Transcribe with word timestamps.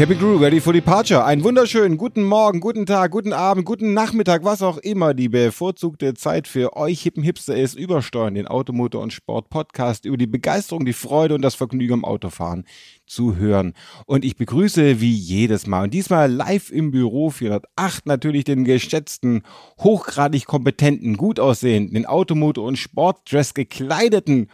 Cabin 0.00 0.18
Crew, 0.18 0.38
ready 0.38 0.62
for 0.62 0.72
departure. 0.72 1.26
Einen 1.26 1.44
wunderschönen 1.44 1.98
guten 1.98 2.22
Morgen, 2.22 2.60
guten 2.60 2.86
Tag, 2.86 3.10
guten 3.10 3.34
Abend, 3.34 3.66
guten 3.66 3.92
Nachmittag, 3.92 4.44
was 4.44 4.62
auch 4.62 4.78
immer 4.78 5.12
die 5.12 5.28
bevorzugte 5.28 6.14
Zeit 6.14 6.48
für 6.48 6.74
euch 6.74 7.02
hippen 7.02 7.22
Hipster 7.22 7.54
ist. 7.54 7.74
Übersteuern 7.74 8.32
den 8.32 8.48
Automotor 8.48 9.02
und 9.02 9.12
Sport 9.12 9.50
Podcast 9.50 10.06
über 10.06 10.16
die 10.16 10.26
Begeisterung, 10.26 10.86
die 10.86 10.94
Freude 10.94 11.34
und 11.34 11.42
das 11.42 11.54
Vergnügen 11.54 11.92
am 11.92 12.06
Autofahren 12.06 12.64
zu 13.04 13.36
hören. 13.36 13.74
Und 14.06 14.24
ich 14.24 14.36
begrüße 14.36 15.02
wie 15.02 15.12
jedes 15.12 15.66
Mal 15.66 15.82
und 15.82 15.92
diesmal 15.92 16.32
live 16.32 16.70
im 16.70 16.92
Büro 16.92 17.28
408 17.28 18.06
natürlich 18.06 18.44
den 18.44 18.64
geschätzten, 18.64 19.42
hochgradig 19.80 20.46
kompetenten, 20.46 21.18
gut 21.18 21.38
aussehenden, 21.38 21.94
in 21.94 22.06
Automotor 22.06 22.64
und 22.64 22.78
Sportdress 22.78 23.52
gekleideten 23.52 24.48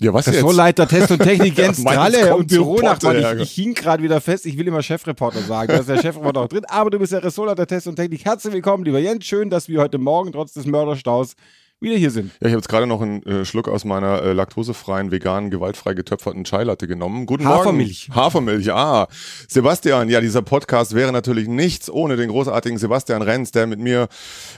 ja, 0.00 0.14
was 0.14 0.26
Ressortleiter 0.26 0.88
Test 0.88 1.10
und 1.10 1.22
Technik 1.22 1.56
Jens 1.58 1.84
Tralle 1.84 2.34
und 2.34 2.48
Büronachbar. 2.48 3.34
Ich, 3.34 3.42
ich 3.42 3.50
hing 3.52 3.74
gerade 3.74 4.02
wieder 4.02 4.20
fest, 4.20 4.46
ich 4.46 4.56
will 4.56 4.66
immer 4.66 4.82
Chefreporter 4.82 5.42
sagen, 5.42 5.72
da 5.72 5.78
ist 5.78 5.88
der 5.88 6.00
Chefreporter 6.00 6.40
auch 6.40 6.48
drin, 6.48 6.64
aber 6.68 6.90
du 6.90 6.98
bist 6.98 7.12
der 7.12 7.22
Ressortleiter 7.22 7.66
Test 7.66 7.86
und 7.86 7.96
Technik. 7.96 8.24
Herzlich 8.24 8.54
willkommen, 8.54 8.84
lieber 8.84 8.98
Jens. 8.98 9.26
Schön, 9.26 9.50
dass 9.50 9.68
wir 9.68 9.80
heute 9.80 9.98
Morgen 9.98 10.32
trotz 10.32 10.54
des 10.54 10.64
Mörderstaus 10.64 11.34
wieder 11.80 11.96
hier 11.96 12.10
sind. 12.10 12.32
Ja, 12.40 12.48
ich 12.48 12.52
habe 12.52 12.60
jetzt 12.60 12.68
gerade 12.68 12.86
noch 12.86 13.00
einen 13.02 13.22
äh, 13.24 13.44
Schluck 13.44 13.68
aus 13.68 13.84
meiner 13.84 14.22
äh, 14.22 14.32
laktosefreien, 14.32 15.10
veganen, 15.10 15.50
gewaltfrei 15.50 15.94
getöpferten 15.94 16.44
Chai-Latte 16.44 16.86
genommen. 16.86 17.26
Guten 17.26 17.46
Hafermilch. 17.46 18.08
Morgen. 18.08 18.20
Hafermilch, 18.20 18.72
ah. 18.72 19.06
Sebastian, 19.48 20.08
ja, 20.08 20.20
dieser 20.20 20.42
Podcast 20.42 20.94
wäre 20.94 21.12
natürlich 21.12 21.48
nichts 21.48 21.90
ohne 21.90 22.16
den 22.16 22.30
großartigen 22.30 22.78
Sebastian 22.78 23.22
Renz, 23.22 23.50
der 23.50 23.66
mit 23.66 23.80
mir 23.80 24.08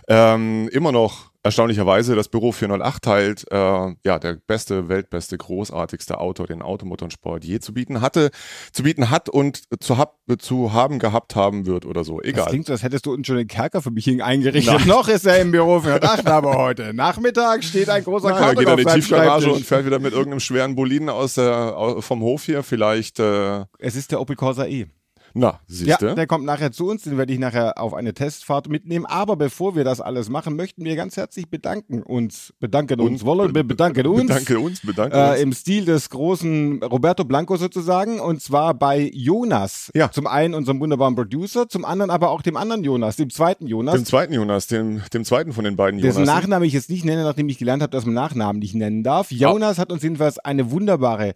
ähm, 0.08 0.68
immer 0.72 0.92
noch 0.92 1.31
erstaunlicherweise 1.42 2.14
das 2.14 2.28
Büro 2.28 2.52
408 2.52 3.02
teilt, 3.02 3.44
äh, 3.50 3.56
ja, 3.56 4.18
der 4.18 4.38
beste, 4.46 4.88
weltbeste, 4.88 5.36
großartigste 5.36 6.18
Autor, 6.18 6.46
den 6.46 6.62
Automotorsport 6.62 7.44
je 7.44 7.58
zu 7.58 7.74
bieten 7.74 8.00
hatte, 8.00 8.30
zu 8.72 8.84
bieten 8.84 9.10
hat 9.10 9.28
und 9.28 9.62
zu, 9.82 9.98
hab, 9.98 10.18
zu 10.38 10.72
haben 10.72 10.98
gehabt 10.98 11.34
haben 11.34 11.66
wird 11.66 11.84
oder 11.84 12.04
so. 12.04 12.20
Egal. 12.20 12.44
Das 12.44 12.46
klingt 12.46 12.66
so, 12.66 12.72
als 12.72 12.82
hättest 12.82 13.06
du 13.06 13.12
uns 13.12 13.26
schon 13.26 13.36
den 13.36 13.48
Kerker 13.48 13.82
für 13.82 13.90
mich 13.90 14.02
eingerichtet. 14.22 14.74
Nein. 14.74 14.88
Noch 14.88 15.08
ist 15.08 15.26
er 15.26 15.40
im 15.40 15.50
Büro 15.50 15.80
408, 15.80 16.26
aber 16.26 16.56
heute 16.56 16.94
Nachmittag 16.94 17.64
steht 17.64 17.88
ein 17.88 18.04
großer 18.04 18.32
Kerker 18.32 18.54
geht 18.54 18.68
er 18.68 18.78
in 18.78 18.86
die 18.86 18.92
Tiefgarage 18.92 19.52
und 19.52 19.64
fährt 19.64 19.86
wieder 19.86 19.98
mit 19.98 20.12
irgendeinem 20.12 20.40
schweren 20.40 20.74
Boliden 20.74 21.08
aus 21.08 21.34
der, 21.34 21.96
vom 22.00 22.20
Hof 22.20 22.44
hier 22.44 22.62
vielleicht. 22.62 23.18
Äh, 23.18 23.64
es 23.78 23.96
ist 23.96 24.12
der 24.12 24.20
Opel 24.20 24.36
Corsa 24.36 24.66
E. 24.66 24.86
Na, 25.34 25.60
siehst 25.66 26.02
du? 26.02 26.06
Ja, 26.06 26.14
der 26.14 26.26
kommt 26.26 26.44
nachher 26.44 26.72
zu 26.72 26.88
uns, 26.88 27.02
den 27.02 27.16
werde 27.16 27.32
ich 27.32 27.38
nachher 27.38 27.78
auf 27.78 27.94
eine 27.94 28.12
Testfahrt 28.14 28.68
mitnehmen. 28.68 29.06
Aber 29.06 29.36
bevor 29.36 29.74
wir 29.74 29.84
das 29.84 30.00
alles 30.00 30.28
machen, 30.28 30.56
möchten 30.56 30.84
wir 30.84 30.96
ganz 30.96 31.16
herzlich 31.16 31.48
bedanken 31.48 32.02
uns, 32.02 32.52
bedanken 32.60 33.00
uns, 33.00 33.24
wollen 33.24 33.54
wir 33.54 33.64
bedanken 33.64 34.06
uns. 34.06 34.26
Bedanke 34.26 34.60
uns, 34.60 34.80
bedanke 34.80 35.16
äh, 35.16 35.30
uns. 35.30 35.40
Im 35.40 35.52
Stil 35.52 35.84
des 35.84 36.10
großen 36.10 36.82
Roberto 36.82 37.24
Blanco 37.24 37.56
sozusagen. 37.56 38.20
Und 38.20 38.42
zwar 38.42 38.74
bei 38.74 39.10
Jonas. 39.12 39.90
Ja. 39.94 40.10
Zum 40.10 40.26
einen 40.26 40.54
unserem 40.54 40.80
wunderbaren 40.80 41.14
Producer, 41.14 41.68
zum 41.68 41.84
anderen 41.84 42.10
aber 42.10 42.30
auch 42.30 42.42
dem 42.42 42.56
anderen 42.56 42.84
Jonas, 42.84 43.16
dem 43.16 43.30
zweiten 43.30 43.66
Jonas. 43.66 43.94
Dem 43.94 44.04
zweiten 44.04 44.32
Jonas, 44.32 44.66
dem, 44.66 45.02
dem 45.12 45.24
zweiten 45.24 45.52
von 45.52 45.64
den 45.64 45.76
beiden 45.76 45.98
Jonas. 45.98 46.16
Dessen 46.16 46.26
Nachnamen 46.26 46.66
ich 46.66 46.74
jetzt 46.74 46.90
nicht 46.90 47.04
nenne, 47.04 47.22
nachdem 47.22 47.48
ich 47.48 47.58
gelernt 47.58 47.82
habe, 47.82 47.90
dass 47.90 48.04
man 48.04 48.14
Nachnamen 48.14 48.58
nicht 48.58 48.74
nennen 48.74 49.02
darf. 49.02 49.30
Jonas 49.30 49.78
ah. 49.78 49.82
hat 49.82 49.92
uns 49.92 50.02
jedenfalls 50.02 50.38
eine 50.38 50.70
wunderbare 50.70 51.34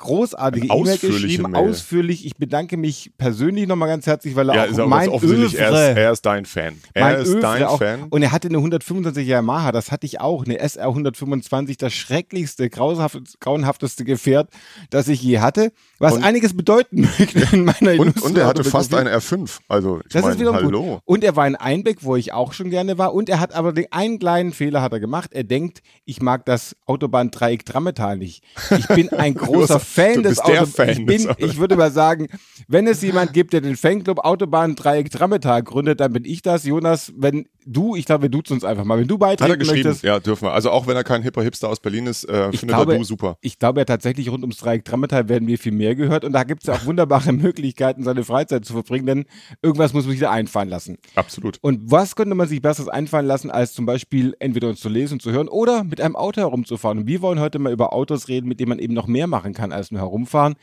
großartige 0.00 0.66
E-Mail 0.66 0.98
geschrieben, 0.98 1.50
Mail. 1.50 1.68
ausführlich. 1.68 2.26
Ich 2.26 2.36
bedanke 2.36 2.76
mich 2.76 3.12
persönlich 3.18 3.68
nochmal 3.68 3.88
ganz 3.88 4.06
herzlich, 4.06 4.34
weil 4.34 4.48
er 4.48 4.54
ja, 4.54 4.64
auch, 4.64 4.68
ist 4.68 4.86
mein 4.86 5.08
offensichtlich, 5.08 5.60
er 5.60 5.68
ist, 5.70 5.96
er 5.98 6.12
ist, 6.12 6.26
dein 6.26 6.44
Fan. 6.46 6.76
Er 6.94 7.18
ist 7.18 7.28
Övre 7.28 7.40
dein 7.40 7.62
auch, 7.64 7.78
Fan. 7.78 8.04
Und 8.10 8.22
er 8.22 8.32
hatte 8.32 8.48
eine 8.48 8.58
125er 8.58 9.20
Yamaha, 9.20 9.72
das 9.72 9.92
hatte 9.92 10.06
ich 10.06 10.20
auch, 10.20 10.44
eine 10.44 10.58
SR 10.58 10.88
125, 10.88 11.76
das 11.76 11.92
schrecklichste, 11.92 12.70
grauenhafteste 12.70 14.04
Gefährt, 14.04 14.50
das 14.88 15.08
ich 15.08 15.22
je 15.22 15.40
hatte, 15.40 15.72
was 15.98 16.14
und, 16.14 16.24
einiges 16.24 16.56
bedeuten 16.56 17.02
möchte 17.18 17.46
in 17.52 17.64
meiner 17.64 18.00
Und, 18.00 18.20
und 18.22 18.38
er 18.38 18.46
hatte 18.46 18.64
fast 18.64 18.94
eine 18.94 19.14
R5, 19.14 19.58
also 19.68 20.00
ich 20.08 20.14
meine, 20.14 20.52
hallo. 20.52 20.82
Gut. 20.82 21.02
Und 21.04 21.24
er 21.24 21.36
war 21.36 21.46
in 21.46 21.56
Einbeck, 21.56 21.98
wo 22.00 22.16
ich 22.16 22.32
auch 22.32 22.52
schon 22.52 22.70
gerne 22.70 22.98
war 22.98 23.14
und 23.14 23.28
er 23.28 23.40
hat 23.40 23.54
aber 23.54 23.72
den 23.72 23.86
einen 23.90 24.18
kleinen 24.18 24.52
Fehler 24.52 24.82
hat 24.82 24.92
er 24.92 25.00
gemacht. 25.00 25.30
Er 25.32 25.44
denkt, 25.44 25.82
ich 26.04 26.22
mag 26.22 26.46
das 26.46 26.76
Autobahndreieck 26.86 27.64
Drammetal 27.64 28.16
nicht. 28.16 28.42
Ich 28.76 28.88
bin 28.88 29.10
ein 29.10 29.34
großer 29.50 29.80
Fan 29.90 30.22
des 30.22 30.38
Autos. 30.38 30.78
Ich, 30.78 31.28
ich 31.38 31.58
würde 31.58 31.76
mal 31.76 31.90
sagen, 31.90 32.28
wenn 32.68 32.86
es 32.86 33.02
jemand 33.02 33.32
gibt, 33.32 33.52
der 33.52 33.60
den 33.60 33.76
Fanclub 33.76 34.20
Autobahn 34.20 34.76
Dreieck 34.76 35.10
Drammetal 35.10 35.62
gründet, 35.62 36.00
dann 36.00 36.12
bin 36.12 36.24
ich 36.24 36.42
das. 36.42 36.64
Jonas, 36.64 37.12
wenn 37.16 37.46
du, 37.66 37.96
ich 37.96 38.04
glaube, 38.04 38.22
wir 38.22 38.28
duzen 38.28 38.54
uns 38.54 38.64
einfach 38.64 38.84
mal. 38.84 38.98
Wenn 38.98 39.08
du 39.08 39.18
beitreten 39.18 39.44
Hat 39.44 39.50
er 39.50 39.56
geschrieben, 39.56 39.88
möchtest, 39.88 40.04
ja, 40.04 40.20
dürfen 40.20 40.46
wir. 40.46 40.52
Also 40.52 40.70
auch 40.70 40.86
wenn 40.86 40.96
er 40.96 41.04
kein 41.04 41.22
hipper 41.22 41.42
Hipster 41.42 41.68
aus 41.68 41.80
Berlin 41.80 42.06
ist, 42.06 42.24
äh, 42.24 42.52
findet 42.52 42.68
glaube, 42.76 42.92
er 42.92 42.98
du 42.98 43.04
super. 43.04 43.36
Ich 43.40 43.58
glaube 43.58 43.80
ja 43.80 43.84
tatsächlich, 43.84 44.30
rund 44.30 44.42
ums 44.42 44.58
Dreieck 44.58 44.84
Drammetal 44.84 45.28
werden 45.28 45.48
wir 45.48 45.58
viel 45.58 45.72
mehr 45.72 45.94
gehört 45.94 46.24
und 46.24 46.32
da 46.32 46.44
gibt 46.44 46.62
es 46.62 46.68
ja 46.68 46.74
auch 46.74 46.84
wunderbare 46.84 47.32
Möglichkeiten, 47.32 48.04
seine 48.04 48.24
Freizeit 48.24 48.64
zu 48.64 48.72
verbringen, 48.72 49.06
denn 49.06 49.24
irgendwas 49.62 49.92
muss 49.92 50.04
man 50.04 50.12
sich 50.12 50.20
da 50.20 50.30
einfallen 50.30 50.68
lassen. 50.68 50.98
Absolut. 51.14 51.58
Und 51.60 51.90
was 51.90 52.16
könnte 52.16 52.34
man 52.34 52.48
sich 52.48 52.62
besseres 52.62 52.88
einfallen 52.88 53.26
lassen, 53.26 53.50
als 53.50 53.72
zum 53.72 53.86
Beispiel 53.86 54.34
entweder 54.38 54.68
uns 54.68 54.80
zu 54.80 54.88
lesen 54.88 55.20
zu 55.20 55.30
hören 55.32 55.48
oder 55.48 55.84
mit 55.84 56.00
einem 56.00 56.16
Auto 56.16 56.40
herumzufahren. 56.40 56.98
Und 56.98 57.06
wir 57.06 57.22
wollen 57.22 57.40
heute 57.40 57.58
mal 57.58 57.72
über 57.72 57.92
Autos 57.92 58.28
reden, 58.28 58.48
mit 58.48 58.60
denen 58.60 58.70
man 58.70 58.78
eben 58.78 58.94
noch 58.94 59.06
mehr 59.06 59.26
machen 59.26 59.54
kann 59.54 59.72
als 59.80 59.90
nur 59.90 60.00
herumfahren, 60.00 60.54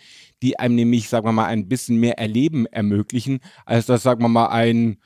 die 0.41 0.59
einem 0.59 0.75
nämlich, 0.75 1.09
sagen 1.09 1.25
wir 1.25 1.31
mal, 1.31 1.45
ein 1.45 1.67
bisschen 1.67 1.99
mehr 1.99 2.17
Erleben 2.17 2.65
ermöglichen, 2.67 3.39
als 3.65 3.85
das, 3.85 4.03
sagen 4.03 4.21
wir 4.21 4.29
mal, 4.29 4.47
ein 4.47 4.97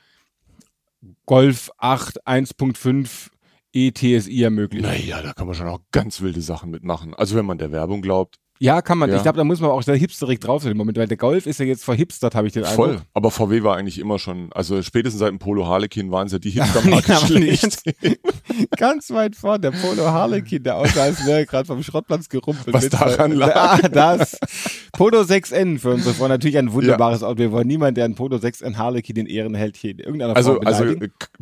Golf 1.26 1.70
8 1.78 2.26
1.5 2.26 3.30
ETSI 3.72 4.42
ermöglicht. 4.42 4.84
Naja, 4.84 5.22
da 5.22 5.32
kann 5.32 5.46
man 5.46 5.56
schon 5.56 5.68
auch 5.68 5.80
ganz 5.92 6.20
wilde 6.20 6.42
Sachen 6.42 6.70
mitmachen. 6.70 7.14
Also 7.14 7.36
wenn 7.36 7.46
man 7.46 7.58
der 7.58 7.72
Werbung 7.72 8.02
glaubt. 8.02 8.38
Ja, 8.62 8.80
kann 8.80 8.96
man. 8.96 9.10
Ja. 9.10 9.16
Ich 9.16 9.22
glaube, 9.22 9.36
da 9.36 9.42
muss 9.42 9.60
man 9.60 9.70
auch 9.70 9.82
sehr 9.82 9.96
hipsterig 9.96 10.38
drauf 10.38 10.62
sein 10.62 10.70
im 10.70 10.78
Moment, 10.78 10.96
weil 10.96 11.08
der 11.08 11.16
Golf 11.16 11.46
ist 11.46 11.58
ja 11.58 11.66
jetzt 11.66 11.84
verhipstert, 11.84 12.36
habe 12.36 12.46
ich 12.46 12.52
den 12.52 12.64
Voll. 12.64 12.90
Eindruck. 12.90 13.06
Aber 13.12 13.32
VW 13.32 13.64
war 13.64 13.76
eigentlich 13.76 13.98
immer 13.98 14.20
schon, 14.20 14.52
also 14.52 14.80
spätestens 14.82 15.18
seit 15.18 15.30
dem 15.30 15.40
Polo 15.40 15.66
Harlequin 15.66 16.12
waren 16.12 16.28
sie 16.28 16.36
ja 16.36 16.38
die 16.38 16.50
Hipster-Marke 16.50 17.16
schlecht. 17.26 17.82
Ganz 18.76 19.10
weit 19.10 19.34
vorne, 19.34 19.58
der 19.58 19.70
Polo 19.72 20.06
Harlequin, 20.06 20.62
der 20.62 20.76
aussah, 20.76 21.02
als 21.02 21.26
wäre 21.26 21.44
gerade 21.44 21.66
vom 21.66 21.82
Schrottplatz 21.82 22.28
gerumpelt. 22.28 22.72
Was 22.72 22.88
daran 22.88 23.32
lag. 23.32 23.56
Ah, 23.56 23.88
das. 23.88 24.38
Polo 24.92 25.22
6N 25.22 25.80
für 25.80 25.90
unsere 25.90 26.14
Freunde. 26.14 26.34
Natürlich 26.34 26.58
ein 26.58 26.72
wunderbares 26.72 27.22
ja. 27.22 27.26
Auto. 27.26 27.38
Wir 27.38 27.50
wollen 27.50 27.66
niemanden, 27.66 27.96
der 27.96 28.04
ein 28.04 28.14
Polo 28.14 28.36
6N 28.36 28.76
Harlequin 28.76 29.16
in 29.16 29.26
Ehren 29.26 29.56
hält, 29.56 29.76
hier 29.76 29.90
in 29.90 29.98
irgendeiner 29.98 30.36
also, 30.36 30.54
Form 30.54 30.66
Also 30.68 30.84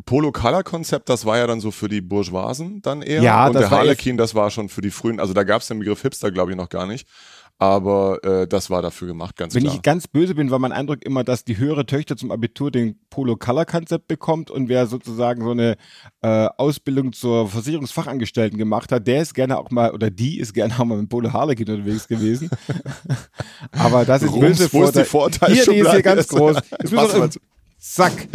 Polo 0.05 0.31
Color 0.31 0.63
Konzept, 0.63 1.07
das 1.07 1.27
war 1.27 1.37
ja 1.37 1.45
dann 1.45 1.59
so 1.59 1.69
für 1.69 1.87
die 1.87 2.01
Bourgeoisen 2.01 2.81
dann 2.81 3.03
eher. 3.03 3.21
Ja, 3.21 3.45
Und 3.45 3.53
das 3.53 3.69
der 3.69 3.77
Harlequin, 3.77 4.17
das 4.17 4.33
war 4.33 4.49
schon 4.49 4.69
für 4.69 4.81
die 4.81 4.89
frühen, 4.89 5.19
also 5.19 5.33
da 5.33 5.43
gab 5.43 5.61
es 5.61 5.67
den 5.67 5.77
Begriff 5.77 6.01
Hipster, 6.01 6.31
glaube 6.31 6.49
ich, 6.49 6.57
noch 6.57 6.69
gar 6.69 6.87
nicht. 6.87 7.07
Aber 7.61 8.23
äh, 8.23 8.47
das 8.47 8.71
war 8.71 8.81
dafür 8.81 9.07
gemacht, 9.07 9.35
ganz 9.35 9.53
Wenn 9.53 9.61
klar. 9.61 9.73
Wenn 9.73 9.77
ich 9.77 9.83
ganz 9.83 10.07
böse 10.07 10.33
bin, 10.33 10.49
war 10.49 10.57
mein 10.57 10.71
Eindruck 10.71 11.05
immer, 11.05 11.23
dass 11.23 11.45
die 11.45 11.59
höhere 11.59 11.85
Töchter 11.85 12.17
zum 12.17 12.31
Abitur 12.31 12.71
den 12.71 12.99
Polo 13.11 13.35
Color 13.35 13.65
Konzept 13.65 14.07
bekommt 14.07 14.49
und 14.49 14.67
wer 14.67 14.87
sozusagen 14.87 15.43
so 15.43 15.51
eine 15.51 15.77
äh, 16.23 16.47
Ausbildung 16.57 17.13
zur 17.13 17.47
Versicherungsfachangestellten 17.49 18.57
gemacht 18.57 18.91
hat, 18.91 19.05
der 19.05 19.21
ist 19.21 19.35
gerne 19.35 19.59
auch 19.59 19.69
mal 19.69 19.91
oder 19.91 20.09
die 20.09 20.39
ist 20.39 20.55
gerne 20.55 20.73
auch 20.79 20.85
mal 20.85 20.97
mit 20.97 21.09
Polo 21.09 21.31
Harlequin 21.31 21.69
unterwegs 21.69 22.07
gewesen. 22.07 22.49
Aber 23.73 24.05
das 24.05 24.23
ist 24.23 24.39
böse 24.39 24.73
Wo 24.73 24.85
ist 24.85 24.95
die 24.95 25.03
Vorteil 25.03 25.53
Hier, 25.53 25.65
die 25.65 25.77
ist 25.77 25.91
hier 25.91 26.01
ganz 26.01 26.27
groß. 26.29 26.57
Zack. 27.77 28.27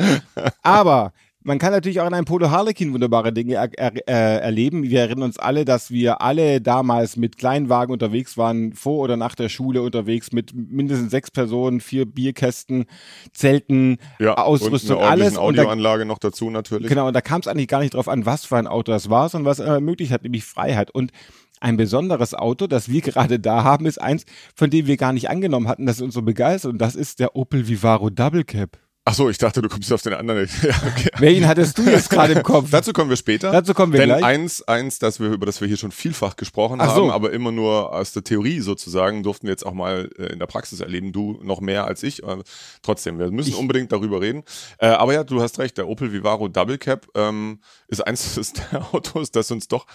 Aber 0.63 1.13
man 1.47 1.61
kann 1.61 1.71
natürlich 1.71 2.01
auch 2.01 2.07
in 2.09 2.13
einem 2.13 2.25
Polo 2.25 2.51
Harlequin 2.51 2.93
wunderbare 2.93 3.33
Dinge 3.33 3.55
er, 3.55 3.71
er, 3.79 4.09
äh, 4.09 4.41
erleben. 4.43 4.83
Wir 4.83 5.01
erinnern 5.01 5.23
uns 5.23 5.39
alle, 5.39 5.65
dass 5.65 5.93
wir 5.93 6.21
alle 6.21 6.61
damals 6.61 7.17
mit 7.17 7.39
Kleinwagen 7.39 7.93
unterwegs 7.93 8.37
waren, 8.37 8.73
vor 8.73 8.99
oder 8.99 9.17
nach 9.17 9.37
der 9.37 9.49
Schule 9.49 9.81
unterwegs, 9.83 10.33
mit 10.33 10.53
mindestens 10.55 11.13
sechs 11.13 11.31
Personen, 11.31 11.81
vier 11.81 12.05
Bierkästen, 12.05 12.87
Zelten, 13.33 13.99
ja, 14.19 14.35
Ausrüstung, 14.35 14.97
und 14.97 15.05
eine 15.05 15.11
alles. 15.11 15.39
Audioanlage 15.39 16.05
noch 16.05 16.19
dazu 16.19 16.51
natürlich. 16.51 16.89
Genau, 16.89 17.07
und 17.07 17.15
da 17.15 17.21
kam 17.21 17.41
es 17.41 17.47
eigentlich 17.47 17.69
gar 17.69 17.81
nicht 17.81 17.95
drauf 17.95 18.09
an, 18.09 18.27
was 18.27 18.45
für 18.45 18.57
ein 18.57 18.67
Auto 18.67 18.91
das 18.91 19.09
war, 19.09 19.29
sondern 19.29 19.49
was 19.49 19.61
er 19.61 19.75
ermöglicht 19.75 20.11
hat, 20.11 20.25
nämlich 20.25 20.45
Freiheit. 20.45 20.91
Und 20.91 21.13
ein 21.61 21.77
besonderes 21.77 22.35
Auto, 22.35 22.67
das 22.67 22.89
wir 22.89 23.01
gerade 23.03 23.39
da 23.39 23.63
haben, 23.63 23.87
ist 23.87 24.01
eins, 24.01 24.25
von 24.57 24.69
dem 24.69 24.89
wir 24.89 24.97
gar 24.97 25.13
nicht 25.13 25.31
angenommen 25.31 25.69
hatten, 25.69 25.87
dass 25.87 25.97
es 25.97 26.03
uns 26.03 26.15
so 26.15 26.23
begeistert. 26.23 26.73
Und 26.73 26.79
das 26.79 26.97
ist 26.97 27.21
der 27.21 27.37
Opel 27.37 27.69
Vivaro 27.69 28.11
Double 28.11 28.43
Cab. 28.43 28.79
Ach 29.09 29.15
so, 29.15 29.31
ich 29.31 29.39
dachte, 29.39 29.63
du 29.63 29.69
kommst 29.69 29.93
auf 29.93 30.03
den 30.03 30.15
anderen. 30.15 30.49
Ja, 30.63 30.75
okay. 30.85 31.11
Welchen 31.19 31.47
hattest 31.47 31.79
du 31.79 31.83
jetzt 31.83 32.11
gerade 32.11 32.33
im 32.33 32.43
Kopf? 32.43 32.71
Dazu 32.71 32.93
kommen 32.93 33.09
wir 33.09 33.17
später. 33.17 33.53
Dazu 33.53 33.73
kommen 33.73 33.93
wir 33.93 34.01
Denn 34.01 34.09
gleich. 34.09 34.25
eins, 34.25 34.63
eins, 34.63 34.99
das 34.99 35.21
wir, 35.21 35.31
über 35.31 35.47
das 35.47 35.61
wir 35.61 35.69
hier 35.69 35.77
schon 35.77 35.93
vielfach 35.93 36.35
gesprochen 36.35 36.81
Ach 36.81 36.89
haben, 36.89 37.07
so. 37.07 37.13
aber 37.13 37.33
immer 37.33 37.53
nur 37.53 37.93
aus 37.95 38.13
der 38.13 38.25
Theorie 38.25 38.59
sozusagen, 38.59 39.23
durften 39.23 39.47
wir 39.47 39.53
jetzt 39.53 39.65
auch 39.65 39.75
mal 39.75 40.11
äh, 40.19 40.33
in 40.33 40.41
der 40.41 40.47
Praxis 40.47 40.81
erleben. 40.81 41.13
Du 41.13 41.39
noch 41.41 41.61
mehr 41.61 41.85
als 41.87 42.03
ich. 42.03 42.25
Äh, 42.25 42.39
trotzdem, 42.83 43.21
wir 43.21 43.31
müssen 43.31 43.51
ich. 43.51 43.57
unbedingt 43.57 43.93
darüber 43.93 44.21
reden. 44.21 44.43
Äh, 44.79 44.89
aber 44.89 45.15
ja, 45.15 45.23
du 45.23 45.41
hast 45.41 45.61
recht, 45.61 45.79
der 45.79 45.87
Opel 45.87 46.13
Vivaro 46.13 46.49
Double 46.49 46.77
Cab 46.77 47.07
ähm, 47.15 47.61
ist 47.87 48.05
eins 48.05 48.35
der 48.73 48.93
Autos, 48.93 49.31
das 49.31 49.53
uns 49.53 49.69
doch 49.69 49.87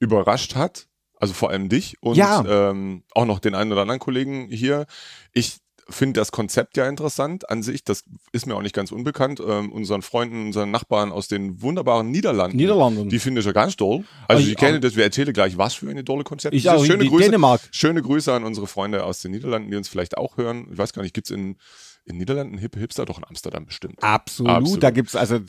überrascht 0.00 0.54
hat. 0.54 0.88
Also 1.16 1.34
vor 1.34 1.50
allem 1.50 1.68
dich 1.68 1.96
und 2.00 2.16
ja. 2.16 2.70
ähm, 2.70 3.04
auch 3.12 3.24
noch 3.26 3.40
den 3.40 3.54
einen 3.54 3.72
oder 3.72 3.82
anderen 3.82 4.00
Kollegen 4.00 4.48
hier. 4.50 4.86
Ich 5.32 5.58
finde 5.88 6.20
das 6.20 6.32
Konzept 6.32 6.76
ja 6.76 6.88
interessant 6.88 7.48
an 7.50 7.62
sich. 7.62 7.84
Das 7.84 8.04
ist 8.32 8.46
mir 8.46 8.54
auch 8.56 8.62
nicht 8.62 8.74
ganz 8.74 8.90
unbekannt. 8.92 9.40
Ähm, 9.46 9.70
unseren 9.72 10.02
Freunden, 10.02 10.46
unseren 10.46 10.70
Nachbarn 10.70 11.12
aus 11.12 11.28
den 11.28 11.60
wunderbaren 11.62 12.10
Niederlanden. 12.10 12.56
Niederlanden. 12.56 13.08
Die 13.08 13.18
finde 13.18 13.40
ich 13.40 13.46
ja 13.46 13.52
ganz 13.52 13.76
toll. 13.76 14.04
Also, 14.28 14.42
Ich 14.42 14.50
ich 14.50 14.56
kenne 14.56 14.80
das, 14.80 14.96
wir 14.96 15.04
erzählen 15.04 15.32
gleich, 15.32 15.58
was 15.58 15.74
für 15.74 15.90
eine 15.90 16.04
tolle 16.04 16.24
Konzept. 16.24 16.54
Ich 16.54 16.68
auch, 16.70 16.84
Schöne 16.84 17.06
Grüße, 17.06 17.24
Dänemark. 17.24 17.60
schöne 17.70 18.02
Grüße 18.02 18.32
an 18.32 18.44
unsere 18.44 18.66
Freunde 18.66 19.04
aus 19.04 19.20
den 19.20 19.32
Niederlanden, 19.32 19.70
die 19.70 19.76
uns 19.76 19.88
vielleicht 19.88 20.16
auch 20.16 20.36
hören. 20.36 20.68
Ich 20.72 20.78
weiß 20.78 20.92
gar 20.92 21.02
nicht, 21.02 21.14
gibt 21.14 21.26
es 21.26 21.30
in, 21.36 21.56
in 22.04 22.16
Niederlanden 22.16 22.58
hippe 22.58 22.78
Hipster? 22.78 23.04
Doch 23.04 23.18
in 23.18 23.24
Amsterdam 23.24 23.66
bestimmt. 23.66 24.02
Absolut. 24.02 24.50
Absolut. 24.52 24.82
Da 24.82 24.90
gibt's 24.90 25.14
also, 25.16 25.40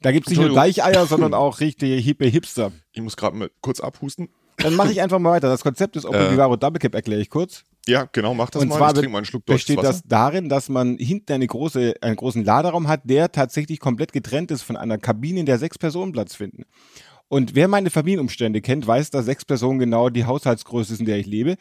da 0.00 0.12
gibt's 0.12 0.30
nicht 0.30 0.40
nur. 0.40 0.54
Weicheier, 0.54 1.06
sondern 1.06 1.34
auch 1.34 1.60
richtige 1.60 1.94
hippe 1.96 2.26
Hipster. 2.26 2.72
Ich 2.92 3.02
muss 3.02 3.16
gerade 3.16 3.36
mal 3.36 3.50
kurz 3.60 3.80
abhusten. 3.80 4.28
Dann 4.58 4.74
mache 4.74 4.92
ich 4.92 5.00
einfach 5.00 5.18
mal 5.18 5.30
weiter. 5.30 5.48
Das 5.48 5.62
Konzept 5.62 5.96
des 5.96 6.04
Opel 6.04 6.20
Äh. 6.20 6.32
Vivaro 6.32 6.56
Double 6.56 6.78
Cap 6.78 6.94
erkläre 6.94 7.20
ich 7.20 7.30
kurz. 7.30 7.64
Ja, 7.86 8.06
genau, 8.12 8.34
mach 8.34 8.50
das 8.50 8.62
Und 8.62 8.68
mal. 8.68 8.76
zwar 8.76 8.88
ich 8.88 8.94
trinke 8.94 9.10
mal 9.10 9.18
einen 9.18 9.24
Schluck 9.24 9.46
besteht 9.46 9.82
das 9.82 10.02
darin, 10.04 10.48
dass 10.48 10.68
man 10.68 10.98
hinten 10.98 11.32
eine 11.32 11.46
große, 11.46 11.94
einen 12.02 12.16
großen 12.16 12.44
Laderaum 12.44 12.86
hat, 12.86 13.00
der 13.04 13.32
tatsächlich 13.32 13.80
komplett 13.80 14.12
getrennt 14.12 14.50
ist 14.50 14.62
von 14.62 14.76
einer 14.76 14.98
Kabine, 14.98 15.40
in 15.40 15.46
der 15.46 15.58
sechs 15.58 15.78
Personen 15.78 16.12
Platz 16.12 16.34
finden. 16.34 16.64
Und 17.28 17.54
wer 17.54 17.68
meine 17.68 17.90
Familienumstände 17.90 18.60
kennt, 18.60 18.86
weiß, 18.86 19.10
dass 19.10 19.24
sechs 19.26 19.44
Personen 19.44 19.78
genau 19.78 20.10
die 20.10 20.24
Haushaltsgröße 20.24 20.94
ist, 20.94 21.00
in 21.00 21.06
der 21.06 21.18
ich 21.18 21.26
lebe. 21.26 21.56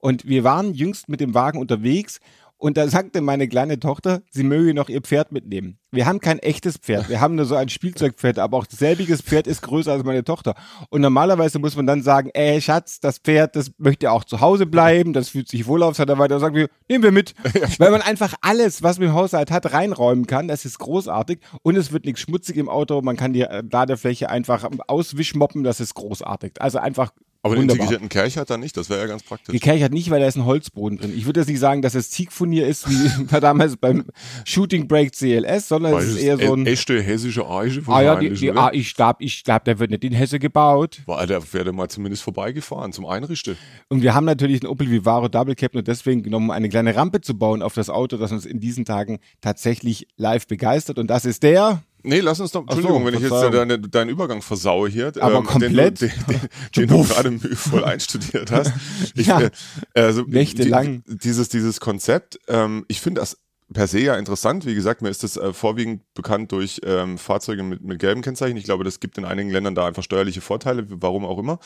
Und 0.00 0.26
wir 0.26 0.42
waren 0.44 0.74
jüngst 0.74 1.08
mit 1.08 1.20
dem 1.20 1.34
Wagen 1.34 1.58
unterwegs 1.58 2.20
und 2.58 2.76
da 2.76 2.88
sagte 2.88 3.20
meine 3.20 3.48
kleine 3.48 3.78
Tochter, 3.78 4.22
sie 4.30 4.42
möge 4.42 4.74
noch 4.74 4.88
ihr 4.88 5.00
Pferd 5.00 5.32
mitnehmen. 5.32 5.78
Wir 5.90 6.04
haben 6.04 6.20
kein 6.20 6.38
echtes 6.40 6.76
Pferd, 6.76 7.08
wir 7.08 7.20
haben 7.20 7.36
nur 7.36 7.46
so 7.46 7.54
ein 7.54 7.68
Spielzeugpferd, 7.70 8.38
aber 8.38 8.58
auch 8.58 8.66
selbiges 8.68 9.22
Pferd 9.22 9.46
ist 9.46 9.62
größer 9.62 9.92
als 9.92 10.04
meine 10.04 10.22
Tochter. 10.22 10.54
Und 10.90 11.00
normalerweise 11.00 11.58
muss 11.58 11.76
man 11.76 11.86
dann 11.86 12.02
sagen, 12.02 12.30
ey 12.34 12.60
Schatz, 12.60 13.00
das 13.00 13.18
Pferd, 13.18 13.56
das 13.56 13.70
möchte 13.78 14.10
auch 14.10 14.24
zu 14.24 14.40
Hause 14.40 14.66
bleiben, 14.66 15.12
das 15.12 15.30
fühlt 15.30 15.48
sich 15.48 15.66
wohl 15.66 15.82
auf, 15.82 15.96
sagt 15.96 16.10
er 16.10 16.18
weiter, 16.18 16.34
dann 16.34 16.40
sagen 16.40 16.56
wir, 16.56 16.68
nehmen 16.88 17.04
wir 17.04 17.12
mit. 17.12 17.34
Weil 17.78 17.90
man 17.90 18.02
einfach 18.02 18.34
alles, 18.42 18.82
was 18.82 18.98
man 18.98 19.08
im 19.08 19.14
Haushalt 19.14 19.50
hat, 19.50 19.72
reinräumen 19.72 20.26
kann, 20.26 20.48
das 20.48 20.64
ist 20.64 20.78
großartig 20.78 21.38
und 21.62 21.76
es 21.76 21.92
wird 21.92 22.04
nichts 22.04 22.20
schmutzig 22.20 22.56
im 22.56 22.68
Auto, 22.68 23.00
man 23.00 23.16
kann 23.16 23.32
die 23.32 23.42
äh, 23.42 23.62
Ladefläche 23.70 24.28
einfach 24.28 24.68
auswischmoppen, 24.88 25.62
das 25.62 25.80
ist 25.80 25.94
großartig. 25.94 26.60
Also 26.60 26.78
einfach 26.78 27.12
Aber 27.42 27.54
den 27.54 27.62
wunderbar. 27.62 27.82
integrierten 27.82 28.08
Kelch 28.08 28.36
hat 28.36 28.50
er 28.50 28.58
nicht, 28.58 28.76
das 28.76 28.90
wäre 28.90 29.00
ja 29.00 29.06
ganz 29.06 29.22
praktisch. 29.22 29.52
Gekerchert 29.52 29.92
nicht, 29.92 30.10
weil 30.10 30.20
da 30.20 30.26
ist 30.26 30.36
ein 30.36 30.44
Holzboden 30.44 30.98
drin. 30.98 31.12
Ich 31.16 31.24
würde 31.24 31.40
jetzt 31.40 31.48
nicht 31.48 31.60
sagen, 31.60 31.82
dass 31.82 31.94
es 31.94 32.10
Ziegfurnier 32.10 32.66
ist, 32.66 32.88
wie 32.90 33.30
war 33.32 33.40
damals 33.40 33.76
beim 33.76 34.04
Shooting 34.44 34.88
Break 34.88 35.12
CLS, 35.12 35.68
sondern 35.68 35.92
Weil 35.92 36.02
es 36.02 36.10
ist 36.16 36.18
eher 36.18 36.36
so 36.38 36.52
ein. 36.54 36.66
e- 36.66 36.70
echte 36.70 37.00
hessische 37.00 37.48
Eiche 37.48 37.82
Ah 37.86 38.02
ja, 38.02 38.16
die, 38.16 38.30
die, 38.30 38.50
ah, 38.50 38.70
ich 38.72 38.94
glaube, 38.94 39.22
ich 39.22 39.44
glaub, 39.44 39.64
der 39.64 39.78
wird 39.78 39.90
nicht 39.90 40.02
in 40.04 40.12
Hesse 40.12 40.38
gebaut. 40.38 41.00
War 41.06 41.26
der 41.26 41.40
wäre 41.52 41.72
mal 41.72 41.88
zumindest 41.88 42.24
vorbeigefahren 42.24 42.92
zum 42.92 43.06
Einrichten. 43.06 43.56
Und 43.88 44.02
wir 44.02 44.14
haben 44.14 44.24
natürlich 44.24 44.62
einen 44.62 44.70
Opel 44.70 44.90
Vivaro 44.90 45.28
Double 45.28 45.54
Cap 45.54 45.74
nur 45.74 45.82
deswegen 45.84 46.24
genommen, 46.24 46.46
um 46.46 46.50
eine 46.50 46.68
kleine 46.68 46.96
Rampe 46.96 47.20
zu 47.20 47.38
bauen 47.38 47.62
auf 47.62 47.74
das 47.74 47.88
Auto, 47.88 48.16
das 48.16 48.32
uns 48.32 48.46
in 48.46 48.58
diesen 48.58 48.84
Tagen 48.84 49.20
tatsächlich 49.40 50.08
live 50.16 50.46
begeistert. 50.48 50.98
Und 50.98 51.08
das 51.08 51.24
ist 51.24 51.42
der. 51.44 51.82
Nee, 52.08 52.20
lass 52.20 52.40
uns 52.40 52.52
doch, 52.52 52.64
Ach 52.66 52.72
so, 52.72 52.78
Entschuldigung, 52.78 53.06
wenn 53.06 53.14
ich 53.14 53.20
jetzt 53.20 53.28
Verzeihung. 53.28 53.52
deine, 53.52 53.78
deinen 53.78 54.08
Übergang 54.08 54.42
versaue 54.42 54.88
hier. 54.88 55.12
Aber 55.20 55.42
komplett? 55.42 56.00
Den, 56.00 56.08
du- 56.10 56.24
den, 56.32 56.40
den, 56.40 56.48
den 56.76 56.88
du 56.96 57.04
gerade 57.04 57.30
mühevoll 57.30 57.84
einstudiert 57.84 58.50
hast. 58.50 58.72
Ich, 59.14 59.26
Ja. 59.26 59.40
äh, 59.42 59.50
also, 59.94 60.22
Nächtelang. 60.22 61.02
Die, 61.06 61.18
dieses, 61.18 61.48
dieses 61.48 61.80
Konzept, 61.80 62.38
ähm, 62.48 62.84
ich 62.88 63.00
finde 63.00 63.20
das 63.20 63.36
per 63.72 63.86
se 63.86 64.00
ja 64.00 64.16
interessant. 64.16 64.64
Wie 64.64 64.74
gesagt, 64.74 65.02
mir 65.02 65.10
ist 65.10 65.22
das 65.22 65.36
äh, 65.36 65.52
vorwiegend 65.52 66.02
bekannt 66.14 66.52
durch 66.52 66.80
ähm, 66.84 67.18
Fahrzeuge 67.18 67.62
mit, 67.62 67.82
mit 67.82 67.98
gelben 67.98 68.22
Kennzeichen. 68.22 68.56
Ich 68.56 68.64
glaube, 68.64 68.82
das 68.84 68.98
gibt 69.00 69.18
in 69.18 69.26
einigen 69.26 69.50
Ländern 69.50 69.74
da 69.74 69.86
einfach 69.86 70.02
steuerliche 70.02 70.40
Vorteile, 70.40 70.86
warum 70.88 71.26
auch 71.26 71.38
immer. 71.38 71.58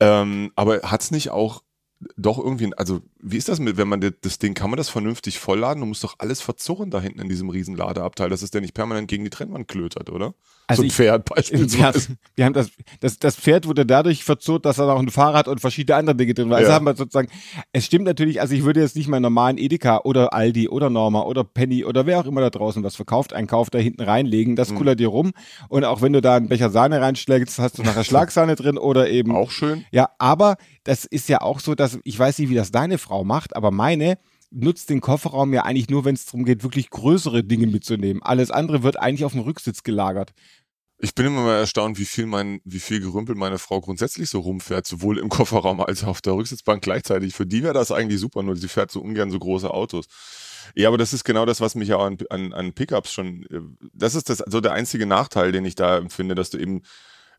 Ähm, 0.00 0.52
aber 0.56 0.80
hat 0.82 1.00
es 1.00 1.10
nicht 1.10 1.30
auch 1.30 1.62
doch 2.16 2.38
irgendwie, 2.38 2.72
also 2.76 3.00
wie 3.20 3.36
ist 3.36 3.48
das 3.48 3.58
mit, 3.60 3.76
wenn 3.76 3.88
man 3.88 4.00
das- 4.00 4.38
Ding, 4.38 4.54
kann 4.54 4.70
man 4.70 4.76
das 4.76 4.88
vernünftig 4.88 5.38
vollladen? 5.38 5.80
Du 5.80 5.86
musst 5.86 6.04
doch 6.04 6.16
alles 6.18 6.40
verzurren 6.40 6.90
da 6.90 7.00
hinten 7.00 7.20
in 7.20 7.28
diesem 7.28 7.50
riesen 7.50 7.76
Ladeabteil, 7.76 8.30
dass 8.30 8.42
es 8.42 8.50
der 8.50 8.60
nicht 8.60 8.74
permanent 8.74 9.08
gegen 9.08 9.24
die 9.24 9.30
Trennwand 9.30 9.68
klötert, 9.68 10.10
oder? 10.10 10.34
Also 10.70 10.82
so 10.82 10.84
ein 10.84 10.86
ich- 10.88 10.94
Pferd 10.94 11.24
beispielsweise. 11.24 12.16
wir 12.36 12.44
haben 12.44 12.52
das, 12.52 12.70
das, 13.00 13.18
das 13.18 13.36
Pferd 13.36 13.66
wurde 13.66 13.86
dadurch 13.86 14.22
verzurrt, 14.22 14.64
dass 14.66 14.76
da 14.76 14.86
noch 14.86 14.98
ein 15.00 15.08
Fahrrad 15.10 15.48
und 15.48 15.60
verschiedene 15.60 15.96
andere 15.96 16.14
Dinge 16.16 16.34
drin 16.34 16.50
waren. 16.50 16.58
Also 16.58 16.68
Ja. 16.70 16.74
haben 16.76 16.84
wir 16.84 16.94
sozusagen, 16.94 17.28
es 17.72 17.86
stimmt 17.86 18.04
natürlich, 18.04 18.40
also 18.40 18.54
ich 18.54 18.64
würde 18.64 18.80
jetzt 18.80 18.94
nicht 18.94 19.08
meinen 19.08 19.22
normalen 19.22 19.58
Edeka 19.58 20.02
oder 20.04 20.32
Aldi 20.34 20.68
oder 20.68 20.90
Norma 20.90 21.22
oder 21.22 21.42
Penny 21.42 21.84
oder 21.84 22.04
wer 22.06 22.20
auch 22.20 22.26
immer 22.26 22.42
da 22.42 22.50
draußen 22.50 22.84
was 22.84 22.96
verkauft, 22.96 23.32
einen 23.32 23.46
Kauf 23.46 23.70
da 23.70 23.78
hinten 23.78 24.02
reinlegen, 24.02 24.56
das 24.56 24.70
Mhm. 24.70 24.74
kullert 24.76 25.00
dir 25.00 25.08
rum. 25.08 25.32
Und 25.68 25.84
auch 25.84 26.02
wenn 26.02 26.12
du 26.12 26.20
da 26.20 26.36
einen 26.36 26.48
Becher 26.48 26.70
Sahne 26.70 27.00
reinschlägst, 27.00 27.58
hast 27.58 27.78
du 27.78 27.82
nachher 27.82 28.04
Schlagsahne 28.28 28.54
drin 28.54 28.76
oder 28.78 29.08
eben 29.08 29.34
Auch 29.34 29.50
schön. 29.50 29.84
ja, 29.90 30.10
aber 30.18 30.56
das 30.84 31.04
ist 31.06 31.28
ja 31.30 31.40
auch 31.40 31.60
so, 31.60 31.74
dass 31.74 31.98
ich 32.04 32.18
weiß 32.18 32.38
nicht, 32.38 32.50
wie 32.50 32.54
das 32.54 32.70
deine 32.72 32.98
Frau 32.98 33.24
macht, 33.24 33.56
aber 33.56 33.70
meine 33.70 34.18
nutzt 34.50 34.90
den 34.90 35.00
Kofferraum 35.00 35.52
ja 35.52 35.62
eigentlich 35.62 35.90
nur, 35.90 36.04
wenn 36.04 36.14
es 36.14 36.24
darum 36.24 36.44
geht, 36.44 36.62
wirklich 36.62 36.90
größere 36.90 37.44
Dinge 37.44 37.66
mitzunehmen. 37.66 38.22
Alles 38.22 38.50
andere 38.50 38.82
wird 38.82 38.98
eigentlich 38.98 39.24
auf 39.24 39.32
dem 39.32 39.42
Rücksitz 39.42 39.82
gelagert. 39.82 40.32
Ich 41.00 41.14
bin 41.14 41.26
immer 41.26 41.44
mal 41.44 41.58
erstaunt, 41.58 41.96
wie 41.98 42.04
viel 42.04 42.26
mein, 42.26 42.60
wie 42.64 42.80
viel 42.80 43.00
Gerümpel 43.00 43.36
meine 43.36 43.58
Frau 43.58 43.80
grundsätzlich 43.80 44.28
so 44.28 44.40
rumfährt, 44.40 44.84
sowohl 44.84 45.18
im 45.18 45.28
Kofferraum 45.28 45.80
als 45.80 46.02
auch 46.02 46.08
auf 46.08 46.20
der 46.20 46.34
Rücksitzbank 46.34 46.82
gleichzeitig. 46.82 47.34
Für 47.34 47.46
die 47.46 47.62
wäre 47.62 47.74
das 47.74 47.92
eigentlich 47.92 48.18
super, 48.18 48.42
nur 48.42 48.56
sie 48.56 48.66
fährt 48.66 48.90
so 48.90 49.00
ungern 49.00 49.30
so 49.30 49.38
große 49.38 49.72
Autos. 49.72 50.06
Ja, 50.74 50.88
aber 50.88 50.98
das 50.98 51.12
ist 51.12 51.22
genau 51.24 51.46
das, 51.46 51.60
was 51.60 51.76
mich 51.76 51.88
ja 51.88 51.98
an, 51.98 52.18
an, 52.30 52.52
an 52.52 52.72
Pickups 52.72 53.12
schon, 53.12 53.44
äh, 53.44 53.60
das 53.92 54.16
ist 54.16 54.28
das, 54.28 54.38
so 54.38 54.60
der 54.60 54.72
einzige 54.72 55.06
Nachteil, 55.06 55.52
den 55.52 55.64
ich 55.64 55.76
da 55.76 55.98
empfinde, 55.98 56.34
dass 56.34 56.50
du 56.50 56.58
eben, 56.58 56.82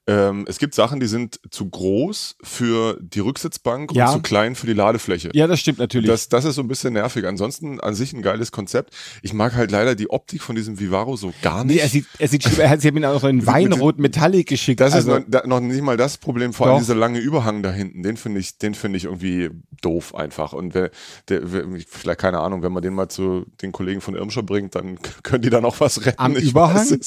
ähm, 0.10 0.46
es 0.48 0.58
gibt 0.58 0.74
Sachen, 0.74 1.00
die 1.00 1.06
sind 1.06 1.40
zu 1.52 1.70
groß 1.70 2.38
für 2.42 2.98
die 3.00 3.20
Rücksitzbank 3.20 3.94
Ja. 3.94 4.08
und 4.08 4.14
zu 4.14 4.22
klein 4.24 4.56
für 4.56 4.66
die 4.66 4.74
Ladefläche. 4.74 5.30
Ja, 5.34 5.46
das 5.46 5.60
stimmt 5.60 5.78
natürlich. 5.78 6.10
Das, 6.10 6.30
das 6.30 6.46
ist 6.46 6.56
so 6.56 6.64
ein 6.64 6.68
bisschen 6.68 6.94
nervig. 6.94 7.28
Ansonsten 7.28 7.80
an 7.80 7.94
sich 7.94 8.12
ein 8.14 8.24
geiles 8.24 8.52
Konzept. 8.52 8.96
Ich 9.22 9.34
mag 9.34 9.54
halt 9.54 9.70
leider 9.70 9.94
die 9.94 10.10
Optik 10.10 10.42
von 10.42 10.56
diesem 10.56 10.80
Vivaro 10.80 11.16
so 11.16 11.32
gar 11.44 11.64
nicht. 11.64 11.76
Nee, 11.76 11.82
er 11.82 11.90
sieht, 11.90 12.08
er 12.18 12.28
sieht 12.28 12.58
er 12.58 12.72
hat 12.72 12.82
sie 12.82 12.88
haben 12.88 12.98
ihn 12.98 13.06
auch 13.06 13.22
so 13.22 13.28
in 13.28 13.46
Weinrot 13.46 14.00
Metallic 14.00 14.48
geschickt. 14.48 14.80
Das 14.80 14.94
also, 14.94 15.16
ist 15.16 15.20
noch, 15.20 15.42
da, 15.42 15.46
noch 15.46 15.60
nicht 15.60 15.84
mal 15.84 15.96
das 15.96 16.18
Problem, 16.18 16.54
vor 16.54 16.66
allem 16.66 16.78
Doch. 16.78 16.82
dieser 16.82 16.96
lange 16.96 17.20
Überhang 17.20 17.62
da 17.62 17.72
hinten, 17.72 18.02
den 18.02 18.18
finde 18.18 18.40
ich, 18.40 18.58
den 18.58 18.74
finde 18.74 18.98
ich 18.98 19.06
irgendwie 19.06 19.52
doof 19.82 20.16
einfach. 20.16 20.54
Und 20.54 20.74
wer, 20.74 20.90
der, 21.28 21.52
wer, 21.54 21.66
vielleicht 21.88 22.20
keine 22.20 22.40
Ahnung, 22.40 22.64
wenn 22.64 22.72
man 22.72 22.82
den 22.82 22.96
mal 22.96 23.10
zu 23.10 23.46
den 23.62 23.72
Kollegen 23.72 24.02
von 24.02 24.16
Irmscher 24.16 24.42
bringt, 24.42 24.74
dann 24.74 24.98
können 25.24 25.44
die 25.44 25.52
da 25.52 25.62
noch 25.62 25.80
was 25.80 26.04
retten. 26.06 26.20
Am 26.20 26.36
Ich 26.36 26.50
Überhang? 26.50 27.00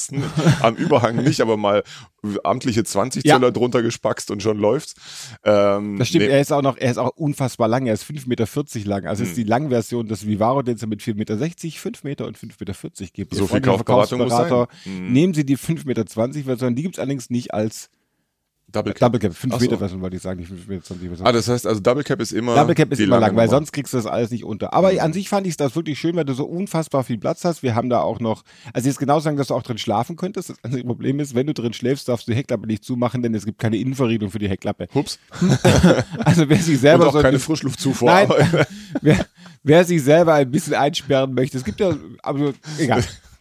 Am 0.61 0.75
Überhang 0.75 1.17
nicht, 1.17 1.41
aber 1.41 1.57
mal 1.57 1.83
amtliche 2.43 2.83
20 2.83 3.25
Ja. 3.25 3.35
Zöller 3.35 3.51
drunter 3.51 3.81
gespackst 3.81 4.31
und 4.31 4.41
schon 4.41 4.57
läuft's. 4.57 4.95
Ähm, 5.43 5.97
das 5.97 6.07
stimmt, 6.09 6.25
nee, 6.25 6.31
er 6.31 6.41
ist 6.41 6.51
auch 6.51 6.61
noch, 6.61 6.77
er 6.77 6.91
ist 6.91 6.97
auch 6.97 7.11
unfassbar 7.15 7.67
lang, 7.67 7.85
er 7.85 7.93
ist 7.93 8.03
5,40 8.03 8.27
Meter 8.27 8.89
lang. 8.89 9.05
Also 9.07 9.23
Hm. 9.23 9.29
ist 9.29 9.37
die 9.37 9.43
Langversion 9.43 10.07
des 10.07 10.25
Vivaro, 10.25 10.61
den 10.61 10.75
es 10.75 10.81
ja 10.81 10.87
mit 10.87 11.01
4,60 11.01 11.15
Meter, 11.15 11.37
5 11.79 12.03
Meter 12.03 12.27
und 12.27 12.37
5,40 12.37 13.01
Meter 13.01 13.11
gibt. 13.13 13.35
So 13.35 13.47
viel 13.47 13.61
Kaufberatung 13.61 14.19
muss 14.19 14.31
sein. 14.31 14.67
Mhm. 14.85 15.11
Nehmen 15.13 15.33
Sie 15.33 15.45
die 15.45 15.57
5,20 15.57 15.85
Meter 15.85 16.05
Version, 16.43 16.75
die 16.75 16.83
gibt 16.83 16.95
es 16.95 16.99
allerdings 16.99 17.29
nicht 17.29 17.53
als 17.53 17.89
Double 18.73 18.93
Cap. 18.93 18.99
Double 18.99 19.19
Cap. 19.19 19.33
5 19.33 19.53
Ach 19.53 19.59
so. 19.59 19.65
Meter 19.65 19.77
Version 19.77 20.01
wollte 20.01 20.15
ich 20.17 20.21
sagen, 20.21 20.39
nicht 20.39 20.51
5,20 20.51 20.67
Meter 20.67 20.83
Version. 20.83 21.27
Ah, 21.27 21.31
das 21.31 21.47
heißt 21.47 21.65
also 21.67 21.79
Double 21.79 22.03
Cap 22.03 22.19
ist 22.19 22.33
immer. 22.33 22.55
Double 22.55 22.75
Cap 22.75 22.91
ist 22.91 22.99
immer 22.99 23.19
lang, 23.19 23.35
weil 23.35 23.49
sonst 23.49 23.71
kriegst 23.71 23.93
du 23.93 23.97
das 23.97 24.05
alles 24.05 24.31
nicht 24.31 24.43
unter. 24.43 24.73
Aber 24.73 24.89
an 25.01 25.13
sich 25.13 25.29
fand 25.29 25.47
ich 25.47 25.55
das 25.55 25.75
wirklich 25.75 25.99
schön, 25.99 26.15
weil 26.15 26.25
du 26.25 26.33
so 26.33 26.45
unfassbar 26.45 27.03
viel 27.03 27.17
Platz 27.17 27.45
hast. 27.45 27.63
Wir 27.63 27.75
haben 27.75 27.89
da 27.89 28.01
auch 28.01 28.19
noch, 28.19 28.43
also 28.73 28.87
jetzt 28.89 28.99
genau 28.99 29.19
sagen, 29.19 29.37
dass 29.37 29.47
du 29.47 29.53
auch 29.53 29.63
drin 29.63 29.77
schlafen 29.77 30.15
könntest. 30.15 30.49
Das 30.49 30.63
einzige 30.63 30.83
Problem 30.85 31.19
ist, 31.19 31.35
wenn 31.35 31.47
du 31.47 31.53
drin 31.53 31.73
schläfst, 31.73 32.09
darfst 32.09 32.27
du 32.27 32.31
die 32.31 32.37
Heckklappe 32.37 32.67
nicht 32.67 32.83
zumachen, 32.83 33.21
denn 33.21 33.33
es 33.35 33.45
gibt 33.45 33.59
keine 33.59 33.77
Innenverriegelung 33.77 34.31
für 34.31 34.39
die 34.39 34.49
Heckklappe. 34.49 34.87
Hups. 34.93 35.19
Also 36.25 36.47
wer 36.49 36.57
sich 36.57 36.75
Und 36.75 36.81
selber 36.81 37.07
auch 37.07 37.13
so 37.13 37.21
keine 37.21 37.39
Frischluftzufuhr. 37.39 38.09
Nein, 38.09 38.29
wer, 39.01 39.25
wer 39.63 39.83
sich 39.83 40.01
selber 40.03 40.33
ein 40.33 40.49
bisschen 40.49 40.73
einsperren 40.73 41.33
möchte, 41.33 41.57
es 41.57 41.63
gibt 41.63 41.79
ja, 41.79 41.95
aber 42.21 42.53
egal. 42.77 43.03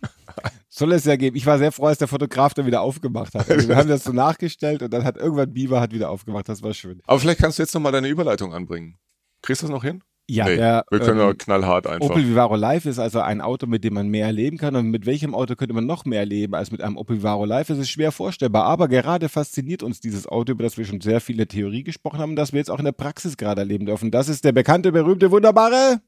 Soll 0.68 0.92
es 0.92 1.04
ja 1.04 1.16
geben. 1.16 1.36
Ich 1.36 1.44
war 1.44 1.58
sehr 1.58 1.70
froh, 1.70 1.86
als 1.86 1.98
der 1.98 2.08
Fotograf 2.08 2.54
dann 2.54 2.66
wieder 2.66 2.80
aufgemacht 2.80 3.34
hat. 3.34 3.50
Also 3.50 3.68
wir 3.68 3.76
haben 3.76 3.88
das 3.88 4.04
so 4.04 4.12
nachgestellt 4.12 4.82
und 4.82 4.92
dann 4.92 5.04
hat 5.04 5.16
irgendwann 5.16 5.52
Biber 5.52 5.80
hat 5.80 5.92
wieder 5.92 6.10
aufgemacht. 6.10 6.48
Das 6.48 6.62
war 6.62 6.72
schön. 6.72 7.00
Aber 7.06 7.18
vielleicht 7.20 7.40
kannst 7.40 7.58
du 7.58 7.62
jetzt 7.62 7.74
nochmal 7.74 7.92
deine 7.92 8.08
Überleitung 8.08 8.54
anbringen. 8.54 8.96
Kriegst 9.42 9.62
du 9.62 9.66
das 9.66 9.72
noch 9.72 9.84
hin? 9.84 10.02
Ja, 10.28 10.46
Nee, 10.46 10.56
der 10.56 10.84
wir 10.88 11.00
können 11.00 11.20
ähm, 11.20 11.26
ja 11.26 11.34
knallhart 11.34 11.86
einfach. 11.86 12.08
Opel 12.08 12.26
Vivaro 12.26 12.56
Live 12.56 12.86
ist 12.86 12.98
also 12.98 13.20
ein 13.20 13.40
Auto, 13.40 13.66
mit 13.66 13.84
dem 13.84 13.94
man 13.94 14.08
mehr 14.08 14.26
erleben 14.26 14.56
kann. 14.56 14.76
Und 14.76 14.86
mit 14.90 15.04
welchem 15.04 15.34
Auto 15.34 15.56
könnte 15.56 15.74
man 15.74 15.84
noch 15.84 16.04
mehr 16.04 16.20
erleben 16.20 16.54
als 16.54 16.70
mit 16.70 16.80
einem 16.80 16.96
Opel 16.96 17.18
Vivaro 17.18 17.44
Live? 17.44 17.68
Es 17.68 17.78
ist 17.78 17.90
schwer 17.90 18.12
vorstellbar. 18.12 18.64
Aber 18.64 18.88
gerade 18.88 19.28
fasziniert 19.28 19.82
uns 19.82 20.00
dieses 20.00 20.26
Auto, 20.26 20.52
über 20.52 20.62
das 20.62 20.78
wir 20.78 20.84
schon 20.84 21.00
sehr 21.00 21.20
viel 21.20 21.34
in 21.34 21.38
der 21.38 21.48
Theorie 21.48 21.82
gesprochen 21.82 22.18
haben, 22.18 22.36
das 22.36 22.52
wir 22.52 22.58
jetzt 22.58 22.70
auch 22.70 22.78
in 22.78 22.84
der 22.84 22.92
Praxis 22.92 23.36
gerade 23.36 23.62
erleben 23.62 23.84
dürfen. 23.84 24.10
Das 24.10 24.28
ist 24.28 24.44
der 24.44 24.52
bekannte, 24.52 24.92
berühmte, 24.92 25.30
wunderbare 25.30 26.00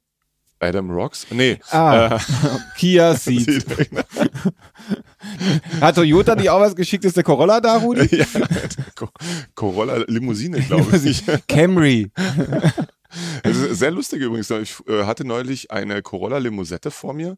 Adam 0.60 0.90
Rocks? 0.90 1.26
Nee. 1.30 1.58
ah, 1.70 2.16
Äh, 2.16 2.18
Kia 2.78 3.14
Ceed. 3.16 3.64
Hat 5.80 5.94
Toyota 5.96 6.34
nicht 6.34 6.50
auch 6.50 6.60
was 6.60 6.76
geschickt? 6.76 7.04
Ist 7.04 7.16
der 7.16 7.24
Corolla 7.24 7.60
da, 7.60 7.76
Rudi? 7.76 8.16
ja, 8.16 8.26
Co- 8.94 9.08
Corolla 9.54 10.04
Limousine, 10.06 10.60
glaube 10.60 10.96
ich. 11.04 11.22
Camry. 11.48 12.10
Sehr 13.72 13.90
lustig 13.90 14.20
übrigens. 14.20 14.50
Ich 14.50 14.74
äh, 14.88 15.04
hatte 15.04 15.24
neulich 15.26 15.70
eine 15.70 16.02
Corolla 16.02 16.38
Limousette 16.38 16.90
vor 16.90 17.14
mir. 17.14 17.36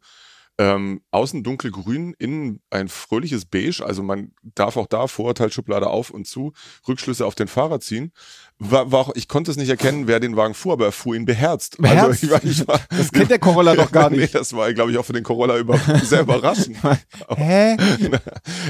Ähm, 0.59 1.03
außen 1.11 1.43
dunkelgrün, 1.43 2.15
innen 2.19 2.61
ein 2.71 2.89
fröhliches 2.89 3.45
Beige. 3.45 3.85
Also 3.85 4.03
man 4.03 4.33
darf 4.43 4.79
auch 4.79 4.87
da 4.87 5.07
Vorurteilsschublade 5.07 5.87
auf 5.87 6.11
und 6.11 6.27
zu 6.27 6.55
Rückschlüsse 6.89 7.27
auf 7.27 7.35
den 7.35 7.47
Fahrer 7.47 7.79
ziehen. 7.81 8.11
War, 8.59 8.91
war 8.91 9.01
auch, 9.01 9.15
ich 9.15 9.29
konnte 9.29 9.51
es 9.51 9.59
nicht 9.59 9.69
erkennen, 9.69 10.07
wer 10.07 10.19
den 10.19 10.35
Wagen 10.35 10.55
fuhr, 10.55 10.73
aber 10.73 10.87
er 10.87 10.93
fuhr 10.93 11.15
ihn 11.15 11.27
beherzt. 11.27 11.77
Beherzt? 11.79 12.23
Also 12.23 12.37
ich 12.43 12.61
ich 12.61 12.69
war, 12.69 12.81
Das 12.89 13.13
kennt 13.13 13.31
der 13.31 13.39
Corolla 13.39 13.75
doch 13.75 13.93
gar 13.93 14.09
nee, 14.11 14.17
nicht. 14.17 14.35
das 14.35 14.55
war, 14.55 14.73
glaube 14.73 14.91
ich, 14.93 14.99
auch 14.99 15.05
für 15.05 15.13
den 15.13 15.25
Corolla 15.25 15.59
über, 15.59 15.79
sehr 16.03 16.23
überraschend. 16.23 16.79
Hä? 17.37 17.77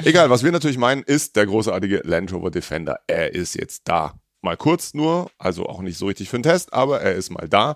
Egal, 0.05 0.29
was 0.29 0.43
wir 0.43 0.51
natürlich 0.51 0.79
meinen, 0.79 1.05
ist 1.05 1.37
der 1.37 1.47
großartige 1.47 2.03
Land 2.05 2.33
Rover 2.33 2.51
Defender. 2.51 2.99
Er 3.07 3.33
ist 3.33 3.55
jetzt 3.55 3.83
da. 3.85 4.15
Mal 4.43 4.57
kurz 4.57 4.95
nur, 4.95 5.31
also 5.39 5.67
auch 5.67 5.81
nicht 5.81 5.99
so 5.99 6.07
richtig 6.07 6.29
für 6.29 6.39
den 6.39 6.45
Test, 6.45 6.73
aber 6.73 7.01
er 7.01 7.15
ist 7.15 7.31
mal 7.31 7.49
da. 7.49 7.75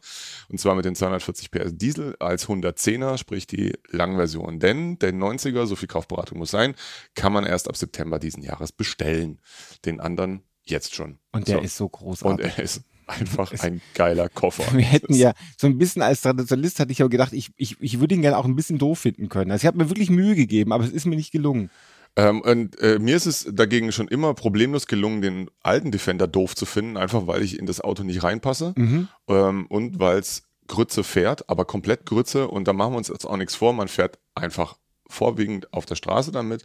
Und 0.49 0.61
zwar 0.61 0.75
mit 0.75 0.85
den 0.85 0.95
240 0.95 1.51
PS 1.51 1.73
Diesel 1.77 2.15
als 2.21 2.47
110er, 2.47 3.19
sprich 3.19 3.47
die 3.47 3.73
Langversion. 3.89 4.61
Denn 4.61 4.99
der 4.99 5.13
90er, 5.13 5.67
so 5.67 5.75
viel 5.75 5.89
Kaufberatung 5.89 6.39
muss 6.39 6.51
sein, 6.51 6.75
kann 7.15 7.33
man 7.33 7.45
erst 7.45 7.69
ab 7.69 7.77
September 7.77 8.19
diesen 8.19 8.43
Jahres 8.43 8.73
bestellen. 8.73 9.41
Den 9.85 10.01
anderen 10.01 10.43
jetzt 10.63 10.95
schon. 10.95 11.19
Und 11.33 11.49
der 11.49 11.57
So. 11.59 11.63
ist 11.63 11.77
so 11.77 11.85
Und 11.87 11.93
großartig. 11.93 12.53
er 12.57 12.63
ist 12.63 12.83
einfach 13.07 13.53
ein 13.61 13.81
geiler 13.95 14.29
Koffer. 14.29 14.63
Wir 14.73 14.85
hätten 14.85 15.15
ja 15.15 15.33
so 15.59 15.67
ein 15.67 15.79
bisschen 15.79 16.03
als 16.03 16.21
Traditionalist 16.21 16.79
hatte 16.79 16.93
ich 16.93 17.01
aber 17.01 17.11
gedacht, 17.11 17.33
ich, 17.33 17.51
ich, 17.57 17.77
ich 17.81 17.99
würde 17.99 18.15
ihn 18.15 18.23
gerne 18.23 18.39
auch 18.39 18.45
ein 18.45 18.55
bisschen 18.55 18.79
doof 18.79 19.01
finden 19.01 19.29
können. 19.29 19.51
Also 19.51 19.63
ich 19.65 19.67
habe 19.67 19.79
mir 19.79 19.91
wirklich 19.91 20.11
Mühe 20.11 20.37
gegeben, 20.37 20.73
aber 20.73 20.85
es 20.85 20.91
ist 20.93 21.07
mir 21.07 21.17
nicht 21.17 21.33
gelungen. 21.33 21.71
Ähm, 22.17 22.41
und 22.43 22.79
äh, 22.81 22.99
mir 22.99 23.17
ist 23.17 23.27
es 23.27 23.47
dagegen 23.51 23.93
schon 23.93 24.09
immer 24.09 24.35
problemlos 24.35 24.87
gelungen, 24.87 25.23
den 25.23 25.51
alten 25.63 25.91
Defender 25.91 26.27
doof 26.27 26.55
zu 26.55 26.67
finden, 26.67 26.97
einfach 26.97 27.27
weil 27.27 27.43
ich 27.43 27.59
in 27.59 27.67
das 27.67 27.81
Auto 27.81 28.03
nicht 28.03 28.23
reinpasse. 28.23 28.75
Mhm. 28.77 29.09
ähm, 29.29 29.67
und 29.67 30.01
weil 30.01 30.19
es 30.19 30.45
Grütze 30.67 31.03
fährt, 31.05 31.49
aber 31.49 31.65
komplett 31.65 32.07
Grütze. 32.07 32.49
Und 32.49 32.69
da 32.69 32.73
machen 32.73 32.93
wir 32.93 32.99
uns 32.99 33.09
jetzt 33.09 33.27
auch 33.27 33.37
nichts 33.37 33.55
vor, 33.55 33.73
man 33.73 33.89
fährt 33.89 34.19
einfach 34.35 34.77
vorwiegend 35.09 35.73
auf 35.73 35.87
der 35.87 35.97
Straße 35.97 36.33
damit. 36.33 36.65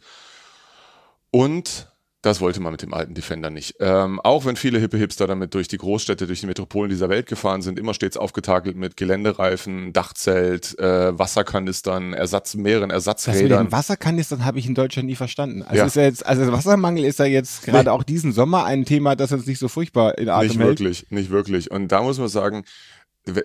Und 1.30 1.88
das 2.26 2.40
wollte 2.40 2.60
man 2.60 2.72
mit 2.72 2.82
dem 2.82 2.92
alten 2.92 3.14
Defender 3.14 3.50
nicht. 3.50 3.76
Ähm, 3.80 4.20
auch 4.20 4.44
wenn 4.44 4.56
viele 4.56 4.78
hippe 4.78 4.98
Hipster 4.98 5.26
damit 5.26 5.54
durch 5.54 5.68
die 5.68 5.78
Großstädte, 5.78 6.26
durch 6.26 6.40
die 6.40 6.46
Metropolen 6.46 6.90
dieser 6.90 7.08
Welt 7.08 7.26
gefahren 7.26 7.62
sind, 7.62 7.78
immer 7.78 7.94
stets 7.94 8.16
aufgetakelt 8.16 8.76
mit 8.76 8.96
Geländereifen, 8.96 9.92
Dachzelt, 9.92 10.78
äh, 10.78 11.18
Wasserkanistern, 11.18 12.12
Ersatz, 12.12 12.54
mehreren 12.54 12.88
Das 12.90 13.06
mit 13.06 13.16
Ersatzrädern. 13.16 13.66
den 13.66 13.72
Wasserkanistern 13.72 14.44
habe 14.44 14.58
ich 14.58 14.66
in 14.66 14.74
Deutschland 14.74 15.06
nie 15.08 15.16
verstanden. 15.16 15.62
Also, 15.62 15.76
Ja. 15.76 15.84
ist 15.86 15.96
ja 15.96 16.02
jetzt, 16.02 16.26
also 16.26 16.50
Wassermangel 16.52 17.04
ist 17.04 17.18
ja 17.18 17.24
jetzt 17.24 17.62
gerade 17.62 17.92
auch 17.92 18.02
diesen 18.02 18.32
Sommer 18.32 18.64
ein 18.64 18.84
Thema, 18.84 19.16
das 19.16 19.32
uns 19.32 19.46
nicht 19.46 19.58
so 19.58 19.68
furchtbar 19.68 20.18
in 20.18 20.28
Atem 20.28 20.48
Nicht 20.48 20.58
hält. 20.58 20.68
wirklich, 20.80 21.06
nicht 21.10 21.30
wirklich. 21.30 21.70
Und 21.70 21.88
da 21.92 22.02
muss 22.02 22.18
man 22.18 22.28
sagen, 22.28 22.64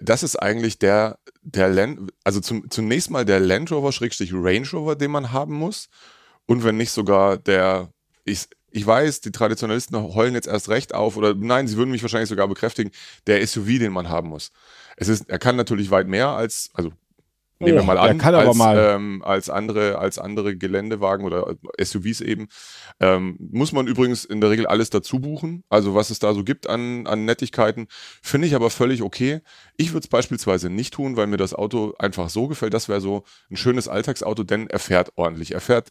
das 0.02 0.24
ist 0.24 0.36
eigentlich 0.36 0.78
der, 0.80 1.18
der 1.42 1.70
Land, 1.70 2.12
also 2.24 2.40
zum, 2.40 2.70
zunächst 2.70 3.10
mal 3.10 3.26
der 3.26 3.40
Land 3.40 3.72
Rover 3.72 3.92
Schrägstrich 3.92 4.32
Range 4.34 4.68
Rover, 4.74 4.96
den 4.96 5.12
man 5.12 5.32
haben 5.32 5.54
muss. 5.56 5.88
Und 6.46 6.64
wenn 6.64 6.78
nicht 6.78 6.92
sogar 6.92 7.38
der, 7.38 7.90
ich, 8.26 8.48
ich 8.72 8.86
weiß, 8.86 9.22
die 9.22 9.32
Traditionalisten 9.32 9.98
heulen 10.16 10.34
jetzt 10.34 10.48
erst 10.48 10.70
recht 10.70 10.94
auf 10.94 11.18
oder 11.18 11.36
nein, 11.36 11.68
sie 11.68 11.78
würden 11.78 11.92
mich 11.92 12.02
wahrscheinlich 12.02 12.30
sogar 12.30 12.48
bekräftigen, 12.48 12.92
der 13.28 13.46
SUV, 13.46 13.80
den 13.80 13.92
man 13.92 14.10
haben 14.10 14.30
muss. 14.30 14.52
Es 14.98 15.08
ist, 15.08 15.30
er 15.30 15.40
kann 15.40 15.56
natürlich 15.56 15.92
weit 15.92 16.08
mehr 16.08 16.30
als, 16.30 16.70
also 16.74 16.92
nehmen 17.62 17.78
wir 17.78 17.84
Oh, 17.84 17.86
mal 17.86 17.98
an, 17.98 18.20
als, 18.22 18.58
mal. 18.58 18.78
Ähm, 18.78 19.22
als 19.24 19.50
andere, 19.50 20.00
als 20.00 20.18
andere 20.18 20.56
Geländewagen 20.56 21.26
oder 21.26 21.56
SUVs 21.80 22.22
eben. 22.22 22.48
Ähm, 23.00 23.38
muss 23.40 23.72
man 23.72 23.88
übrigens 23.88 24.26
in 24.26 24.42
der 24.42 24.50
Regel 24.50 24.68
alles 24.68 24.90
dazu 24.90 25.20
buchen. 25.20 25.64
Also 25.70 25.96
was 25.96 26.10
es 26.10 26.20
da 26.20 26.34
so 26.34 26.44
gibt 26.44 26.68
an, 26.68 27.08
an 27.08 27.26
Nettigkeiten, 27.26 27.88
finde 28.22 28.48
ich 28.48 28.56
aber 28.56 28.70
völlig 28.70 29.02
okay. 29.02 29.42
Ich 29.78 29.94
würde 29.94 30.06
es 30.06 30.10
beispielsweise 30.10 30.70
nicht 30.70 30.94
tun, 30.94 31.18
weil 31.18 31.28
mir 31.28 31.38
das 31.38 31.54
Auto 31.54 31.94
einfach 32.00 32.30
so 32.30 32.48
gefällt. 32.48 32.74
Das 32.74 32.90
wäre 32.90 33.02
so 33.02 33.24
ein 33.50 33.58
schönes 33.58 33.88
Alltagsauto, 33.88 34.44
denn 34.44 34.68
er 34.68 34.80
fährt 34.80 35.12
ordentlich. 35.16 35.54
Er 35.54 35.62
fährt, 35.62 35.90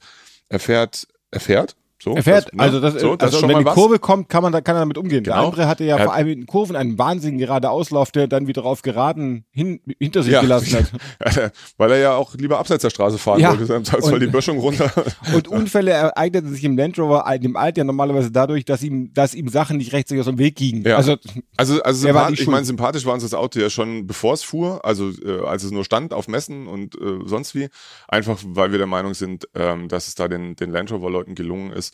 er 0.48 0.58
fährt, 0.60 1.06
er 1.30 1.40
fährt. 1.40 1.76
So, 2.02 2.14
Er 2.14 2.22
fährt, 2.22 2.46
das, 2.46 2.52
ne? 2.54 2.62
also, 2.62 2.80
das, 2.80 2.94
so, 3.00 3.14
das 3.16 3.34
also 3.34 3.46
wenn 3.48 3.58
die 3.58 3.64
was. 3.64 3.74
Kurve 3.74 3.98
kommt, 3.98 4.28
kann 4.30 4.42
man, 4.42 4.52
da 4.52 4.60
kann 4.62 4.74
er 4.74 4.80
damit 4.80 4.96
umgehen. 4.96 5.22
Der 5.22 5.34
Genau. 5.34 5.46
andere 5.46 5.66
hatte 5.68 5.84
ja 5.84 5.98
Er- 5.98 6.04
vor 6.04 6.14
allem 6.14 6.28
in 6.28 6.40
den 6.40 6.46
Kurven 6.46 6.74
einen 6.76 6.98
wahnsinnigen 6.98 7.46
gerade 7.46 7.68
Auslauf, 7.70 8.10
der 8.10 8.26
dann 8.26 8.46
wieder 8.46 8.64
auf 8.64 8.80
geraden 8.82 9.44
hin, 9.52 9.80
hinter 9.98 10.22
sich 10.22 10.32
Ja. 10.32 10.40
gelassen 10.40 10.78
hat. 10.78 11.52
weil 11.76 11.90
er 11.92 11.98
ja 11.98 12.14
auch 12.14 12.34
lieber 12.36 12.58
abseits 12.58 12.82
der 12.82 12.90
Straße 12.90 13.18
fahren 13.18 13.40
Ja. 13.40 13.50
wollte. 13.50 13.66
Zweifelsfall 13.66 14.14
Und- 14.14 14.20
die 14.20 14.26
Böschung 14.28 14.58
runter. 14.58 14.90
Und 15.34 15.48
Unfälle 15.48 15.90
ereigneten 15.90 16.52
sich 16.54 16.64
im 16.64 16.76
Land 16.76 16.98
Rover, 16.98 17.24
dem 17.40 17.56
Alt 17.56 17.76
ja 17.76 17.84
normalerweise 17.84 18.30
dadurch, 18.30 18.64
dass 18.64 18.82
ihm, 18.82 19.12
dass 19.12 19.34
ihm 19.34 19.48
Sachen 19.48 19.76
nicht 19.76 19.92
rechtzeitig 19.92 20.20
aus 20.20 20.26
dem 20.26 20.38
Weg 20.38 20.56
gingen. 20.56 20.82
Ja. 20.86 20.96
Also, 20.96 21.16
Also, 21.56 21.82
also 21.82 22.08
ich 22.32 22.46
meine, 22.46 22.64
sympathisch 22.64 23.04
war 23.04 23.14
uns 23.14 23.22
das 23.24 23.34
Auto 23.34 23.60
ja 23.60 23.68
schon, 23.68 24.06
bevor 24.06 24.32
es 24.34 24.42
fuhr, 24.42 24.84
also 24.84 25.10
äh, 25.10 25.40
als 25.46 25.64
es 25.64 25.70
nur 25.70 25.84
stand 25.84 26.14
auf 26.14 26.28
Messen 26.28 26.66
und 26.66 26.94
äh, 26.96 27.18
sonst 27.26 27.54
wie. 27.54 27.68
Einfach, 28.08 28.38
weil 28.44 28.70
wir 28.72 28.78
der 28.78 28.86
Meinung 28.86 29.12
sind, 29.14 29.46
ähm, 29.54 29.88
dass 29.88 30.08
es 30.08 30.14
da 30.14 30.28
den, 30.28 30.56
den 30.56 30.70
Land 30.70 30.90
Rover-Leuten 30.90 31.34
gelungen 31.34 31.72
ist, 31.72 31.89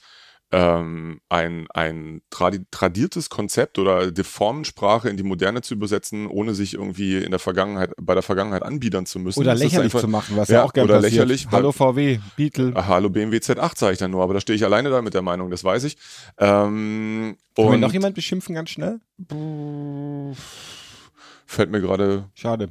ähm, 0.53 1.21
ein, 1.29 1.67
ein 1.75 2.23
tradi 2.31 2.61
tradiertes 2.71 3.31
Konzept 3.31 3.81
oder 3.81 4.13
die 4.13 4.23
Formensprache 4.23 5.09
in 5.09 5.17
die 5.17 5.25
Moderne 5.25 5.61
zu 5.61 5.75
übersetzen, 5.75 6.29
ohne 6.29 6.55
sich 6.55 6.75
irgendwie 6.75 7.17
in 7.19 7.31
der 7.33 7.41
Vergangenheit, 7.41 7.91
bei 8.01 8.15
der 8.15 8.23
Vergangenheit 8.23 8.63
anbiedern 8.63 9.07
zu 9.07 9.19
müssen. 9.19 9.41
oder 9.41 9.51
Das 9.55 9.59
lächerlich 9.61 9.87
einfach- 9.87 10.01
zu 10.03 10.09
machen, 10.09 10.37
was 10.37 10.49
ja, 10.49 10.59
Ja, 10.59 10.63
auch 10.65 10.73
gerne 10.73 10.85
oder 10.89 11.01
passiert. 11.01 11.15
lächerlich, 11.15 11.49
Hallo 11.51 11.73
VW, 11.73 12.21
Beetle. 12.37 12.71
Ah, 12.77 12.87
Hallo 12.87 13.11
BMW 13.11 13.39
Z8 13.39 13.77
sage 13.77 13.95
ich 13.95 13.99
dann 13.99 14.13
nur, 14.13 14.23
aber 14.23 14.35
da 14.35 14.41
stehe 14.41 14.55
ich 14.57 14.65
alleine 14.65 14.89
da 14.89 15.03
mit 15.03 15.15
der 15.15 15.23
Meinung, 15.23 15.51
das 15.51 15.65
weiß 15.65 15.83
ich. 15.83 15.97
Ähm, 16.39 17.37
wir 17.57 17.65
und 17.65 17.81
noch 17.81 17.93
jemand 17.93 18.15
beschimpfen 18.15 18.55
ganz 18.55 18.71
schnell? 18.71 19.01
fällt 21.47 21.71
mir 21.71 21.81
gerade 21.81 22.31
Schade. 22.35 22.69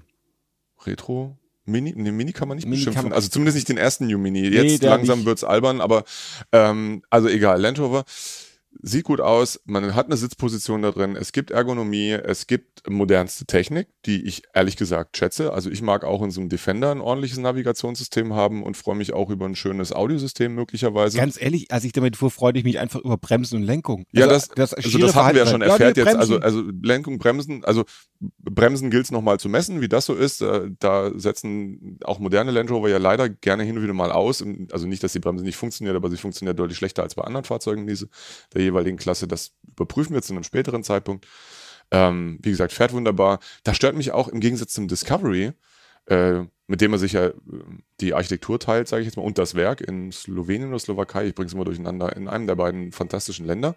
Retro? 0.85 1.37
Mini? 1.65 1.93
Ne, 1.95 2.11
Mini 2.11 2.31
kann 2.31 2.47
man 2.47 2.57
nicht 2.57 2.65
Mini 2.65 2.77
beschimpfen. 2.77 3.05
man- 3.09 3.13
Also 3.13 3.29
zumindest 3.29 3.55
nicht 3.55 3.69
den 3.69 3.77
ersten 3.77 4.07
New 4.07 4.17
Mini. 4.17 4.41
Nee, 4.41 4.49
Jetzt 4.49 4.83
der 4.83 4.91
langsam 4.91 5.19
nicht. 5.19 5.25
wird's 5.27 5.43
albern, 5.43 5.81
aber 5.81 6.03
ähm, 6.51 7.01
also 7.09 7.27
egal, 7.27 7.59
Land 7.61 7.79
Rover 7.79 8.05
sieht 8.87 9.03
gut 9.03 9.19
aus, 9.19 9.59
man 9.65 9.95
hat 9.95 10.05
eine 10.05 10.15
Sitzposition 10.15 10.83
da 10.83 10.91
drin, 10.91 11.15
es 11.15 11.31
gibt 11.31 11.49
Ergonomie, 11.49 12.11
es 12.11 12.45
gibt 12.45 12.87
modernste 12.87 13.45
Technik, 13.45 13.87
die 14.05 14.23
ich 14.25 14.43
ehrlich 14.53 14.77
gesagt 14.77 15.17
schätze. 15.17 15.51
Also 15.53 15.71
ich 15.71 15.81
mag 15.81 16.03
auch 16.03 16.21
in 16.21 16.29
so 16.29 16.39
einem 16.39 16.49
Defender 16.49 16.91
ein 16.91 17.01
ordentliches 17.01 17.39
Navigationssystem 17.39 18.33
haben 18.35 18.61
und 18.61 18.77
freue 18.77 18.95
mich 18.95 19.11
auch 19.11 19.31
über 19.31 19.45
ein 19.47 19.55
schönes 19.55 19.91
Audiosystem 19.91 20.53
möglicherweise. 20.53 21.17
Ganz 21.17 21.41
ehrlich, 21.41 21.71
als 21.71 21.83
ich 21.83 21.93
damit 21.93 22.15
fuhr, 22.15 22.29
freute 22.29 22.59
ich 22.59 22.63
mich 22.63 22.77
einfach 22.77 22.99
über 23.01 23.17
Bremsen 23.17 23.57
und 23.57 23.63
Lenkung. 23.63 24.05
Ja, 24.11 24.27
Also, 24.27 24.53
das, 24.53 24.73
also 24.75 24.99
das 24.99 25.15
hatten 25.15 25.35
wir 25.35 25.43
ja 25.43 25.49
schon. 25.49 25.61
Er 25.63 25.71
die 25.71 25.77
fährt 25.77 25.97
jetzt, 25.97 26.15
also, 26.15 26.39
also 26.39 26.63
Lenkung, 26.83 27.17
Bremsen, 27.17 27.65
also 27.65 27.85
Bremsen 28.19 28.91
gilt 28.91 29.05
es 29.05 29.11
nochmal 29.11 29.39
zu 29.39 29.49
messen, 29.49 29.81
wie 29.81 29.89
das 29.89 30.05
so 30.05 30.13
ist. 30.13 30.41
Äh, 30.41 30.69
Da 30.77 31.11
setzen 31.15 31.97
auch 32.03 32.19
moderne 32.19 32.51
Land 32.51 32.69
Rover 32.69 32.89
ja 32.89 32.99
leider 32.99 33.29
gerne 33.29 33.63
hin 33.63 33.77
und 33.77 33.83
wieder 33.83 33.93
mal 33.93 34.11
aus. 34.11 34.45
Also 34.71 34.85
nicht, 34.85 35.03
dass 35.03 35.13
die 35.13 35.19
Bremse 35.19 35.43
nicht 35.43 35.57
funktioniert, 35.57 35.95
aber 35.95 36.11
sie 36.11 36.17
funktioniert 36.17 36.59
deutlich 36.59 36.77
schlechter 36.77 37.01
als 37.01 37.15
bei 37.15 37.23
anderen 37.23 37.45
Fahrzeugen 37.45 37.87
diese, 37.87 38.09
der 38.53 38.74
jeweiligen 38.75 38.97
Klasse. 38.97 39.27
Das 39.27 39.53
überprüfen 39.67 40.13
wir 40.13 40.21
zu 40.21 40.33
einem 40.33 40.43
späteren 40.43 40.83
Zeitpunkt. 40.83 41.25
Ähm, 41.91 42.39
wie 42.41 42.51
gesagt, 42.51 42.73
fährt 42.73 42.93
wunderbar. 42.93 43.39
Da 43.63 43.73
stört 43.73 43.95
mich 43.95 44.11
auch 44.11 44.27
im 44.27 44.39
Gegensatz 44.39 44.73
zum 44.73 44.87
Discovery, 44.87 45.53
äh, 46.07 46.41
mit 46.67 46.81
dem 46.81 46.93
er 46.93 46.99
sich 46.99 47.13
ja 47.13 47.27
äh, 47.27 47.33
die 48.01 48.13
Architektur 48.13 48.59
teilt, 48.59 48.87
sage 48.87 49.01
ich 49.01 49.05
jetzt 49.05 49.17
mal, 49.17 49.23
und 49.23 49.37
das 49.37 49.55
Werk 49.55 49.81
in 49.81 50.11
Slowenien 50.11 50.69
oder 50.69 50.79
Slowakei, 50.79 51.27
ich 51.27 51.35
bringe 51.35 51.47
es 51.47 51.53
immer 51.53 51.65
durcheinander, 51.65 52.15
in 52.15 52.27
einem 52.27 52.47
der 52.47 52.55
beiden 52.55 52.91
fantastischen 52.91 53.45
Länder. 53.45 53.75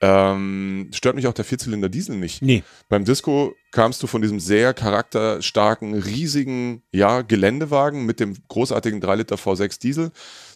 Ähm, 0.00 0.90
stört 0.92 1.16
mich 1.16 1.26
auch 1.26 1.32
der 1.32 1.44
Vierzylinder 1.44 1.88
Diesel 1.88 2.16
nicht. 2.16 2.42
Nee. 2.42 2.64
Beim 2.88 3.04
Disco 3.04 3.54
kamst 3.70 4.02
du 4.02 4.06
von 4.06 4.22
diesem 4.22 4.40
sehr 4.40 4.74
charakterstarken, 4.74 5.94
riesigen, 5.94 6.82
ja, 6.92 7.22
Geländewagen 7.22 8.06
mit 8.06 8.18
dem 8.18 8.36
großartigen 8.48 9.00
3 9.00 9.16
Liter 9.16 9.36
V6 9.36 9.80
Diesel. 9.80 10.10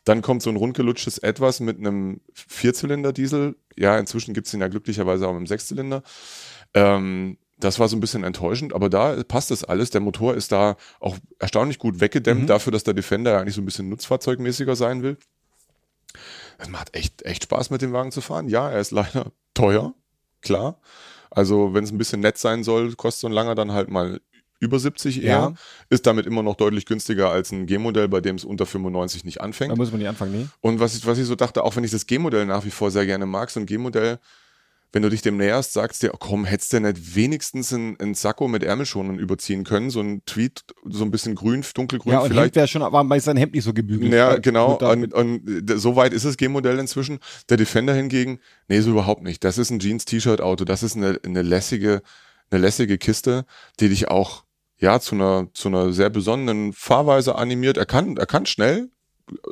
Dann 0.07 0.23
kommt 0.23 0.41
so 0.41 0.49
ein 0.49 0.57
rundgelutschtes 0.57 1.19
Etwas 1.19 1.61
mit 1.61 1.77
einem 1.79 2.21
Vierzylinder 2.33 3.13
Diesel. 3.13 3.57
Ja, 3.77 3.99
inzwischen 3.99 4.33
gibt's 4.33 4.53
den 4.53 4.61
ja 4.61 4.69
glücklicherweise 4.69 5.27
auch 5.27 5.33
mit 5.33 5.39
einem 5.41 5.47
Sechszylinder. 5.49 6.03
Ähm, 6.73 7.37
das 7.59 7.79
war 7.79 7.89
so 7.89 7.97
ein 7.97 8.01
bisschen 8.01 8.23
enttäuschend, 8.25 8.73
aber 8.73 8.89
da 8.89 9.23
passt 9.25 9.51
das 9.51 9.65
alles. 9.65 9.91
Der 9.91 10.01
Motor 10.01 10.35
ist 10.35 10.53
da 10.53 10.77
auch 11.01 11.17
erstaunlich 11.39 11.79
gut 11.79 12.01
weggedämmt, 12.01 12.43
Mhm. 12.43 12.47
dafür, 12.47 12.71
dass 12.73 12.85
der 12.85 12.95
Defender 12.95 13.33
ja 13.33 13.41
eigentlich 13.41 13.55
so 13.55 13.63
ein 13.63 13.65
bisschen 13.67 13.89
nutzfahrzeugmäßiger 13.89 14.77
sein 14.77 15.03
will. 15.03 15.17
Es 16.59 16.69
macht 16.69 16.95
echt, 16.97 17.23
echt 17.23 17.43
Spaß, 17.45 17.71
mit 17.71 17.83
dem 17.83 17.93
Wagen 17.93 18.13
zu 18.13 18.21
fahren. 18.21 18.49
Ja, 18.49 18.71
er 18.71 18.81
ist 18.81 18.91
leider 18.93 19.33
teuer, 19.55 19.95
klar. 20.41 20.81
Also, 21.31 21.75
wenn 21.75 21.85
es 21.85 21.91
ein 21.93 21.99
bisschen 21.99 22.21
nett 22.21 22.39
sein 22.39 22.63
soll, 22.63 22.95
kostet 22.95 23.23
so 23.23 23.27
ein 23.27 23.33
langer 23.33 23.55
dann 23.55 23.73
halt 23.73 23.91
mal 23.91 24.21
über 24.61 24.79
70 24.79 25.23
eher. 25.23 25.31
Ja. 25.31 25.55
Ist 25.91 26.07
damit 26.07 26.27
immer 26.27 26.43
noch 26.43 26.57
deutlich 26.57 26.87
günstiger 26.87 27.31
als 27.31 27.53
ein 27.53 27.67
G-Modell, 27.67 28.09
bei 28.09 28.21
dem 28.21 28.37
es 28.37 28.45
unter 28.45 28.67
95 28.67 29.25
nicht 29.25 29.41
anfängt. 29.41 29.73
Da 29.73 29.77
muss 29.77 29.91
man 29.91 30.01
nicht 30.01 30.09
anfangen, 30.09 30.33
nee. 30.33 30.47
Und 30.61 30.81
was 30.81 30.97
ich, 30.97 31.07
was 31.07 31.19
ich 31.19 31.27
so 31.27 31.35
dachte, 31.35 31.65
auch 31.65 31.77
wenn 31.77 31.85
ich 31.85 31.91
das 31.91 32.07
G-Modell 32.07 32.47
nach 32.47 32.65
wie 32.65 32.71
vor 32.71 32.91
sehr 32.91 33.07
gerne 33.07 33.27
mag, 33.27 33.51
so 33.51 33.61
ein 33.61 33.67
G-Modell, 33.67 34.19
wenn 34.97 35.03
du 35.03 35.11
dich 35.11 35.21
dem 35.21 35.37
näherst, 35.37 35.75
sagst 35.75 36.03
dir, 36.03 36.15
oh, 36.15 36.17
komm, 36.19 36.47
hättest 36.47 36.73
du 36.73 36.81
nicht 36.81 37.15
wenigstens 37.15 37.71
ein, 37.71 37.99
ein 38.01 38.15
Sakko 38.15 38.49
mit 38.49 38.63
Ärmelschonern 38.63 39.19
überziehen 39.19 39.63
können, 39.63 39.91
so 39.91 40.01
ein 40.01 40.23
Tweet, 40.25 40.65
so 40.87 41.05
ein 41.05 41.11
bisschen 41.11 41.35
grün, 41.35 41.63
dunkelgrün 41.75 42.13
Ja, 42.15 42.21
und 42.21 42.29
vielleicht. 42.29 42.57
Wäre 42.57 42.67
schon, 42.67 42.81
war 42.81 43.05
bei 43.05 43.19
seinem 43.19 43.37
Hemd 43.37 43.53
nicht 43.53 43.65
so 43.65 43.75
gebügelt. 43.75 44.11
Ja, 44.11 44.37
Äh, 44.37 44.41
genau. 44.41 44.79
Und, 44.79 45.13
und 45.13 45.71
so 45.75 45.97
weit 45.97 46.15
ist 46.15 46.25
das 46.25 46.39
G-Modell 46.39 46.79
inzwischen. 46.79 47.19
Der 47.51 47.59
Defender 47.59 47.93
hingegen, 47.93 48.39
nee, 48.69 48.81
so 48.81 48.93
überhaupt 48.93 49.23
nicht. 49.23 49.45
Das 49.45 49.59
ist 49.59 49.69
ein 49.69 49.81
Jeans-T-Shirt-Auto. 49.81 50.65
Das 50.65 50.83
ist 50.83 50.97
eine, 50.97 51.21
eine 51.23 51.43
lässige, 51.43 52.01
eine 52.51 52.63
lässige 52.63 52.97
Kiste, 52.97 53.45
die 53.81 53.91
dich 53.91 54.09
auch 54.09 54.46
ja, 54.78 55.00
zu 55.00 55.14
einer, 55.14 55.49
zu 55.54 55.68
einer 55.68 55.92
sehr 55.92 56.11
besonderen 56.11 56.73
Fahrweise 56.73 57.37
animiert. 57.37 57.76
Er 57.76 57.87
kann, 57.87 58.16
er 58.16 58.26
kann 58.26 58.47
schnell, 58.47 58.90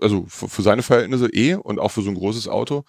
also 0.00 0.24
für 0.28 0.62
seine 0.62 0.82
Verhältnisse 0.82 1.28
eh 1.32 1.54
und 1.54 1.78
auch 1.80 1.90
für 1.90 2.02
so 2.02 2.10
ein 2.10 2.16
großes 2.16 2.48
Auto. 2.48 2.84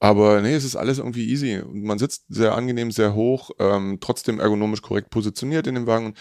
Aber 0.00 0.40
nee, 0.40 0.54
es 0.54 0.62
ist 0.62 0.76
alles 0.76 0.98
irgendwie 0.98 1.28
easy. 1.28 1.60
Man 1.72 1.98
sitzt 1.98 2.24
sehr 2.28 2.54
angenehm, 2.54 2.92
sehr 2.92 3.14
hoch, 3.14 3.50
ähm, 3.58 3.98
trotzdem 4.00 4.38
ergonomisch 4.38 4.80
korrekt 4.80 5.10
positioniert 5.10 5.66
in 5.66 5.74
dem 5.74 5.88
Wagen. 5.88 6.14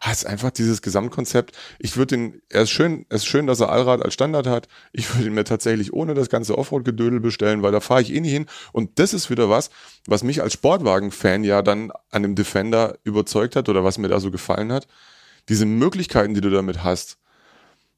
Ah, 0.00 0.10
es 0.12 0.18
ist 0.18 0.26
einfach 0.26 0.50
dieses 0.50 0.82
Gesamtkonzept. 0.82 1.56
Ich 1.78 1.96
würde 1.96 2.16
den, 2.16 2.42
er 2.50 2.62
ist 2.62 2.70
schön, 2.70 3.06
es 3.08 3.22
ist 3.22 3.26
schön, 3.26 3.46
dass 3.46 3.60
er 3.60 3.70
Allrad 3.70 4.02
als 4.02 4.12
Standard 4.12 4.46
hat. 4.46 4.68
Ich 4.92 5.14
würde 5.14 5.28
ihn 5.28 5.34
mir 5.34 5.44
tatsächlich 5.44 5.94
ohne 5.94 6.12
das 6.12 6.28
ganze 6.28 6.58
Offroad-Gedödel 6.58 7.20
bestellen, 7.20 7.62
weil 7.62 7.72
da 7.72 7.80
fahre 7.80 8.02
ich 8.02 8.12
eh 8.12 8.20
nicht 8.20 8.32
hin. 8.32 8.46
Und 8.72 8.98
das 8.98 9.14
ist 9.14 9.30
wieder 9.30 9.48
was, 9.48 9.70
was 10.06 10.22
mich 10.22 10.42
als 10.42 10.52
Sportwagen-Fan 10.52 11.42
ja 11.42 11.62
dann 11.62 11.90
an 12.10 12.22
dem 12.22 12.34
Defender 12.34 12.98
überzeugt 13.02 13.56
hat 13.56 13.70
oder 13.70 13.82
was 13.82 13.96
mir 13.96 14.08
da 14.08 14.20
so 14.20 14.30
gefallen 14.30 14.72
hat. 14.72 14.86
Diese 15.48 15.64
Möglichkeiten, 15.64 16.34
die 16.34 16.42
du 16.42 16.50
damit 16.50 16.84
hast, 16.84 17.18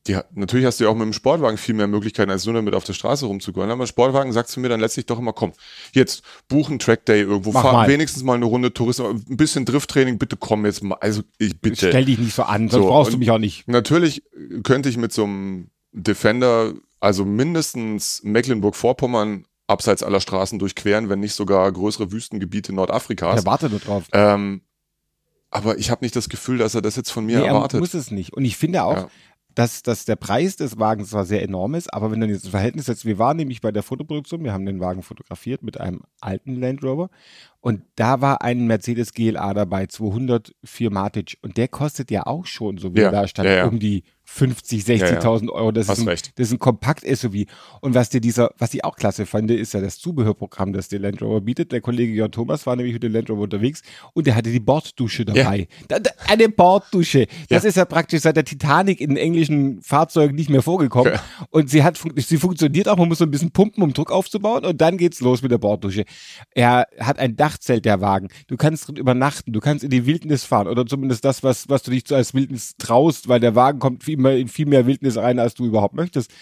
die, 0.07 0.19
natürlich 0.35 0.67
hast 0.67 0.81
du 0.81 0.85
ja 0.85 0.91
auch 0.91 0.95
mit 0.95 1.03
dem 1.07 1.13
Sportwagen 1.15 1.57
viel 1.57 1.75
mehr 1.75 1.87
Möglichkeiten, 1.87 2.31
als 2.31 2.45
nur 2.45 2.55
damit 2.55 2.75
auf 2.75 2.85
der 2.85 2.93
Straße 2.93 3.25
rumzugehen. 3.25 3.71
Aber 3.71 3.87
Sportwagen 3.87 4.33
sagst 4.33 4.55
du 4.55 4.61
mir 4.61 4.69
dann 4.69 4.81
letztlich 4.81 5.07
doch 5.07 5.19
immer, 5.19 5.33
komm, 5.33 5.53
jetzt 5.93 6.23
buchen 6.47 6.79
Trackday 6.79 7.23
irgendwo, 7.23 7.53
Mach 7.53 7.63
fahr 7.63 7.73
mal. 7.73 7.89
wenigstens 7.89 8.23
mal 8.23 8.35
eine 8.35 8.45
Runde 8.45 8.75
Tourismus, 8.75 9.23
ein 9.29 9.37
bisschen 9.37 9.65
Drifttraining, 9.65 10.19
bitte 10.19 10.37
komm 10.37 10.67
jetzt 10.67 10.83
mal. 10.83 10.97
Also 11.01 11.23
ich 11.39 11.59
bitte. 11.59 11.89
Stell 11.89 12.05
dich 12.05 12.19
nicht 12.19 12.35
so 12.35 12.43
an, 12.43 12.69
sonst 12.69 12.85
So, 12.85 12.89
brauchst 12.91 13.15
du 13.15 13.19
mich 13.19 13.31
auch 13.31 13.39
nicht. 13.39 13.67
Natürlich 13.67 14.23
könnte 14.63 14.91
ich 14.91 14.99
mit 14.99 15.13
so 15.13 15.25
einem 15.25 15.71
Defender, 15.93 16.75
also 17.01 17.25
mindestens 17.25 18.21
Mecklenburg-Vorpommern 18.25 19.47
abseits 19.67 20.03
aller 20.03 20.21
Straßen 20.21 20.59
durchqueren, 20.59 21.09
wenn 21.09 21.21
nicht 21.21 21.33
sogar 21.35 21.71
größere 21.73 22.13
Wüstengebiete 22.13 22.75
Nordafrikas. 22.75 23.37
Der 23.37 23.47
warte 23.47 23.71
nur 23.71 23.79
drauf. 23.79 24.05
Ähm, 24.13 24.61
aber 25.51 25.79
ich 25.79 25.91
habe 25.91 26.05
nicht 26.05 26.17
das 26.17 26.29
Gefühl, 26.29 26.59
dass 26.59 26.75
er 26.75 26.83
das 26.83 26.97
jetzt 26.97 27.11
von 27.11 27.25
mir 27.25 27.39
nee, 27.39 27.45
er 27.45 27.55
erwartet. 27.55 27.81
muss 27.81 27.95
es 27.95 28.11
nicht. 28.11 28.33
Und 28.35 28.45
ich 28.45 28.57
finde 28.57 28.83
auch, 28.85 28.97
Ja. 28.97 29.09
Dass, 29.55 29.83
dass 29.83 30.05
der 30.05 30.17
Preis 30.17 30.57
des 30.57 30.79
Wagens 30.79 31.11
zwar 31.11 31.25
sehr 31.25 31.43
enorm 31.43 31.75
ist, 31.75 31.93
aber 31.93 32.11
wenn 32.11 32.21
du 32.21 32.27
jetzt 32.27 32.45
ein 32.47 32.51
Verhältnis 32.51 32.87
setzt, 32.87 33.05
wir 33.05 33.19
waren 33.19 33.37
nämlich 33.37 33.61
bei 33.61 33.73
der 33.73 33.83
Fotoproduktion, 33.83 34.45
wir 34.45 34.53
haben 34.53 34.67
den 34.67 34.81
Wagen 34.81 35.03
fotografiert 35.03 35.63
mit 35.63 35.81
einem 35.81 36.03
alten 36.21 36.61
Land 36.61 36.83
Rover 36.83 37.11
und 37.61 37.83
da 37.97 38.21
war 38.21 38.43
ein 38.43 38.67
Mercedes 38.67 39.13
GLA 39.13 39.55
dabei, 39.55 39.87
204 39.87 40.91
Matic 40.91 41.39
und 41.43 41.57
der 41.57 41.69
kostet 41.69 42.11
ja 42.11 42.27
auch 42.27 42.47
schon, 42.47 42.79
so 42.79 42.95
wie 42.95 43.01
Ja, 43.01 43.11
da 43.11 43.29
stand, 43.29 43.49
ja, 43.49 43.57
ja. 43.57 43.67
um 43.67 43.79
die 43.79 44.03
50, 44.35 44.83
60.000 44.83 45.49
Euro. 45.51 45.71
Das 45.71 45.89
Hast 45.89 45.99
ist 45.99 46.05
ein, 46.05 46.09
recht. 46.09 46.33
das 46.39 46.49
ist 46.49 46.53
ein 46.55 46.59
Kompakt-SUV. 46.59 47.45
Und 47.81 47.95
was 47.95 48.11
dir 48.11 48.21
dieser, 48.21 48.51
was 48.59 48.75
ich 48.75 48.85
auch 48.85 48.97
klasse 48.97 49.27
fand, 49.27 49.51
ist 49.51 49.75
ja 49.75 49.81
das 49.81 49.99
Zubehörprogramm, 49.99 50.73
das 50.73 50.89
der 50.89 50.99
Land 50.99 51.23
Rover 51.23 51.41
bietet. 51.41 51.71
Der 51.71 51.81
Kollege 51.81 52.13
Jörn 52.13 52.33
Thomas 52.33 52.67
war 52.67 52.75
nämlich 52.75 52.95
mit 52.95 53.03
dem 53.05 53.13
Land 53.13 53.31
Rover 53.31 53.43
unterwegs 53.43 53.83
und 54.13 54.27
der 54.27 54.35
hatte 54.35 54.51
die 54.51 54.59
Borddusche 54.61 55.25
dabei. 55.25 55.69
Da, 55.89 56.01
da, 56.01 56.11
eine 56.27 56.49
Borddusche. 56.49 57.27
Das 57.49 57.63
Ja. 57.63 57.69
ist 57.69 57.77
ja 57.77 57.85
praktisch 57.85 58.23
seit 58.23 58.37
der 58.37 58.45
Titanic 58.45 59.01
in 59.01 59.17
englischen 59.17 59.81
Fahrzeugen 59.83 60.35
nicht 60.35 60.51
mehr 60.51 60.63
vorgekommen. 60.63 61.13
Ja. 61.15 61.23
Und 61.51 61.71
sie 61.71 61.85
hat, 61.85 62.01
sie 62.17 62.37
funktioniert 62.37 62.89
auch. 62.89 62.97
Man 62.97 63.09
muss 63.09 63.19
so 63.19 63.25
ein 63.25 63.31
bisschen 63.31 63.53
pumpen, 63.53 63.83
um 63.85 63.93
Druck 63.93 64.11
aufzubauen 64.11 64.65
und 64.65 64.81
dann 64.81 64.97
geht's 64.99 65.21
los 65.21 65.43
mit 65.43 65.53
der 65.53 65.59
Borddusche. 65.59 66.05
Er 66.55 66.87
hat 66.99 67.19
ein 67.21 67.37
Dachzelt, 67.37 67.85
der 67.85 68.01
Wagen. 68.01 68.29
Du 68.49 68.57
kannst 68.57 68.89
drin 68.89 68.97
übernachten. 68.97 69.53
Du 69.53 69.61
kannst 69.61 69.85
in 69.85 69.91
die 69.91 70.07
Wildnis 70.07 70.45
fahren 70.45 70.67
oder 70.67 70.85
zumindest 70.87 71.25
das, 71.25 71.43
was, 71.45 71.69
was 71.69 71.83
du 71.85 71.91
dich 71.93 72.03
so 72.09 72.15
als 72.17 72.35
Wildnis 72.35 72.75
traust, 72.79 73.29
weil 73.29 73.39
der 73.41 73.55
Wagen 73.55 73.79
kommt 73.79 74.03
viel 74.03 74.17
mehr, 74.25 74.39
in 74.39 74.49
viel 74.49 74.67
mehr 74.67 74.87
Wildnis 74.87 75.17
rein, 75.17 75.39
als 75.39 75.55
du 75.55 75.65
überhaupt 75.65 75.95
möchtest. 75.95 76.33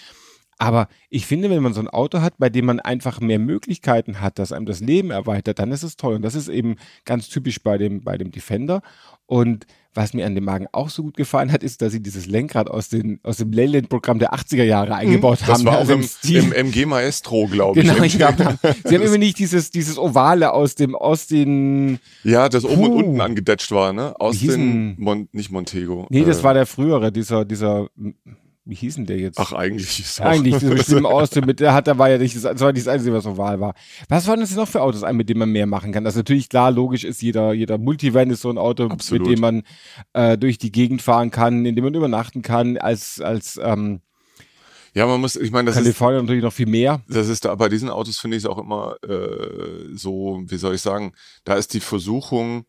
Aber 0.63 0.87
ich 1.11 1.27
finde, 1.27 1.51
wenn 1.51 1.61
man 1.61 1.75
so 1.75 1.81
ein 1.81 1.89
Auto 1.89 2.21
hat, 2.21 2.35
bei 2.39 2.49
dem 2.49 2.67
man 2.67 2.79
einfach 2.79 3.21
mehr 3.21 3.41
Möglichkeiten 3.41 4.21
hat, 4.21 4.39
dass 4.39 4.53
einem 4.53 4.65
das 4.65 4.79
Leben 4.79 5.11
erweitert, 5.11 5.59
dann 5.59 5.73
ist 5.73 5.83
es 5.83 5.97
toll. 5.97 6.15
Und 6.15 6.23
das 6.23 6.37
ist 6.37 6.47
eben 6.49 6.77
ganz 7.05 7.29
typisch 7.29 7.61
bei 7.61 7.79
dem, 7.79 8.03
bei 8.05 8.17
dem 8.17 8.31
Defender. 8.31 8.81
Und 9.27 9.67
was 9.93 10.15
mir 10.15 10.25
an 10.25 10.37
dem 10.37 10.47
Wagen 10.47 10.69
auch 10.71 10.89
so 10.89 11.03
gut 11.03 11.17
gefallen 11.17 11.51
hat, 11.51 11.65
ist, 11.65 11.83
dass 11.83 11.91
sie 11.93 12.01
dieses 12.01 12.27
Lenkrad 12.27 12.71
aus, 12.71 12.89
den, 12.89 13.19
aus 13.25 13.39
dem 13.39 13.51
Leyland-Programm 13.51 14.21
der 14.21 14.33
80er 14.33 14.63
Jahre 14.63 14.95
eingebaut 14.95 15.41
Mhm. 15.41 15.47
das 15.47 15.59
haben. 15.59 15.65
war 15.67 15.75
auch 15.75 15.81
Also 15.81 15.95
im, 15.95 16.03
Stil. 16.05 16.39
im 16.45 16.53
MG 16.53 16.87
Maestro, 16.87 17.49
glaube 17.49 17.81
ich. 17.81 17.87
Genau, 17.89 18.03
ich 18.05 18.17
glaube, 18.17 18.57
sie 18.85 18.95
haben 18.95 19.03
immer 19.03 19.19
nicht 19.19 19.41
dieses, 19.41 19.73
dieses 19.73 19.99
Ovale 19.99 20.53
aus 20.53 20.77
dem, 20.77 20.95
aus 20.95 21.27
den, 21.27 21.99
Ja, 22.23 22.49
das 22.49 22.65
oben 22.65 22.85
und 22.85 22.93
unten 23.05 23.21
angedetscht 23.21 23.73
war, 23.73 23.93
ne? 23.93 24.15
Aus 24.21 24.39
den, 24.39 24.95
Mon 24.99 25.29
nicht 25.33 25.51
Montego. 25.51 26.07
nee, 26.09 26.25
das 26.25 26.39
äh, 26.41 26.45
war 26.45 26.55
der 26.55 26.67
frühere, 26.67 27.11
dieser, 27.11 27.45
dieser, 27.45 27.89
wie 28.65 28.77
hieß 28.77 28.95
denn 28.95 29.07
der 29.07 29.19
jetzt? 29.19 29.39
Ach, 29.41 29.53
eigentlich 29.53 29.99
ist 29.99 30.21
auch. 30.21 30.27
Eigentlich, 30.27 30.55
das 30.61 30.65
bestimmt 30.65 31.07
aus 31.07 31.31
dem, 31.31 31.47
mit 31.47 31.59
der 31.59 31.75
hat, 31.75 31.89
da 31.89 31.99
war 31.99 32.11
ja 32.11 32.19
nicht, 32.19 32.37
das, 32.37 32.43
das 32.43 32.61
war 32.61 32.73
nicht 32.73 32.87
das 32.87 32.93
Einzige, 32.95 33.13
was 33.13 33.27
oval 33.27 33.59
war. 33.61 33.75
Was 34.09 34.29
waren 34.29 34.41
das 34.41 34.51
denn 34.51 34.59
noch 34.59 34.69
für 34.69 34.83
Autos 34.83 35.03
ein, 35.03 35.17
mit 35.17 35.29
denen 35.29 35.41
man 35.41 35.51
mehr 35.51 35.67
machen 35.67 35.91
kann? 35.91 36.05
Das 36.05 36.15
ist 36.15 36.19
natürlich 36.19 36.49
klar, 36.49 36.71
logisch 36.71 37.03
ist 37.05 37.23
jeder, 37.23 37.53
jeder 37.53 37.79
Multivan 37.79 38.31
ist 38.31 38.43
so 38.43 38.51
ein 38.51 38.59
Auto, 38.59 38.87
Absolut. 38.87 39.27
mit 39.27 39.37
dem 39.37 39.41
man 39.41 39.63
äh, 40.13 40.39
durch 40.39 40.59
die 40.59 40.71
Gegend 40.71 41.03
fahren 41.03 41.31
kann, 41.31 41.67
in 41.67 41.75
dem 41.75 41.85
man 41.85 41.95
übernachten 41.95 42.43
kann, 42.43 42.79
als, 42.79 43.21
als 43.21 43.59
ähm, 43.61 44.01
Ja, 44.95 45.07
man 45.07 45.21
muss, 45.21 45.35
ich 45.35 45.51
meine, 45.51 45.67
das 45.67 45.77
ist, 45.77 45.83
Kalifornien 45.83 46.23
natürlich 46.23 46.45
noch 46.45 46.53
viel 46.53 46.67
mehr. 46.67 47.03
das 47.09 47.29
ist 47.29 47.45
da, 47.45 47.55
bei 47.57 47.69
diesen 47.69 47.91
Autos 47.91 48.19
finde 48.19 48.37
ich 48.37 48.45
es 48.45 48.49
auch 48.49 48.59
immer 48.59 48.95
äh, 49.03 49.89
so, 49.95 50.41
wie 50.47 50.57
soll 50.57 50.77
ich 50.77 50.83
sagen, 50.83 51.15
da 51.45 51.55
ist 51.55 51.75
die 51.75 51.81
Versuchung, 51.81 52.67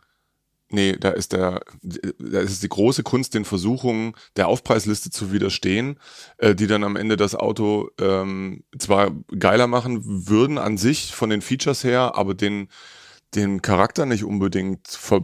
nee, 0.74 0.98
da 1.00 1.10
ist 1.12 1.32
der, 1.34 1.62
da 1.82 2.40
ist 2.40 2.52
es 2.52 2.60
die 2.60 2.70
große 2.70 3.04
Kunst, 3.04 3.34
den 3.34 3.46
Versuchungen 3.46 4.14
der 4.36 4.48
Aufpreisliste 4.48 5.10
zu 5.12 5.32
widerstehen, 5.32 6.00
äh, 6.38 6.56
die 6.56 6.68
dann 6.68 6.84
am 6.84 6.96
Ende 6.96 7.16
das 7.16 7.36
Auto 7.36 7.90
ähm, 8.00 8.64
zwar 8.78 9.12
geiler 9.38 9.68
machen 9.68 10.28
würden 10.28 10.58
an 10.58 10.78
sich 10.78 11.14
von 11.14 11.30
den 11.30 11.42
Features 11.42 11.84
her, 11.84 12.14
aber 12.16 12.34
den, 12.34 12.68
den 13.36 13.62
Charakter 13.62 14.06
nicht 14.06 14.24
unbedingt 14.24 14.88
ver 14.88 15.22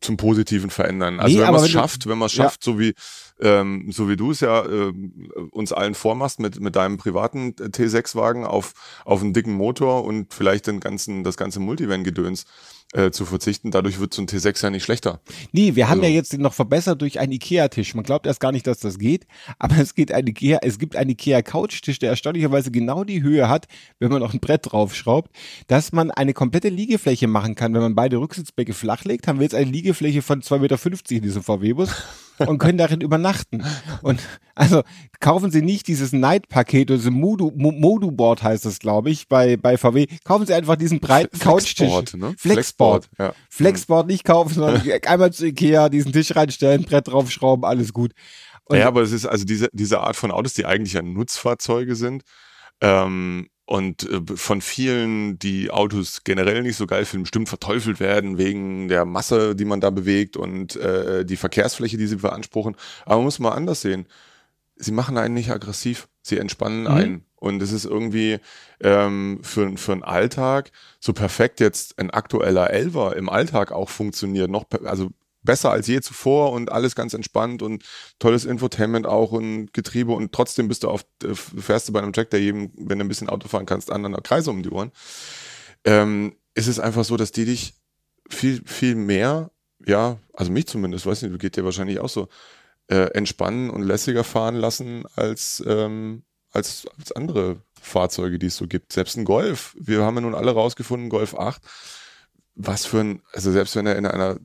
zum 0.00 0.16
Positiven 0.16 0.70
verändern. 0.70 1.18
Also 1.18 1.36
Nee, 1.38 1.42
wenn 1.42 1.50
man 1.52 1.64
es 1.64 1.70
schafft, 1.70 2.06
wenn 2.06 2.18
man 2.18 2.26
es 2.26 2.36
Ja. 2.36 2.44
schafft, 2.44 2.62
so 2.62 2.78
wie 2.78 2.94
ähm, 3.40 3.90
so 3.90 4.08
wie 4.08 4.16
du 4.16 4.30
es 4.30 4.38
ja 4.40 4.64
ähm, 4.64 5.28
uns 5.50 5.72
allen 5.72 5.94
vormachst 5.94 6.38
mit 6.38 6.60
mit 6.60 6.76
deinem 6.76 6.98
privaten 6.98 7.54
T6-Wagen 7.54 8.44
auf 8.44 8.74
auf 9.04 9.22
einen 9.22 9.32
dicken 9.32 9.54
Motor 9.54 10.04
und 10.04 10.32
vielleicht 10.32 10.68
den 10.68 10.78
ganzen 10.78 11.24
das 11.24 11.36
ganze 11.36 11.58
Multivan-Gedöns 11.58 12.44
äh, 12.94 13.10
zu 13.10 13.26
verzichten, 13.26 13.70
dadurch 13.70 14.00
wird 14.00 14.14
so 14.14 14.22
ein 14.22 14.28
T6 14.28 14.62
ja 14.62 14.70
nicht 14.70 14.82
schlechter. 14.84 15.20
Nee, 15.52 15.74
wir 15.74 15.88
haben 15.88 16.00
Also- 16.00 16.08
ja 16.10 16.14
jetzt 16.14 16.32
den 16.32 16.40
noch 16.40 16.54
verbessert 16.54 17.02
durch 17.02 17.20
einen 17.20 17.32
Ikea-Tisch. 17.32 17.94
Man 17.94 18.04
glaubt 18.04 18.26
erst 18.26 18.40
gar 18.40 18.50
nicht, 18.52 18.66
dass 18.66 18.78
das 18.78 18.98
geht, 18.98 19.26
aber 19.58 19.76
es 19.78 19.94
geht 19.94 20.10
ein 20.12 20.26
Ikea, 20.26 20.60
es 20.62 20.78
gibt 20.78 20.96
einen 20.96 21.10
Ikea-Couchtisch, 21.10 21.98
der 21.98 22.10
erstaunlicherweise 22.10 22.70
genau 22.70 23.04
die 23.04 23.22
Höhe 23.22 23.48
hat, 23.48 23.66
wenn 23.98 24.10
man 24.10 24.20
noch 24.20 24.32
ein 24.32 24.40
Brett 24.40 24.72
draufschraubt, 24.72 25.30
dass 25.66 25.92
man 25.92 26.10
eine 26.10 26.32
komplette 26.32 26.70
Liegefläche 26.70 27.26
machen 27.26 27.54
kann. 27.54 27.74
Wenn 27.74 27.82
man 27.82 27.94
beide 27.94 28.16
Rücksitzbecke 28.18 28.72
flachlegt, 28.72 29.28
haben 29.28 29.38
wir 29.38 29.44
jetzt 29.44 29.54
eine 29.54 29.70
Liegefläche 29.70 30.22
von 30.22 30.40
2,50 30.42 30.58
Meter 30.60 31.14
in 31.16 31.22
diesem 31.22 31.42
VW-Bus 31.42 31.90
und 32.46 32.58
können 32.58 32.78
darin 32.78 33.00
übernachten. 33.00 33.64
Und 34.02 34.20
also 34.54 34.82
kaufen 35.20 35.50
Sie 35.50 35.62
nicht 35.62 35.86
dieses 35.88 36.12
Night-Paket 36.12 36.90
oder 36.90 36.98
dieses 36.98 37.10
Modu, 37.12 37.52
Mo- 37.56 37.72
Modu-Board 37.72 38.42
heißt 38.42 38.64
das, 38.64 38.78
glaube 38.78 39.10
ich, 39.10 39.28
bei, 39.28 39.56
bei 39.56 39.76
VW. 39.76 40.06
Kaufen 40.24 40.46
Sie 40.46 40.54
einfach 40.54 40.76
diesen 40.76 41.00
breiten 41.00 41.38
Couchtisch. 41.38 41.76
Flexboard, 41.88 42.14
ne? 42.14 42.34
Flexboard. 42.38 43.08
ja. 43.18 43.32
Flexboard 43.50 44.06
nicht 44.06 44.24
kaufen, 44.24 44.54
sondern 44.54 44.82
einmal 45.06 45.32
zu 45.32 45.46
Ikea, 45.46 45.88
diesen 45.88 46.12
Tisch 46.12 46.34
reinstellen, 46.34 46.84
Brett 46.84 47.08
draufschrauben, 47.08 47.64
alles 47.64 47.92
gut. 47.92 48.12
Und 48.64 48.78
ja, 48.78 48.86
aber 48.86 49.02
es 49.02 49.12
ist 49.12 49.24
also 49.26 49.44
diese, 49.44 49.68
diese 49.72 50.00
Art 50.00 50.16
von 50.16 50.30
Autos, 50.30 50.52
die 50.54 50.66
eigentlich 50.66 50.92
ja 50.92 51.02
Nutzfahrzeuge 51.02 51.94
sind 51.96 52.22
ähm, 52.80 53.48
und 53.68 54.08
äh, 54.08 54.22
von 54.34 54.62
vielen, 54.62 55.38
die 55.38 55.70
Autos 55.70 56.24
generell 56.24 56.62
nicht 56.62 56.76
so 56.76 56.86
geil 56.86 57.04
finden, 57.04 57.24
bestimmt 57.24 57.50
verteufelt 57.50 58.00
werden 58.00 58.38
wegen 58.38 58.88
der 58.88 59.04
Masse, 59.04 59.54
die 59.54 59.66
man 59.66 59.82
da 59.82 59.90
bewegt 59.90 60.38
und 60.38 60.76
äh, 60.76 61.26
die 61.26 61.36
Verkehrsfläche, 61.36 61.98
die 61.98 62.06
sie 62.06 62.16
beanspruchen. 62.16 62.76
Aber 63.04 63.16
man 63.16 63.24
muss 63.24 63.38
mal 63.38 63.50
anders 63.50 63.82
sehen. 63.82 64.06
Sie 64.76 64.90
machen 64.90 65.18
einen 65.18 65.34
nicht 65.34 65.50
aggressiv, 65.50 66.08
sie 66.22 66.38
entspannen 66.38 66.84
Mhm. 66.84 66.86
einen. 66.86 67.24
Und 67.36 67.62
es 67.62 67.72
ist 67.72 67.84
irgendwie 67.84 68.38
ähm, 68.80 69.40
für, 69.42 69.76
für 69.76 69.92
einen 69.92 70.02
Alltag 70.02 70.72
so 70.98 71.12
perfekt 71.12 71.60
jetzt 71.60 71.98
ein 71.98 72.10
aktueller 72.10 72.70
Elver 72.70 73.16
im 73.16 73.28
Alltag 73.28 73.70
auch 73.70 73.90
funktioniert. 73.90 74.50
Noch, 74.50 74.64
also 74.84 75.10
besser 75.48 75.70
als 75.70 75.86
je 75.86 76.02
zuvor 76.02 76.52
und 76.52 76.70
alles 76.70 76.94
ganz 76.94 77.14
entspannt 77.14 77.62
und 77.62 77.82
tolles 78.18 78.44
Infotainment 78.44 79.06
auch 79.06 79.32
und 79.32 79.72
Getriebe 79.72 80.12
und 80.12 80.30
trotzdem 80.30 80.68
bist 80.68 80.82
du 80.82 80.88
auf, 80.88 81.06
äh, 81.24 81.34
fährst 81.34 81.88
du 81.88 81.94
bei 81.94 82.02
einem 82.02 82.12
Track, 82.12 82.28
der 82.28 82.40
jedem, 82.40 82.70
wenn 82.76 82.98
du 82.98 83.06
ein 83.06 83.08
bisschen 83.08 83.30
Auto 83.30 83.48
fahren 83.48 83.64
kannst, 83.64 83.90
anderen 83.90 84.22
Kreise 84.22 84.50
um 84.50 84.62
die 84.62 84.68
Ohren. 84.68 84.92
Ähm, 85.84 86.36
ist 86.52 86.66
es 86.66 86.78
einfach 86.78 87.02
so, 87.02 87.16
dass 87.16 87.32
die 87.32 87.46
dich 87.46 87.72
viel, 88.28 88.60
viel 88.66 88.94
mehr, 88.94 89.50
ja, 89.86 90.18
also 90.34 90.52
mich 90.52 90.66
zumindest, 90.66 91.06
weiß 91.06 91.22
nicht, 91.22 91.38
geht 91.38 91.56
dir 91.56 91.64
wahrscheinlich 91.64 91.98
auch 91.98 92.10
so, 92.10 92.28
äh, 92.88 93.10
entspannen 93.14 93.70
und 93.70 93.84
lässiger 93.84 94.24
fahren 94.24 94.54
lassen 94.54 95.04
als, 95.16 95.64
ähm, 95.66 96.24
als, 96.52 96.86
als 96.98 97.12
andere 97.12 97.62
Fahrzeuge, 97.80 98.38
die 98.38 98.48
es 98.48 98.56
so 98.56 98.66
gibt. 98.66 98.92
Selbst 98.92 99.16
ein 99.16 99.24
Golf. 99.24 99.74
Wir 99.80 100.02
haben 100.02 100.16
ja 100.16 100.20
nun 100.20 100.34
alle 100.34 100.50
rausgefunden, 100.50 101.08
Golf 101.08 101.34
8. 101.34 101.62
Was 102.60 102.86
für 102.86 102.98
ein, 102.98 103.22
also 103.32 103.52
selbst 103.52 103.76
wenn 103.76 103.86
er 103.86 103.94
in 103.94 104.04
einer 104.04 104.36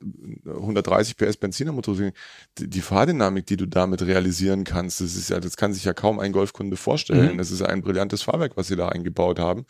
130 0.46 1.16
PS 1.16 1.36
Benzinermotor 1.36 1.96
die, 1.96 2.70
die 2.70 2.80
Fahrdynamik, 2.80 3.44
die 3.46 3.56
du 3.56 3.66
damit 3.66 4.02
realisieren 4.02 4.62
kannst, 4.62 5.00
das 5.00 5.16
ist 5.16 5.30
ja, 5.30 5.40
das 5.40 5.56
kann 5.56 5.74
sich 5.74 5.82
ja 5.84 5.94
kaum 5.94 6.20
ein 6.20 6.30
Golfkunde 6.30 6.76
vorstellen. 6.76 7.32
Mhm. 7.32 7.38
Das 7.38 7.50
ist 7.50 7.62
ein 7.62 7.82
brillantes 7.82 8.22
Fahrwerk, 8.22 8.56
was 8.56 8.68
sie 8.68 8.76
da 8.76 8.88
eingebaut 8.88 9.40
haben. 9.40 9.66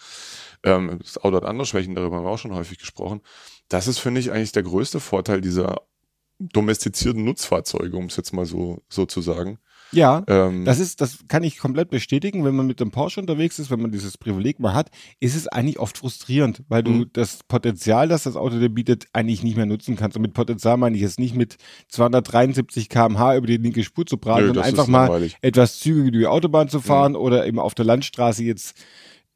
Ähm, 0.62 0.98
das 1.00 1.16
Auto 1.16 1.36
hat 1.36 1.46
andere 1.46 1.64
Schwächen, 1.64 1.94
darüber 1.94 2.16
haben 2.16 2.24
wir 2.24 2.30
auch 2.30 2.38
schon 2.38 2.54
häufig 2.54 2.78
gesprochen. 2.78 3.22
Das 3.68 3.88
ist, 3.88 3.98
finde 3.98 4.20
ich, 4.20 4.30
eigentlich 4.30 4.52
der 4.52 4.62
größte 4.62 5.00
Vorteil 5.00 5.40
dieser 5.40 5.80
domestizierten 6.38 7.24
Nutzfahrzeuge, 7.24 7.96
um 7.96 8.06
es 8.06 8.16
jetzt 8.16 8.34
mal 8.34 8.44
so, 8.44 8.82
so 8.90 9.06
zu 9.06 9.22
sagen. 9.22 9.58
Ja, 9.94 10.22
ähm, 10.28 10.64
das 10.64 10.78
ist, 10.78 11.00
das 11.00 11.18
kann 11.28 11.42
ich 11.42 11.58
komplett 11.58 11.90
bestätigen. 11.90 12.44
Wenn 12.44 12.54
man 12.54 12.66
mit 12.66 12.80
dem 12.80 12.90
Porsche 12.90 13.20
unterwegs 13.20 13.58
ist, 13.58 13.70
wenn 13.70 13.80
man 13.80 13.90
dieses 13.90 14.18
Privileg 14.18 14.60
mal 14.60 14.74
hat, 14.74 14.90
ist 15.20 15.34
es 15.34 15.48
eigentlich 15.48 15.78
oft 15.78 15.98
frustrierend, 15.98 16.62
weil 16.68 16.82
du 16.82 16.90
mhm. 16.90 17.10
das 17.12 17.40
Potenzial, 17.48 18.08
das 18.08 18.24
das 18.24 18.36
Auto 18.36 18.58
dir 18.58 18.68
bietet, 18.68 19.06
eigentlich 19.12 19.42
nicht 19.42 19.56
mehr 19.56 19.66
nutzen 19.66 19.96
kannst. 19.96 20.16
Und 20.16 20.22
mit 20.22 20.34
Potenzial 20.34 20.76
meine 20.76 20.96
ich 20.96 21.02
jetzt 21.02 21.18
nicht 21.18 21.34
mit 21.34 21.56
273 21.88 22.88
km/h 22.88 23.36
über 23.36 23.46
die 23.46 23.56
linke 23.56 23.84
Spur 23.84 24.06
zu 24.06 24.16
prallen, 24.16 24.46
sondern 24.46 24.64
einfach 24.64 24.86
mal 24.86 25.30
etwas 25.40 25.78
zügig 25.78 26.08
über 26.08 26.18
die 26.18 26.26
Autobahn 26.26 26.68
zu 26.68 26.80
fahren 26.80 27.12
mhm. 27.12 27.18
oder 27.18 27.46
eben 27.46 27.58
auf 27.58 27.74
der 27.74 27.84
Landstraße 27.84 28.42
jetzt 28.42 28.74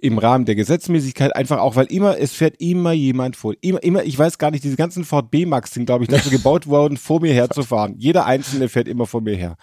im 0.00 0.18
Rahmen 0.18 0.44
der 0.44 0.54
Gesetzmäßigkeit 0.54 1.34
einfach 1.34 1.58
auch, 1.58 1.74
weil 1.74 1.86
immer, 1.86 2.18
es 2.18 2.32
fährt 2.32 2.60
immer 2.60 2.92
jemand 2.92 3.34
vor. 3.34 3.54
Immer, 3.60 3.82
immer, 3.82 4.04
ich 4.04 4.16
weiß 4.16 4.38
gar 4.38 4.52
nicht, 4.52 4.62
diese 4.62 4.76
ganzen 4.76 5.04
Ford 5.04 5.30
B-Max 5.30 5.74
sind, 5.74 5.86
glaube 5.86 6.04
ich, 6.04 6.08
dazu 6.08 6.30
gebaut 6.30 6.68
worden, 6.68 6.96
vor 6.96 7.20
mir 7.20 7.34
herzufahren. 7.34 7.96
Jeder 7.98 8.24
einzelne 8.24 8.68
fährt 8.68 8.86
immer 8.86 9.06
vor 9.06 9.20
mir 9.20 9.34
her. 9.34 9.56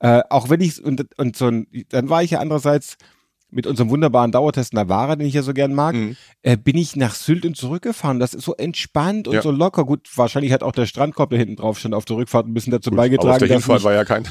Äh, 0.00 0.22
auch 0.30 0.48
wenn 0.48 0.60
ich 0.60 0.82
und, 0.82 1.06
und 1.18 1.36
so 1.36 1.46
ein, 1.46 1.66
dann 1.90 2.08
war 2.08 2.22
ich 2.22 2.32
ja 2.32 2.40
andererseits 2.40 2.96
mit 3.52 3.66
unserem 3.66 3.90
wunderbaren 3.90 4.32
Dauertest 4.32 4.72
Navara, 4.74 5.16
den 5.16 5.26
ich 5.26 5.34
ja 5.34 5.42
so 5.42 5.52
gern 5.52 5.74
mag, 5.74 5.94
mhm. 5.94 6.16
äh, 6.42 6.56
bin 6.56 6.76
ich 6.76 6.96
nach 6.96 7.14
Sylt 7.14 7.44
und 7.44 7.56
zurückgefahren. 7.56 8.20
Das 8.20 8.34
ist 8.34 8.44
so 8.44 8.54
entspannt 8.54 9.28
und 9.28 9.34
ja. 9.34 9.42
so 9.42 9.50
locker. 9.50 9.84
Gut, 9.84 10.08
wahrscheinlich 10.14 10.52
hat 10.52 10.62
auch 10.62 10.72
der 10.72 10.86
Strandkorb, 10.86 11.30
der 11.30 11.38
hinten 11.38 11.56
drauf 11.56 11.78
stand, 11.78 11.94
auf 11.94 12.04
der 12.04 12.16
Rückfahrt 12.16 12.46
ein 12.46 12.54
bisschen 12.54 12.70
dazu 12.70 12.90
Gut, 12.90 12.96
beigetragen, 12.96 13.48
dass 13.48 13.48
ja 13.48 13.56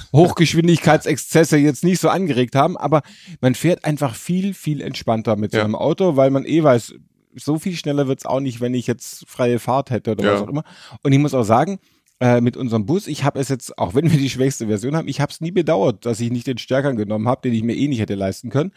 Hochgeschwindigkeitsexzesse 0.14 1.58
jetzt 1.58 1.84
nicht 1.84 2.00
so 2.00 2.10
angeregt 2.10 2.56
haben. 2.56 2.78
Aber 2.78 3.02
man 3.42 3.56
fährt 3.56 3.86
einfach 3.86 4.16
viel, 4.16 4.54
viel 4.54 4.82
entspannter 4.82 5.36
mit 5.36 5.54
ja. 5.54 5.60
so 5.60 5.66
einem 5.66 5.76
Auto, 5.76 6.16
weil 6.16 6.32
man 6.32 6.46
eh 6.46 6.64
weiß, 6.64 6.96
so 7.36 7.60
viel 7.60 7.76
schneller 7.76 8.08
wird's 8.08 8.26
auch 8.26 8.40
nicht, 8.40 8.62
wenn 8.62 8.74
ich 8.74 8.88
jetzt 8.88 9.28
freie 9.28 9.60
Fahrt 9.60 9.92
hätte 9.92 10.12
oder 10.12 10.34
was 10.34 10.42
auch 10.42 10.50
immer. 10.50 10.64
Und 11.04 11.12
ich 11.12 11.20
muss 11.20 11.34
auch 11.34 11.44
sagen, 11.44 11.80
äh, 12.20 12.42
mit 12.42 12.58
unserem 12.58 12.86
Bus. 12.86 13.08
Ich 13.08 13.24
habe 13.24 13.40
es 13.40 13.50
jetzt, 13.50 13.78
auch 13.78 13.96
wenn 13.96 14.12
wir 14.12 14.18
die 14.18 14.30
schwächste 14.30 14.68
Version 14.68 14.96
haben, 14.96 15.08
ich 15.08 15.22
habe 15.22 15.32
es 15.32 15.42
nie 15.42 15.52
bedauert, 15.52 16.06
dass 16.06 16.20
ich 16.20 16.32
nicht 16.32 16.48
den 16.48 16.58
Stärkern 16.58 16.98
genommen 16.98 17.28
habe, 17.28 17.42
den 17.42 17.54
ich 17.54 17.64
mir 17.64 17.76
eh 17.76 17.88
nicht 17.88 18.00
hätte 18.00 18.16
leisten 18.16 18.50
können. 18.50 18.72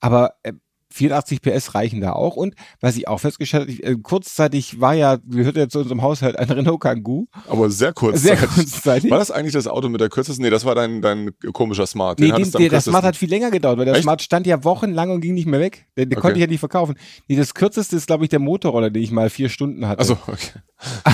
Aber 0.00 0.34
äh, 0.42 0.52
84 0.94 1.42
PS 1.42 1.74
reichen 1.74 2.00
da 2.00 2.12
auch. 2.12 2.36
Und 2.36 2.54
was 2.80 2.96
ich 2.96 3.08
auch 3.08 3.18
festgestellt 3.18 3.68
habe, 3.68 3.82
äh, 3.82 3.96
kurzzeitig 4.00 4.80
war 4.80 4.94
ja, 4.94 5.16
gehört 5.16 5.56
ja 5.56 5.68
zu 5.68 5.80
unserem 5.80 6.02
Haushalt 6.02 6.38
ein 6.38 6.48
Renault 6.48 6.80
Kangoo. 6.80 7.26
Aber 7.48 7.68
sehr 7.68 7.92
kurzzeitig. 7.92 8.38
Sehr 8.38 8.48
kurzzeitig. 8.48 9.10
War 9.10 9.18
das 9.18 9.30
eigentlich 9.30 9.52
das 9.52 9.66
Auto 9.66 9.88
mit 9.88 10.00
der 10.00 10.08
kürzesten? 10.08 10.44
Nee, 10.44 10.50
das 10.50 10.64
war 10.64 10.74
dein, 10.74 11.02
dein 11.02 11.30
komischer 11.52 11.86
Smart. 11.86 12.18
Den 12.20 12.30
nee, 12.30 12.42
den, 12.42 12.50
den, 12.50 12.70
der 12.70 12.80
Smart 12.80 13.04
hat 13.04 13.16
viel 13.16 13.28
länger 13.28 13.50
gedauert, 13.50 13.78
weil 13.78 13.86
der 13.86 13.94
Echt? 13.94 14.04
Smart 14.04 14.22
stand 14.22 14.46
ja 14.46 14.62
wochenlang 14.62 15.10
und 15.10 15.20
ging 15.20 15.34
nicht 15.34 15.46
mehr 15.46 15.60
weg. 15.60 15.86
Den, 15.96 16.10
den 16.10 16.16
okay. 16.16 16.22
konnte 16.22 16.38
ich 16.38 16.42
ja 16.42 16.46
nicht 16.46 16.60
verkaufen. 16.60 16.94
Nee, 17.28 17.36
das 17.36 17.54
kürzeste 17.54 17.96
ist, 17.96 18.06
glaube 18.06 18.24
ich, 18.24 18.30
der 18.30 18.38
Motorroller, 18.38 18.90
den 18.90 19.02
ich 19.02 19.10
mal 19.10 19.30
vier 19.30 19.48
Stunden 19.48 19.88
hatte. 19.88 19.98
Also 19.98 20.16
okay. 20.26 20.60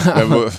ja, 0.04 0.50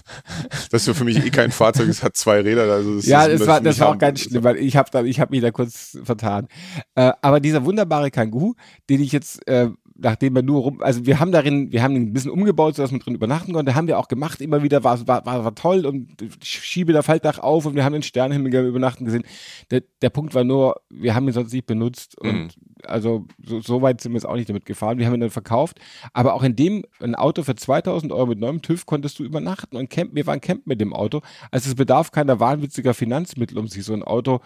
das 0.72 0.88
ist 0.88 0.98
für 0.98 1.04
mich 1.04 1.24
eh 1.24 1.30
kein 1.30 1.52
Fahrzeug, 1.52 1.90
es 1.90 2.02
hat 2.02 2.16
zwei 2.16 2.42
Räder. 2.42 2.64
Also 2.72 2.96
das 2.96 3.06
ja, 3.06 3.28
das, 3.28 3.46
war, 3.46 3.62
das 3.62 3.80
war 3.80 3.90
auch 3.90 3.98
ganz 3.98 4.22
schlimm, 4.22 4.44
weil 4.44 4.58
ich 4.58 4.76
habe 4.76 5.08
ich 5.08 5.20
hab 5.20 5.30
mich 5.32 5.42
da 5.42 5.52
kurz 5.52 5.98
vertan. 6.04 6.48
Äh, 6.96 7.12
aber 7.22 7.40
dieser 7.40 7.66
wunderbare 7.66 8.10
Kangoo, 8.10 8.54
den 8.90 9.02
ich 9.02 9.11
jetzt 9.12 9.47
äh, 9.47 9.69
nachdem 10.02 10.36
wir 10.36 10.41
nur 10.41 10.62
rum, 10.62 10.82
also 10.82 11.06
wir 11.06 11.19
haben 11.19 11.32
darin, 11.32 11.71
wir 11.71 11.84
haben 11.84 11.95
ein 11.95 12.13
bisschen 12.13 12.32
umgebaut, 12.32 12.76
sodass 12.76 12.91
man 12.91 13.00
drin 13.00 13.15
übernachten 13.15 13.54
konnte, 13.54 13.76
haben 13.76 13.88
wir 13.88 14.00
auch 14.00 14.08
gemacht, 14.08 14.41
immer 14.41 14.63
wieder, 14.63 14.84
war, 14.84 15.08
war, 15.08 15.26
war, 15.26 15.43
war 15.43 15.56
toll 15.56 15.86
und 15.86 16.10
schiebe 16.43 16.91
der 16.91 17.04
Faltdach 17.04 17.39
auf 17.39 17.65
und 17.65 17.76
wir 17.76 17.86
haben 17.86 17.93
den 17.93 18.04
Sternenhimmel 18.04 18.54
übernachten 18.65 19.06
gesehen. 19.06 19.24
Der, 19.69 19.84
der 20.02 20.10
Punkt 20.10 20.34
war 20.34 20.43
nur, 20.43 20.82
wir 20.89 21.13
haben 21.15 21.28
ihn 21.28 21.34
sonst 21.34 21.54
nicht 21.54 21.67
benutzt 21.67 22.17
und 22.19 22.34
mhm. 22.34 22.50
also 22.84 23.28
so, 23.43 23.62
so, 23.62 23.82
weit 23.82 24.02
sind 24.02 24.13
wir 24.13 24.17
jetzt 24.17 24.26
auch 24.26 24.36
nicht 24.36 24.50
damit 24.50 24.65
gefahren. 24.65 24.97
Wir 24.97 25.06
haben 25.06 25.13
ihn 25.13 25.21
dann 25.21 25.30
verkauft, 25.30 25.80
aber 26.13 26.34
auch 26.34 26.43
in 26.43 26.56
dem, 26.56 26.84
ein 27.00 27.15
Auto 27.15 27.43
für 27.43 27.56
2000 27.56 28.12
Euro 28.12 28.28
mit 28.28 28.39
neuem 28.39 28.62
TÜV 28.62 28.86
konntest 28.86 29.19
du 29.19 29.24
übernachten 29.24 29.76
und 29.78 29.89
campen, 29.89 30.15
wir 30.15 30.26
waren 30.26 30.41
campen 30.41 30.67
mit 30.67 30.82
dem 30.82 30.93
Auto. 30.93 31.21
Also 31.52 31.69
es 31.69 31.76
bedarf 31.76 32.12
keiner 32.12 32.39
wahnwitziger 32.39 32.93
Finanzmittel, 32.93 33.58
um 33.58 33.67
sich 33.67 33.84
so 33.84 33.93
ein 33.93 34.04
Auto 34.04 34.41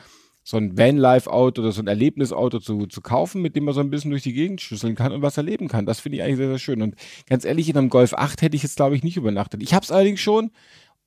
so 0.48 0.58
ein 0.58 0.78
Vanlife-Auto 0.78 1.64
oder 1.64 1.72
so 1.72 1.82
ein 1.82 1.88
Erlebnisauto 1.88 2.60
zu, 2.60 2.86
zu 2.86 3.02
kaufen, 3.02 3.42
mit 3.42 3.56
dem 3.56 3.66
man 3.66 3.74
so 3.74 3.80
ein 3.80 3.90
bisschen 3.90 4.12
durch 4.12 4.22
die 4.22 4.34
Gegend 4.34 4.62
schüsseln 4.62 4.94
kann 4.94 5.12
und 5.12 5.24
was 5.24 5.38
erleben 5.38 5.68
kann. 5.68 5.88
Das 5.88 6.00
finde 6.00 6.18
ich 6.18 6.24
eigentlich 6.24 6.38
sehr, 6.38 6.50
sehr 6.50 6.60
schön. 6.60 6.84
Und 6.84 6.96
ganz 7.28 7.46
ehrlich, 7.46 7.68
in 7.68 7.76
einem 7.76 7.90
Golf 7.90 8.14
8 8.14 8.44
hätte 8.44 8.56
ich 8.56 8.62
jetzt, 8.62 8.76
glaube 8.76 8.96
ich, 8.96 9.04
nicht 9.04 9.18
übernachtet. 9.18 9.64
Ich 9.64 9.74
habe 9.74 9.84
es 9.84 9.92
allerdings 9.92 10.20
schon. 10.20 10.52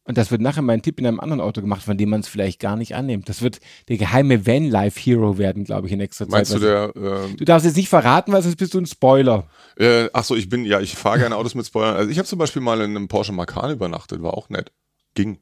Und 0.02 0.18
das 0.18 0.32
wird 0.32 0.40
nachher 0.40 0.62
mein 0.62 0.82
Tipp 0.82 0.98
in 0.98 1.06
einem 1.06 1.20
anderen 1.20 1.40
Auto 1.40 1.60
gemacht, 1.60 1.82
von 1.82 1.96
dem 1.96 2.08
man 2.08 2.20
es 2.20 2.28
vielleicht 2.28 2.58
gar 2.58 2.76
nicht 2.76 2.96
annimmt. 2.96 3.28
Das 3.28 3.40
wird 3.40 3.60
der 3.88 3.96
geheime 3.96 4.44
Vanlife-Hero 4.44 5.38
werden, 5.38 5.62
glaube 5.62 5.86
ich, 5.86 5.92
in 5.92 5.98
nächster 5.98 6.24
Zeit. 6.24 6.32
Meinst 6.32 6.54
du 6.54 6.58
der? 6.58 6.96
Äh, 6.96 7.36
du 7.36 7.44
darfst 7.44 7.64
jetzt 7.64 7.76
nicht 7.76 7.90
verraten, 7.90 8.32
weil 8.32 8.42
sonst 8.42 8.56
bist 8.56 8.74
du 8.74 8.80
ein 8.80 8.86
Spoiler. 8.86 9.46
Äh, 9.76 10.08
ach 10.12 10.24
so, 10.24 10.34
ich 10.34 10.48
bin, 10.48 10.64
ja, 10.64 10.80
ich 10.80 10.96
fahre 10.96 11.18
gerne 11.18 11.36
Autos 11.36 11.54
mit 11.54 11.66
Spoilern. 11.66 11.94
Also 11.94 12.10
ich 12.10 12.18
habe 12.18 12.26
zum 12.26 12.40
Beispiel 12.40 12.62
mal 12.62 12.80
in 12.80 12.96
einem 12.96 13.06
Porsche 13.06 13.32
Macan 13.32 13.70
übernachtet, 13.70 14.20
war 14.20 14.34
auch 14.34 14.48
nett. 14.48 14.72
Ging. 15.14 15.38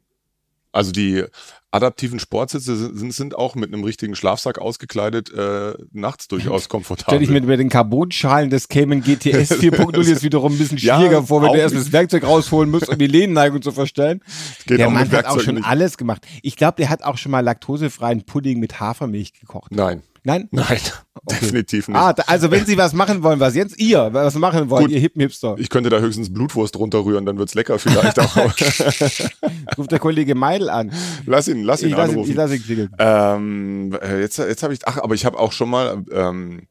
Also 0.72 0.92
die 0.92 1.24
adaptiven 1.70 2.18
Sportsitze 2.18 2.76
sind, 2.76 3.12
sind 3.12 3.34
auch 3.34 3.54
mit 3.54 3.72
einem 3.72 3.84
richtigen 3.84 4.14
Schlafsack 4.14 4.58
ausgekleidet 4.58 5.32
äh, 5.32 5.74
nachts 5.92 6.28
durchaus 6.28 6.68
komfortabel. 6.70 7.10
Stell 7.10 7.18
dich 7.20 7.28
mir 7.28 7.40
mit 7.40 7.60
den 7.60 7.68
Carbonschalen 7.68 8.50
des 8.50 8.68
Cayman 8.68 9.02
GTS 9.02 9.52
4.0 9.52 10.02
jetzt 10.08 10.22
wiederum 10.22 10.52
ein 10.52 10.58
bisschen 10.58 10.78
schwieriger 10.78 11.12
ja, 11.12 11.22
vor, 11.22 11.42
wenn 11.42 11.52
du 11.52 11.58
erst 11.58 11.74
das 11.74 11.92
Werkzeug 11.92 12.24
rausholen 12.24 12.70
musst, 12.70 12.88
um 12.88 12.98
die 12.98 13.06
Lehnneigung 13.06 13.62
zu 13.62 13.72
verstellen. 13.72 14.20
der 14.68 14.90
Mann 14.90 15.10
hat 15.10 15.26
auch 15.26 15.40
schon 15.40 15.56
nicht. 15.56 15.66
alles 15.66 15.98
gemacht. 15.98 16.26
Ich 16.42 16.56
glaube, 16.56 16.76
der 16.78 16.88
hat 16.88 17.02
auch 17.02 17.18
schon 17.18 17.32
mal 17.32 17.40
laktosefreien 17.40 18.24
Pudding 18.24 18.58
mit 18.58 18.80
Hafermilch 18.80 19.34
gekocht. 19.34 19.72
Nein. 19.72 20.02
Nein? 20.26 20.48
Nein, 20.50 20.80
okay. 21.14 21.38
definitiv 21.40 21.86
nicht. 21.86 21.96
Ah, 21.96 22.12
also 22.26 22.50
wenn 22.50 22.66
Sie 22.66 22.76
was 22.76 22.92
machen 22.94 23.22
wollen, 23.22 23.38
was 23.38 23.54
jetzt 23.54 23.78
ihr 23.78 24.12
was 24.12 24.34
machen 24.34 24.68
wollt, 24.70 24.86
Gut, 24.86 24.90
ihr 24.90 24.98
hippen 24.98 25.20
Hipster. 25.20 25.54
Ich 25.56 25.70
könnte 25.70 25.88
da 25.88 26.00
höchstens 26.00 26.34
Blutwurst 26.34 26.76
runterrühren, 26.76 27.24
dann 27.24 27.38
wird's 27.38 27.54
lecker 27.54 27.78
vielleicht 27.78 28.18
auch. 28.18 28.36
Ruft 29.78 29.92
der 29.92 30.00
Kollege 30.00 30.34
Meidel 30.34 30.68
an. 30.68 30.90
Lass 31.26 31.46
ihn, 31.46 31.62
lass 31.62 31.82
ihn 31.82 31.90
ich 31.90 31.96
anrufen. 31.96 32.16
Lass 32.16 32.26
ihn, 32.26 32.30
ich 32.30 32.36
lass 32.36 32.52
ihn 32.52 32.62
klingeln. 32.64 32.90
Ähm, 32.98 33.98
äh, 34.02 34.20
jetzt 34.20 34.38
jetzt 34.38 34.64
habe 34.64 34.74
ich, 34.74 34.80
ach, 34.88 34.98
aber 34.98 35.14
ich 35.14 35.24
habe 35.24 35.38
auch 35.38 35.52
schon 35.52 35.70
mal 35.70 36.04
ähm, 36.10 36.66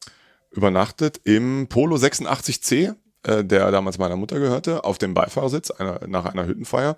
übernachtet 0.52 1.22
im 1.24 1.68
Polo 1.70 1.96
86C, 1.96 2.94
äh, 3.24 3.46
der 3.46 3.72
damals 3.72 3.98
meiner 3.98 4.18
Mutter 4.18 4.38
gehörte, 4.38 4.84
auf 4.84 4.98
dem 4.98 5.14
Beifahrersitz 5.14 5.72
einer, 5.72 6.02
nach 6.08 6.26
einer 6.26 6.46
Hüttenfeier 6.46 6.98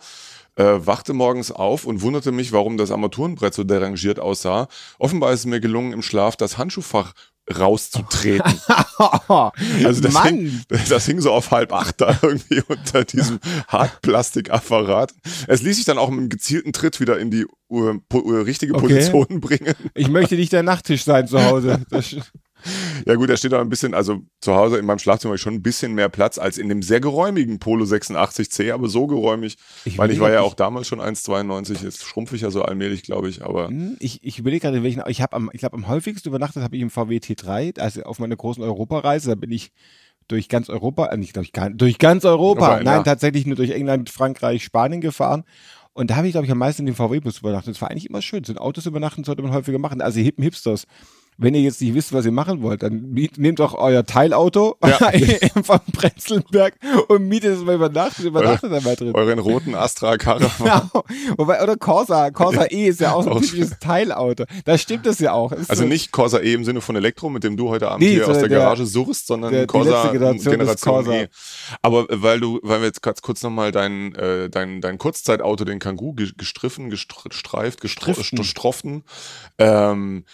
äh, 0.58 0.86
wachte 0.86 1.14
morgens 1.14 1.52
auf 1.52 1.86
und 1.86 2.02
wunderte 2.02 2.32
mich, 2.32 2.52
warum 2.52 2.78
das 2.78 2.92
Armaturenbrett 2.92 3.54
so 3.54 3.64
derangiert 3.64 4.20
aussah. 4.20 4.68
Offenbar 5.00 5.32
ist 5.32 5.42
es 5.42 5.46
mir 5.46 5.60
gelungen, 5.60 5.94
im 5.94 6.02
Schlaf 6.02 6.36
das 6.36 6.58
Handschuhfach 6.58 7.14
rauszutreten. 7.56 8.60
also 9.28 10.02
das 10.02 10.24
hing, 10.24 10.64
das 10.90 11.06
hing 11.06 11.22
so 11.22 11.32
auf 11.32 11.52
halb 11.52 11.72
acht 11.72 12.02
da 12.02 12.18
irgendwie 12.22 12.62
unter 12.68 13.06
diesem 13.06 13.40
Hartplastikapparat. 13.68 15.14
Es 15.48 15.62
ließ 15.62 15.78
sich 15.78 15.86
dann 15.86 15.98
auch 15.98 16.10
mit 16.10 16.20
einem 16.20 16.30
gezielten 16.30 16.74
Tritt 16.74 17.00
wieder 17.00 17.18
in 17.20 17.32
die 17.32 17.46
uh, 17.70 17.94
uh, 18.14 18.42
richtige 18.42 18.74
Position 18.74 19.24
okay. 19.24 19.40
bringen. 19.40 19.76
Ich 19.94 20.10
möchte 20.10 20.36
nicht 20.36 20.52
der 20.52 20.64
Nachttisch 20.64 21.04
sein 21.04 21.28
zu 21.28 21.44
Hause. 21.44 21.86
Das 21.90 22.16
ja 23.06 23.16
gut, 23.16 23.30
da 23.30 23.38
steht 23.38 23.54
auch 23.54 23.60
ein 23.60 23.70
bisschen, 23.70 23.94
also 23.94 24.22
zu 24.42 24.56
Hause 24.56 24.78
in 24.78 24.86
meinem 24.86 25.00
Schlafzimmer 25.00 25.32
habe 25.32 25.36
ich 25.38 25.42
schon 25.42 25.56
ein 25.56 25.64
bisschen 25.64 25.94
mehr 25.94 26.10
Platz 26.10 26.38
als 26.38 26.58
in 26.58 26.70
dem 26.70 26.82
sehr 26.82 27.00
geräumigen 27.00 27.60
Polo 27.60 27.86
86C, 27.86 28.74
aber 28.74 28.88
so 28.88 29.08
geräumig, 29.08 29.58
ich 29.86 29.98
weil 29.98 30.12
ich 30.12 30.20
war 30.20 30.32
ja 30.32 30.42
auch 30.42 30.54
damals 30.54 30.88
schon 30.88 31.00
1,92, 31.00 31.84
jetzt 31.84 32.04
schrumpfe 32.04 32.36
ich 32.36 32.42
ja 32.42 32.52
so 32.52 32.62
allmählich, 32.62 33.04
glaube 33.04 33.30
ich, 33.30 33.44
aber... 33.44 33.68
Hm, 33.68 33.98
ich, 34.00 34.24
ich 34.24 34.40
überlege 34.40 34.62
gerade, 34.62 34.84
welchen, 34.84 35.04
ich 35.08 35.22
habe 35.22 35.36
am, 35.36 35.50
ich 35.54 35.60
glaube 35.60 35.76
am 35.76 35.88
häufigsten 35.88 36.30
übernachtet 36.30 36.64
habe 36.64 36.76
ich 36.76 36.82
im 36.82 36.90
VW 36.90 37.18
T3, 37.18 37.80
also 37.80 38.04
auf 38.04 38.20
meiner 38.20 38.36
großen 38.36 38.64
Europareise, 38.64 39.30
da 39.30 39.36
bin 39.36 39.52
ich 39.52 39.72
durch 40.28 40.50
ganz 40.50 40.70
Europa, 40.70 41.06
äh, 41.08 41.18
nicht 41.18 41.34
glaube 41.34 41.46
ich, 41.46 41.78
durch 41.78 41.98
ganz 42.00 42.26
Europa, 42.26 42.68
Europa 42.68 42.84
nein, 42.84 42.98
ja. 42.98 43.04
tatsächlich 43.04 43.46
nur 43.46 43.56
durch 43.56 43.72
England, 43.72 44.10
Frankreich, 44.10 44.64
Spanien 44.64 45.02
gefahren 45.02 45.44
und 45.98 46.12
da 46.12 46.16
habe 46.18 46.28
ich, 46.28 46.34
glaube 46.34 46.46
ich, 46.46 46.52
am 46.52 46.60
meisten 46.60 46.84
in 46.84 46.86
den 46.86 46.96
VW-Bus 46.96 47.40
übernachtet. 47.40 47.74
Das 47.74 47.82
war 47.82 47.90
eigentlich 47.90 48.08
immer 48.08 48.22
schön. 48.22 48.44
So 48.44 48.52
in 48.52 48.60
Autos 48.60 48.86
übernachten 48.86 49.24
sollte 49.24 49.42
man 49.42 49.52
häufiger 49.52 49.80
machen. 49.80 50.00
Also 50.00 50.20
hippen 50.20 50.44
Hipsters 50.44 50.86
wenn 51.38 51.54
ihr 51.54 51.62
jetzt 51.62 51.82
nicht 51.82 51.94
wisst, 51.94 52.14
was 52.14 52.26
ihr 52.26 52.32
machen 52.32 52.64
wollt, 52.64 52.82
dann 52.82 53.12
nehmt 53.12 53.60
doch 53.60 53.76
euer 53.76 54.04
Teilauto 54.06 54.78
ja. 54.84 54.98
vom 55.64 55.80
Prenzlberg 55.94 56.74
und 57.10 57.28
mietet 57.28 57.58
es 57.58 57.64
mal 57.64 57.76
über 57.76 57.90
Nacht 57.90 58.20
und 58.20 58.26
übernachtet 58.26 58.72
dann 58.72 58.84
mal 58.84 58.96
drin. 58.96 59.14
Euren 59.14 59.38
roten 59.40 59.76
Astra 59.76 60.18
Caravan. 60.18 60.48
Genau. 60.68 61.04
Wobei, 61.38 61.62
oder 61.64 61.78
Corsa. 61.78 62.32
Corsa 62.32 62.66
E 62.70 62.88
ist 62.88 63.00
ja 63.00 63.14
auch 63.14 63.24
so 63.24 63.32
ein 63.32 63.42
typisches 63.42 63.80
Teilauto. 63.80 64.46
Da 64.66 64.78
stimmt 64.78 65.06
es 65.06 65.20
ja 65.20 65.32
auch. 65.34 65.52
Ist 65.52 65.70
also 65.70 65.84
so 65.84 65.88
nicht 65.88 66.12
Corsa 66.12 66.40
E 66.40 66.54
im 66.54 66.66
Sinne 66.66 66.82
von 66.82 66.96
Elektro, 66.96 67.30
mit 67.30 67.44
dem 67.44 67.56
du 67.56 67.70
heute 67.70 67.90
Abend 67.90 68.02
nee, 68.02 68.16
hier 68.16 68.28
aus 68.28 68.40
der, 68.40 68.50
der, 68.50 68.60
Garage 68.60 68.86
suchst, 68.86 69.28
sondern 69.28 69.54
der, 69.54 69.68
Corsa 69.68 70.12
Generation, 70.12 70.52
Generation 70.52 70.94
Corsa. 70.94 71.14
E. 71.14 71.28
Aber 71.82 72.06
weil 72.10 72.40
du, 72.40 72.60
weil 72.64 72.82
wir 72.82 72.88
jetzt 72.88 73.02
ganz 73.02 73.22
kurz 73.22 73.44
nochmal 73.44 73.72
dein, 73.72 74.14
äh, 74.16 74.50
dein, 74.50 74.82
dein 74.82 74.98
Kurzzeitauto, 74.98 75.64
den 75.64 75.80
Kangoo, 75.80 76.14
gestriffen, 76.14 76.90
gestreift, 76.90 77.82
gestroffen, 77.82 79.04
ähm, 79.58 80.26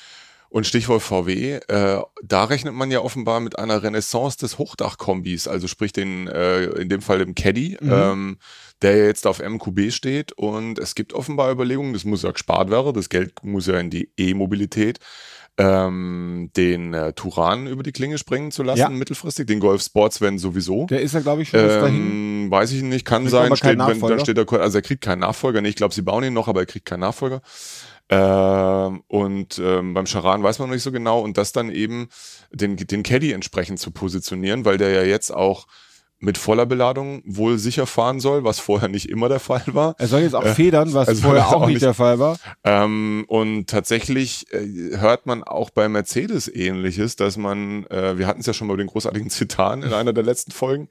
und 0.54 0.68
Stichwort 0.68 1.02
VW, 1.02 1.56
äh, 1.68 2.02
da 2.22 2.44
rechnet 2.44 2.76
man 2.76 2.92
ja 2.92 3.00
offenbar 3.00 3.39
mit 3.39 3.58
einer 3.58 3.82
Renaissance 3.82 4.38
des 4.38 4.60
Hochdachkombis, 4.60 5.48
also 5.48 5.68
sprich 5.68 5.94
den, 5.94 6.28
äh, 6.28 6.66
in 6.66 6.89
dem 6.89 7.02
Fall 7.02 7.18
dem 7.18 7.34
Caddy, 7.34 7.76
mhm. 7.82 7.92
ähm, 7.92 8.38
der 8.84 9.04
jetzt 9.08 9.26
auf 9.26 9.42
MQB 9.42 9.92
steht. 9.92 10.32
Und 10.34 10.78
es 10.78 10.94
gibt 10.94 11.13
offenbar 11.13 11.52
Überlegungen, 11.52 11.94
das 11.94 12.06
muss 12.06 12.22
ja 12.22 12.30
gespart 12.30 12.70
werden, 12.70 12.94
das 12.94 13.10
Geld 13.10 13.34
muss 13.42 13.66
ja 13.66 13.80
in 13.80 13.89
die 13.89 14.12
E-Mobilität, 14.16 15.00
ähm, 15.58 16.52
den 16.56 16.94
äh, 16.94 17.13
Turan 17.13 17.66
über 17.66 17.82
die 17.82 17.92
Klinge 17.92 18.20
springen 18.20 18.52
zu 18.52 18.62
lassen, 18.62 18.80
Ja. 18.80 18.89
mittelfristig, 18.89 19.48
den 19.48 19.60
Golf 19.60 19.82
Sportsvan 19.82 20.38
sowieso. 20.38 20.86
Der 20.86 21.02
ist 21.02 21.16
ja, 21.16 21.22
glaube 21.22 21.42
ich, 21.42 21.50
schon. 21.50 21.62
Ähm, 21.62 22.52
weiß 22.52 22.74
ich 22.74 22.84
nicht, 22.84 23.06
kann 23.06 23.28
sein. 23.28 23.56
Steht, 23.56 23.80
wenn, 23.80 24.00
dann 24.00 24.20
steht 24.20 24.38
er, 24.38 24.52
also 24.62 24.78
er 24.78 24.82
kriegt 24.84 25.02
keinen 25.02 25.22
Nachfolger. 25.22 25.62
Nee, 25.62 25.70
ich 25.70 25.76
glaube, 25.76 25.96
sie 25.96 26.04
bauen 26.04 26.24
ihn 26.24 26.34
noch, 26.34 26.48
aber 26.48 26.60
er 26.60 26.66
kriegt 26.68 26.86
keinen 26.86 27.00
Nachfolger. 27.00 27.42
Ähm, 28.10 29.04
und 29.08 29.60
ähm, 29.60 29.94
beim 29.94 30.06
Charan 30.06 30.44
weiß 30.44 30.60
man 30.60 30.68
noch 30.70 30.74
nicht 30.76 30.84
so 30.84 30.92
genau. 30.92 31.22
Und 31.22 31.38
das 31.38 31.52
dann 31.52 31.70
eben 31.72 32.10
den, 32.52 32.76
den 32.78 33.04
Caddy 33.04 33.32
entsprechend 33.32 33.80
zu 33.80 33.92
positionieren, 33.92 34.66
weil 34.66 34.78
der 34.78 34.92
ja 34.92 35.04
jetzt 35.04 35.32
auch 35.32 35.68
mit 36.20 36.38
voller 36.38 36.66
Beladung 36.66 37.22
wohl 37.26 37.58
sicher 37.58 37.86
fahren 37.86 38.22
soll, 38.22 38.46
was 38.46 38.58
vorher 38.58 38.88
nicht 38.88 39.10
immer 39.10 39.28
der 39.28 39.42
Fall 39.42 39.63
war. 39.68 39.94
Er 39.98 40.08
soll 40.08 40.22
jetzt 40.22 40.36
auch 40.36 40.46
äh, 40.46 40.54
federn, 40.56 40.94
was 40.94 41.10
also 41.10 41.22
vorher 41.22 41.48
auch, 41.56 41.68
nicht- 41.68 41.82
der 41.82 41.94
Fall 41.94 42.18
war. 42.18 42.38
Ähm, 42.63 43.26
und 43.28 43.70
tatsächlich 43.70 44.46
äh, 44.54 44.98
hört 44.98 45.26
man 45.26 45.44
auch 45.44 45.70
bei 45.70 45.89
Mercedes 45.89 46.48
ähnliches, 46.48 47.18
dass 47.18 47.36
man, 47.36 47.86
äh, 47.88 48.18
wir 48.18 48.26
hatten 48.28 48.39
es 48.39 48.46
ja 48.46 48.54
schon 48.54 48.68
mal 48.68 48.76
über 48.76 48.84
den 48.84 48.88
großartigen 48.88 49.30
Zitan 49.30 49.84
in 49.84 49.92
einer 49.92 50.13
der 50.13 50.24
letzten 50.24 50.52
Folgen, 50.52 50.88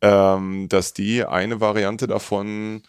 ähm, 0.00 0.68
dass 0.68 0.92
die 0.92 1.24
eine 1.24 1.60
Variante 1.60 2.08
davon 2.08 2.82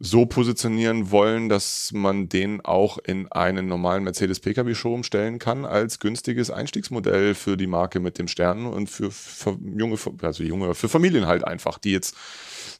so 0.00 0.26
positionieren 0.26 1.10
wollen, 1.10 1.48
dass 1.48 1.90
man 1.92 2.28
den 2.28 2.64
auch 2.64 2.98
in 2.98 3.30
einen 3.32 3.66
normalen 3.66 4.04
Mercedes 4.04 4.38
Pkw 4.38 4.74
Showroom 4.74 5.02
stellen 5.02 5.38
kann 5.38 5.64
als 5.64 5.98
günstiges 5.98 6.50
Einstiegsmodell 6.50 7.34
für 7.34 7.56
die 7.56 7.66
Marke 7.66 7.98
mit 7.98 8.18
dem 8.18 8.28
Stern 8.28 8.66
und 8.66 8.88
für, 8.88 9.10
für 9.10 9.58
junge, 9.76 9.96
also 10.22 10.44
junge, 10.44 10.74
für 10.74 10.88
Familien 10.88 11.26
halt 11.26 11.44
einfach, 11.44 11.78
die 11.78 11.92
jetzt 11.92 12.14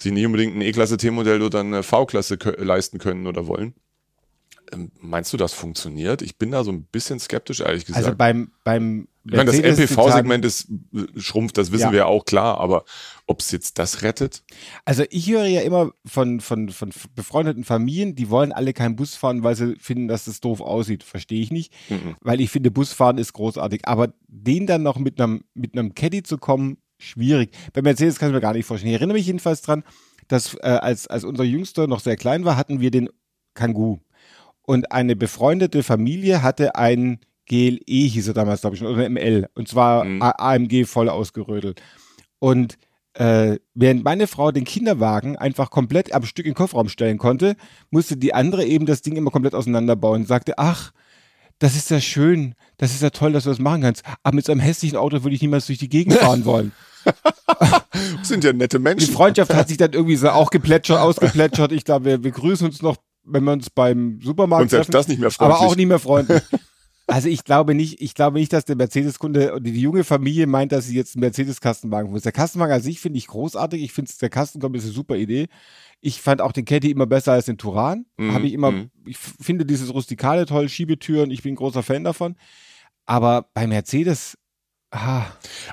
sich 0.00 0.12
nicht 0.12 0.26
unbedingt 0.26 0.56
ein 0.56 0.62
E-Klasse 0.62 0.96
T-Modell 0.96 1.42
oder 1.42 1.60
eine 1.60 1.82
V-Klasse 1.82 2.38
leisten 2.58 2.98
können 2.98 3.26
oder 3.26 3.48
wollen. 3.48 3.74
Ähm, 4.72 4.90
Meinst 5.00 5.32
du, 5.32 5.36
das 5.36 5.52
funktioniert? 5.52 6.22
Ich 6.22 6.36
bin 6.38 6.50
da 6.50 6.64
so 6.64 6.70
ein 6.72 6.84
bisschen 6.84 7.18
skeptisch, 7.18 7.60
ehrlich 7.60 7.86
gesagt. 7.86 8.04
Also 8.04 8.16
beim, 8.16 8.52
beim 8.64 9.08
ich 9.24 9.36
meine, 9.36 9.50
das 9.50 9.60
MPV-Segment 9.60 10.44
ist 10.44 10.68
äh, 10.94 11.20
schrumpft, 11.20 11.58
das 11.58 11.70
wissen 11.70 11.86
Ja. 11.86 11.92
wir 11.92 11.98
ja 11.98 12.06
auch 12.06 12.24
klar, 12.24 12.58
aber 12.60 12.84
ob 13.26 13.40
es 13.40 13.50
jetzt 13.50 13.78
das 13.78 14.02
rettet? 14.02 14.42
Also 14.86 15.04
ich 15.10 15.28
höre 15.30 15.44
ja 15.44 15.60
immer 15.60 15.92
von, 16.06 16.40
von, 16.40 16.70
von 16.70 16.90
befreundeten 17.14 17.64
Familien, 17.64 18.14
die 18.14 18.30
wollen 18.30 18.52
alle 18.52 18.72
keinen 18.72 18.96
Bus 18.96 19.16
fahren, 19.16 19.42
weil 19.42 19.54
sie 19.54 19.76
finden, 19.76 20.08
dass 20.08 20.24
das 20.24 20.40
doof 20.40 20.60
aussieht. 20.62 21.04
Verstehe 21.04 21.42
ich 21.42 21.50
nicht. 21.50 21.74
Mhm. 21.90 22.16
Weil 22.20 22.40
ich 22.40 22.50
finde, 22.50 22.70
Busfahren 22.70 23.18
ist 23.18 23.34
großartig. 23.34 23.86
Aber 23.86 24.14
den 24.28 24.66
dann 24.66 24.82
noch 24.82 24.98
mit 24.98 25.20
einem, 25.20 25.44
mit 25.52 25.74
einem 25.76 25.94
Caddy 25.94 26.22
zu 26.22 26.38
kommen, 26.38 26.78
schwierig. 26.98 27.50
Bei 27.74 27.82
Mercedes 27.82 28.18
kann 28.18 28.30
ich 28.30 28.34
mir 28.34 28.40
gar 28.40 28.54
nicht 28.54 28.66
vorstellen. 28.66 28.92
Ich 28.92 28.98
erinnere 28.98 29.18
mich 29.18 29.26
jedenfalls 29.26 29.60
dran, 29.60 29.84
dass 30.28 30.54
äh, 30.54 30.68
als, 30.68 31.06
als 31.06 31.24
unser 31.24 31.44
Jüngster 31.44 31.86
noch 31.86 32.00
sehr 32.00 32.16
klein 32.16 32.44
war, 32.46 32.56
hatten 32.56 32.80
wir 32.80 32.90
den 32.90 33.10
Kangoo. 33.54 34.00
Und 34.68 34.92
eine 34.92 35.16
befreundete 35.16 35.82
Familie 35.82 36.42
hatte 36.42 36.74
ein 36.74 37.20
GLE, 37.46 37.80
hieß 37.86 38.28
er 38.28 38.34
damals, 38.34 38.60
glaube 38.60 38.76
ich, 38.76 38.80
schon, 38.80 38.88
oder 38.88 39.08
ML. 39.08 39.48
Und 39.54 39.66
zwar 39.66 40.04
Mhm. 40.04 40.20
AMG 40.20 40.84
voll 40.84 41.08
ausgerödelt. 41.08 41.80
Und 42.38 42.76
äh, 43.14 43.56
während 43.72 44.04
meine 44.04 44.26
Frau 44.26 44.52
den 44.52 44.64
Kinderwagen 44.64 45.36
einfach 45.38 45.70
komplett 45.70 46.12
am 46.12 46.24
Stück 46.24 46.44
in 46.44 46.52
den 46.52 46.56
Kofferraum 46.56 46.90
stellen 46.90 47.16
konnte, 47.16 47.56
musste 47.88 48.18
die 48.18 48.34
andere 48.34 48.66
eben 48.66 48.84
das 48.84 49.00
Ding 49.00 49.16
immer 49.16 49.30
komplett 49.30 49.54
auseinanderbauen 49.54 50.20
und 50.20 50.28
sagte, 50.28 50.58
ach, 50.58 50.92
das 51.58 51.74
ist 51.74 51.88
ja 51.90 51.98
schön, 52.02 52.54
das 52.76 52.90
ist 52.92 53.00
ja 53.00 53.08
toll, 53.08 53.32
dass 53.32 53.44
du 53.44 53.48
das 53.48 53.60
machen 53.60 53.80
kannst. 53.80 54.02
Aber 54.22 54.34
mit 54.34 54.44
so 54.44 54.52
einem 54.52 54.60
hässlichen 54.60 54.98
Auto 54.98 55.22
würde 55.24 55.34
ich 55.34 55.40
niemals 55.40 55.64
durch 55.64 55.78
die 55.78 55.88
Gegend 55.88 56.12
fahren 56.18 56.44
wollen. 56.44 56.72
Sind 58.22 58.44
ja 58.44 58.52
nette 58.52 58.76
Die 58.76 58.82
Menschen. 58.82 59.14
Freundschaft 59.14 59.54
hat 59.54 59.68
sich 59.68 59.78
dann 59.78 59.94
irgendwie 59.94 60.16
so 60.16 60.28
auch 60.28 60.50
geplätschert, 60.50 61.00
ausgeplätschert. 61.00 61.72
Ich 61.72 61.84
glaube, 61.86 62.04
wir, 62.04 62.22
wir 62.24 62.32
grüßen 62.32 62.66
uns 62.66 62.82
noch, 62.82 62.96
wenn 63.30 63.44
wir 63.44 63.52
uns 63.52 63.70
beim 63.70 64.20
Supermarkt 64.22 64.62
Und 64.62 64.70
selbst 64.70 64.86
treffen. 64.86 64.98
das 64.98 65.08
nicht 65.08 65.20
mehr 65.20 65.30
freundlich. 65.30 65.56
Aber 65.58 65.66
auch 65.66 65.76
nicht 65.76 65.86
mehr 65.86 65.98
freundlich. 65.98 66.42
Also 67.10 67.30
ich 67.30 67.42
glaube 67.44 67.74
nicht, 67.74 68.02
ich 68.02 68.14
glaube 68.14 68.38
nicht, 68.38 68.52
dass 68.52 68.66
der 68.66 68.76
Mercedes-Kunde 68.76 69.52
oder 69.52 69.60
die 69.60 69.80
junge 69.80 70.04
Familie 70.04 70.46
meint, 70.46 70.72
dass 70.72 70.88
sie 70.88 70.94
jetzt 70.94 71.16
einen 71.16 71.22
Mercedes-Kastenwagen 71.22 72.10
muss. 72.10 72.20
Der 72.20 72.32
Kastenwagen 72.32 72.74
an 72.74 72.82
sich 72.82 73.00
finde 73.00 73.16
ich 73.16 73.28
großartig. 73.28 73.82
Ich 73.82 73.94
finde 73.94 74.12
der 74.20 74.28
Kastenkombi 74.28 74.76
ist 74.76 74.84
eine 74.84 74.92
super 74.92 75.16
Idee. 75.16 75.46
Ich 76.02 76.20
fand 76.20 76.42
auch 76.42 76.52
den 76.52 76.66
Caddy 76.66 76.90
immer 76.90 77.06
besser 77.06 77.32
als 77.32 77.46
den 77.46 77.56
Turan. 77.56 78.04
Mhm, 78.18 78.34
Habe 78.34 78.46
ich 78.46 78.52
immer, 78.52 78.72
mhm. 78.72 78.90
ich 79.06 79.16
finde 79.16 79.64
dieses 79.64 79.94
Rustikale 79.94 80.44
toll, 80.44 80.68
Schiebetüren, 80.68 81.30
ich 81.30 81.42
bin 81.42 81.54
ein 81.54 81.56
großer 81.56 81.82
Fan 81.82 82.04
davon. 82.04 82.36
Aber 83.06 83.48
bei 83.54 83.66
Mercedes, 83.66 84.36
ah, 84.90 85.24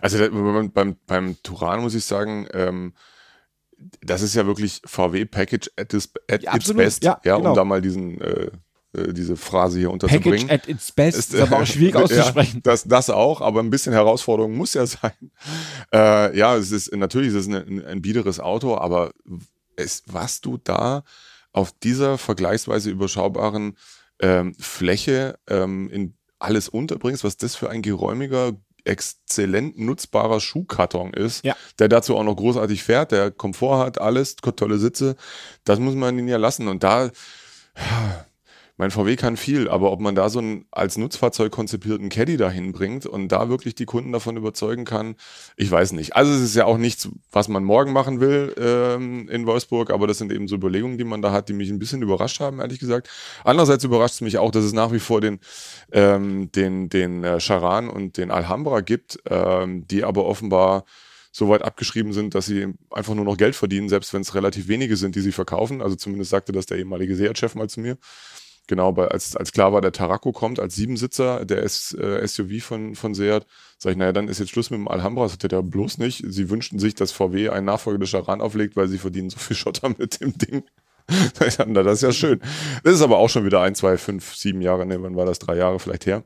Also 0.01 0.17
beim, 0.29 0.95
beim 1.05 1.35
Turan 1.43 1.81
muss 1.81 1.95
ich 1.95 2.05
sagen, 2.05 2.47
ähm, 2.53 2.93
das 4.01 4.21
ist 4.21 4.35
ja 4.35 4.45
wirklich 4.45 4.81
VW 4.85 5.25
Package 5.25 5.69
at, 5.77 5.93
its, 5.93 6.09
at 6.29 6.43
Ja, 6.43 6.55
its 6.55 6.73
best, 6.73 7.03
Ja, 7.03 7.19
ja, 7.23 7.37
genau. 7.37 7.49
um 7.51 7.55
da 7.55 7.63
mal 7.63 7.81
diesen 7.81 8.19
äh, 8.21 8.51
äh, 8.93 9.13
diese 9.13 9.35
Phrase 9.35 9.79
hier 9.79 9.89
Package 9.89 10.05
unterzubringen. 10.05 10.49
at 10.49 10.67
its 10.67 10.91
best 10.91 11.17
ist, 11.17 11.35
aber 11.35 11.59
auch 11.61 11.65
schwierig 11.65 11.95
auszusprechen. 12.01 12.57
Ja, 12.57 12.71
das, 12.71 12.85
das 12.85 13.09
auch, 13.09 13.41
aber 13.41 13.59
ein 13.61 13.69
bisschen 13.69 13.93
Herausforderung 13.93 14.55
muss 14.55 14.73
ja 14.73 14.85
sein. 14.85 15.31
Äh, 15.93 16.37
ja, 16.37 16.55
es 16.55 16.71
ist 16.71 16.95
natürlich 16.95 17.29
ist 17.29 17.35
es 17.35 17.47
ein, 17.47 17.55
ein, 17.55 17.85
ein 17.85 18.01
biederes 18.01 18.39
Auto, 18.39 18.77
aber 18.77 19.11
es, 19.75 20.03
was 20.07 20.41
du 20.41 20.57
da 20.57 21.03
auf 21.51 21.71
dieser 21.83 22.17
vergleichsweise 22.17 22.89
überschaubaren 22.89 23.77
ähm, 24.19 24.53
Fläche 24.59 25.37
ähm, 25.47 25.89
in 25.89 26.13
alles 26.39 26.69
unterbringst, 26.69 27.23
was 27.23 27.37
das 27.37 27.55
für 27.55 27.69
ein 27.69 27.81
geräumiger, 27.81 28.53
exzellent 28.85 29.77
nutzbarer 29.77 30.39
Schuhkarton 30.39 31.13
ist, 31.13 31.43
Ja. 31.43 31.55
der 31.79 31.89
dazu 31.89 32.15
auch 32.15 32.23
noch 32.23 32.35
großartig 32.35 32.83
fährt, 32.83 33.11
der 33.11 33.31
Komfort 33.31 33.79
hat, 33.79 33.99
alles, 33.99 34.35
tolle 34.37 34.77
Sitze, 34.77 35.15
das 35.63 35.79
muss 35.79 35.95
man 35.95 36.17
ihn 36.17 36.27
ja 36.27 36.37
lassen. 36.37 36.67
Und 36.67 36.83
da, 36.83 37.09
mein 38.77 38.91
VW 38.91 39.15
kann 39.15 39.37
viel, 39.37 39.69
aber 39.69 39.91
ob 39.91 40.01
man 40.01 40.15
da 40.15 40.29
so 40.29 40.39
einen 40.39 40.65
als 40.71 40.97
Nutzfahrzeug 40.97 41.51
konzipierten 41.51 42.09
Caddy 42.09 42.35
dahin 42.35 42.73
bringt 42.73 43.05
und 43.05 43.29
da 43.29 43.47
wirklich 43.47 43.75
die 43.75 43.85
Kunden 43.85 44.11
davon 44.11 44.35
überzeugen 44.35 44.83
kann, 44.83 45.15
ich 45.55 45.71
weiß 45.71 45.93
nicht. 45.93 46.15
Also 46.15 46.33
es 46.33 46.41
ist 46.41 46.55
ja 46.55 46.65
auch 46.65 46.77
nichts, 46.77 47.07
was 47.31 47.47
man 47.47 47.63
morgen 47.63 47.93
machen 47.93 48.19
will 48.19 48.53
ähm, 48.57 49.29
in 49.29 49.47
Wolfsburg, 49.47 49.91
aber 49.91 50.07
das 50.07 50.17
sind 50.17 50.31
eben 50.31 50.49
so 50.49 50.55
Überlegungen, 50.55 50.97
die 50.97 51.05
man 51.05 51.21
da 51.21 51.31
hat, 51.31 51.47
die 51.47 51.53
mich 51.53 51.69
ein 51.69 51.79
bisschen 51.79 52.01
überrascht 52.01 52.41
haben, 52.41 52.59
ehrlich 52.59 52.79
gesagt. 52.79 53.09
Andererseits 53.45 53.83
überrascht 53.85 54.15
es 54.15 54.21
mich 54.21 54.37
auch, 54.37 54.51
dass 54.51 54.65
es 54.65 54.73
nach 54.73 54.91
wie 54.91 54.99
vor 54.99 55.21
den, 55.21 55.39
ähm, 55.93 56.51
den, 56.51 56.89
den 56.89 57.23
äh, 57.23 57.39
Charan 57.39 57.89
und 57.89 58.17
den 58.17 58.29
Alhambra 58.29 58.81
gibt, 58.81 59.19
ähm, 59.29 59.87
die 59.87 60.03
aber 60.03 60.25
offenbar 60.25 60.83
so 61.31 61.49
weit 61.49 61.63
abgeschrieben 61.63 62.13
sind, 62.13 62.33
dass 62.33 62.45
sie 62.45 62.73
einfach 62.89 63.13
nur 63.13 63.25
noch 63.25 63.35
Geld 63.35 63.55
verdienen, 63.55 63.89
selbst 63.89 64.13
wenn 64.13 64.21
es 64.21 64.35
relativ 64.35 64.69
wenige 64.69 64.95
sind, 64.95 65.15
die 65.15 65.21
sie 65.21 65.33
verkaufen. 65.33 65.81
Also 65.81 65.97
zumindest 65.97 66.31
sagte 66.31 66.53
das 66.53 66.65
der 66.65 66.77
ehemalige 66.77 67.15
Seat-Chef 67.15 67.55
mal 67.55 67.69
zu 67.69 67.81
mir. 67.81 67.97
Genau, 68.67 68.91
bei, 68.91 69.07
als, 69.07 69.35
als 69.35 69.51
klar 69.51 69.73
war, 69.73 69.81
der 69.81 69.91
Tarako 69.91 70.31
kommt 70.31 70.59
als 70.59 70.75
Siebensitzer, 70.75 71.45
der 71.45 71.63
S, 71.63 71.93
äh, 71.93 72.25
SUV 72.27 72.63
von, 72.63 72.95
von 72.95 73.13
Seat, 73.13 73.45
sag 73.77 73.91
ich, 73.91 73.97
naja, 73.97 74.11
dann 74.11 74.27
ist 74.27 74.39
jetzt 74.39 74.49
Schluss 74.49 74.71
mit 74.71 74.79
dem 74.79 74.87
Alhambra. 74.87 75.23
Das 75.23 75.33
hat 75.33 75.51
er 75.51 75.61
bloß 75.61 75.99
nicht. 75.99 76.23
Sie 76.27 76.49
wünschten 76.49 76.79
sich, 76.79 76.95
dass 76.95 77.11
VW 77.11 77.49
einen 77.49 77.65
Nachfolger 77.65 77.99
des 77.99 78.09
Charan 78.09 78.41
auflegt, 78.41 78.75
weil 78.75 78.87
sie 78.87 78.97
verdienen 78.97 79.29
so 79.29 79.37
viel 79.37 79.55
Schotter 79.55 79.89
mit 79.97 80.19
dem 80.19 80.37
Ding. 80.37 80.63
das 81.39 81.57
ist 81.57 82.01
ja 82.01 82.11
schön. 82.11 82.41
Das 82.83 82.95
ist 82.95 83.01
aber 83.01 83.17
auch 83.17 83.29
schon 83.29 83.45
wieder 83.45 83.61
ein, 83.61 83.75
zwei, 83.75 83.97
fünf, 83.97 84.35
sieben 84.35 84.61
Jahre, 84.61 84.85
ne, 84.85 85.01
wann 85.01 85.15
war 85.15 85.25
das? 85.25 85.39
Drei 85.39 85.55
Jahre 85.55 85.79
vielleicht 85.79 86.07
her. 86.07 86.23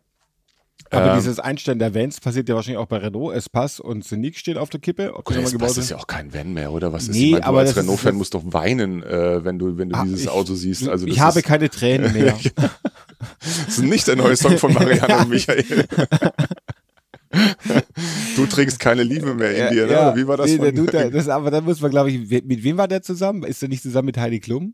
Aber 0.91 1.11
Ähm, 1.11 1.17
dieses 1.19 1.39
Einstellen 1.39 1.77
der 1.77 1.93
Vans 1.93 2.19
passiert 2.19 2.49
ja 2.49 2.55
wahrscheinlich 2.55 2.79
auch 2.79 2.87
bei 2.87 2.97
Renault. 2.97 3.35
Espace 3.35 3.79
und 3.79 4.03
Scenic 4.03 4.37
stehen 4.37 4.57
auf 4.57 4.69
der 4.71 4.79
Kippe. 4.79 5.13
Ob 5.15 5.25
das 5.25 5.51
gebaut 5.51 5.77
ist 5.77 5.91
ja 5.91 5.97
auch 5.97 6.07
kein 6.07 6.33
Van 6.33 6.51
mehr, 6.53 6.71
oder? 6.71 6.91
Was 6.91 7.03
ist 7.03 7.09
Nee, 7.11 7.25
ich 7.25 7.31
meine, 7.33 7.41
du 7.43 7.47
aber 7.47 7.59
als 7.59 7.75
Renault-Fan 7.75 8.15
musst 8.15 8.33
doch 8.33 8.41
weinen, 8.45 9.03
äh, 9.03 9.43
wenn 9.45 9.59
du, 9.59 9.77
wenn 9.77 9.89
du 9.89 9.95
Ah, 9.95 10.03
dieses 10.05 10.21
ich- 10.21 10.29
Auto 10.29 10.55
siehst. 10.55 10.87
Also 10.89 11.05
ich 11.05 11.19
habe 11.19 11.41
keine 11.43 11.69
Tränen 11.69 12.11
mehr. 12.13 12.35
das 13.41 13.67
ist 13.67 13.83
nicht 13.83 14.07
der 14.07 14.15
neue 14.15 14.35
Song 14.35 14.57
von 14.57 14.73
Marianne 14.75 15.17
und 15.19 15.29
Michael. 15.29 15.85
du 18.35 18.45
trägst 18.47 18.79
keine 18.79 19.03
Liebe 19.03 19.35
mehr 19.35 19.69
in 19.69 19.75
dir, 19.75 19.85
ne? 19.85 19.91
Oder 19.91 20.15
Wie 20.15 20.27
war 20.27 20.37
das? 20.37 20.49
Nee, 20.49 20.57
der 20.57 20.71
Dude, 20.71 21.11
das, 21.11 21.27
aber 21.29 21.51
dann 21.51 21.63
muss 21.65 21.79
man, 21.81 21.91
glaube 21.91 22.09
ich, 22.09 22.29
mit 22.45 22.63
wem 22.63 22.77
war 22.77 22.87
der 22.87 23.03
zusammen? 23.03 23.43
Ist 23.43 23.61
der 23.61 23.69
nicht 23.69 23.83
zusammen 23.83 24.07
mit 24.07 24.17
Heidi 24.17 24.39
Klum? 24.39 24.73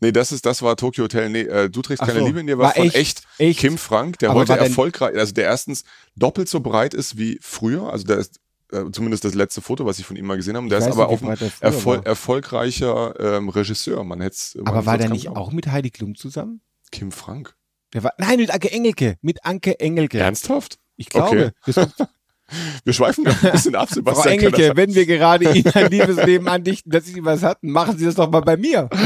Nee, 0.00 0.12
das 0.12 0.32
ist, 0.32 0.46
das 0.46 0.62
war 0.62 0.76
Tokyo 0.76 1.04
Hotel. 1.04 1.28
Nee, 1.30 1.42
äh, 1.42 1.70
du 1.70 1.82
trägst 1.82 2.02
Ach 2.02 2.06
keine 2.06 2.20
so. 2.20 2.26
Liebe 2.26 2.40
in 2.40 2.46
dir, 2.46 2.58
war, 2.58 2.66
War 2.66 2.74
von 2.74 2.90
echt, 2.90 3.22
echt. 3.38 3.58
Kim 3.58 3.78
Frank, 3.78 4.18
der 4.18 4.30
Aber 4.30 4.40
heute 4.40 4.56
erfolgreich, 4.56 5.16
also 5.16 5.32
der 5.32 5.44
erstens 5.44 5.84
doppelt 6.16 6.48
so 6.48 6.60
breit 6.60 6.94
ist 6.94 7.18
wie 7.18 7.38
früher, 7.40 7.92
also 7.92 8.04
der 8.04 8.18
ist 8.18 8.40
äh, 8.72 8.90
zumindest 8.92 9.24
das 9.24 9.34
letzte 9.34 9.60
Foto, 9.60 9.86
was 9.86 9.98
ich 9.98 10.06
von 10.06 10.16
ihm 10.16 10.26
mal 10.26 10.36
gesehen 10.36 10.56
habe. 10.56 10.68
Der 10.68 10.78
ist 10.78 10.86
aber 10.86 11.08
auch 11.08 11.22
ein 11.22 11.36
erfol 11.60 12.00
erfolgreicher 12.04 13.14
ähm, 13.18 13.48
Regisseur. 13.48 14.02
Man 14.04 14.20
hätte 14.20 14.36
Aber 14.64 14.86
war 14.86 14.98
der 14.98 15.10
nicht 15.10 15.28
auch 15.28 15.52
mit 15.52 15.68
Heidi 15.68 15.90
Klum 15.90 16.14
zusammen? 16.14 16.60
Kim 16.90 17.12
Frank? 17.12 17.54
Der 17.92 18.02
war, 18.02 18.12
nein, 18.18 18.38
mit 18.38 18.50
Anke 18.50 18.70
Engelke. 18.72 19.16
Mit 19.22 19.44
Anke 19.44 19.78
Engelke. 19.78 20.18
Ernsthaft? 20.18 20.78
Ich 20.96 21.08
glaube. 21.08 21.52
Das, 21.64 21.76
Wir 22.84 22.92
schweifen 22.92 23.26
ein 23.26 23.52
bisschen 23.52 23.74
ab, 23.74 23.88
Frau 23.88 23.94
Sebastian. 23.94 24.38
kann 24.38 24.52
Engelke, 24.52 24.76
wenn 24.76 24.94
wir 24.94 25.06
gerade 25.06 25.50
Ihnen 25.52 25.72
ein 25.74 25.90
Liebesleben 25.90 26.48
andichten, 26.48 26.90
dass 26.90 27.04
Sie 27.06 27.24
was 27.24 27.42
hatten, 27.42 27.70
machen 27.70 27.96
Sie 27.98 28.04
das 28.04 28.14
doch 28.14 28.30
mal 28.30 28.40
bei 28.40 28.56
mir. 28.56 28.88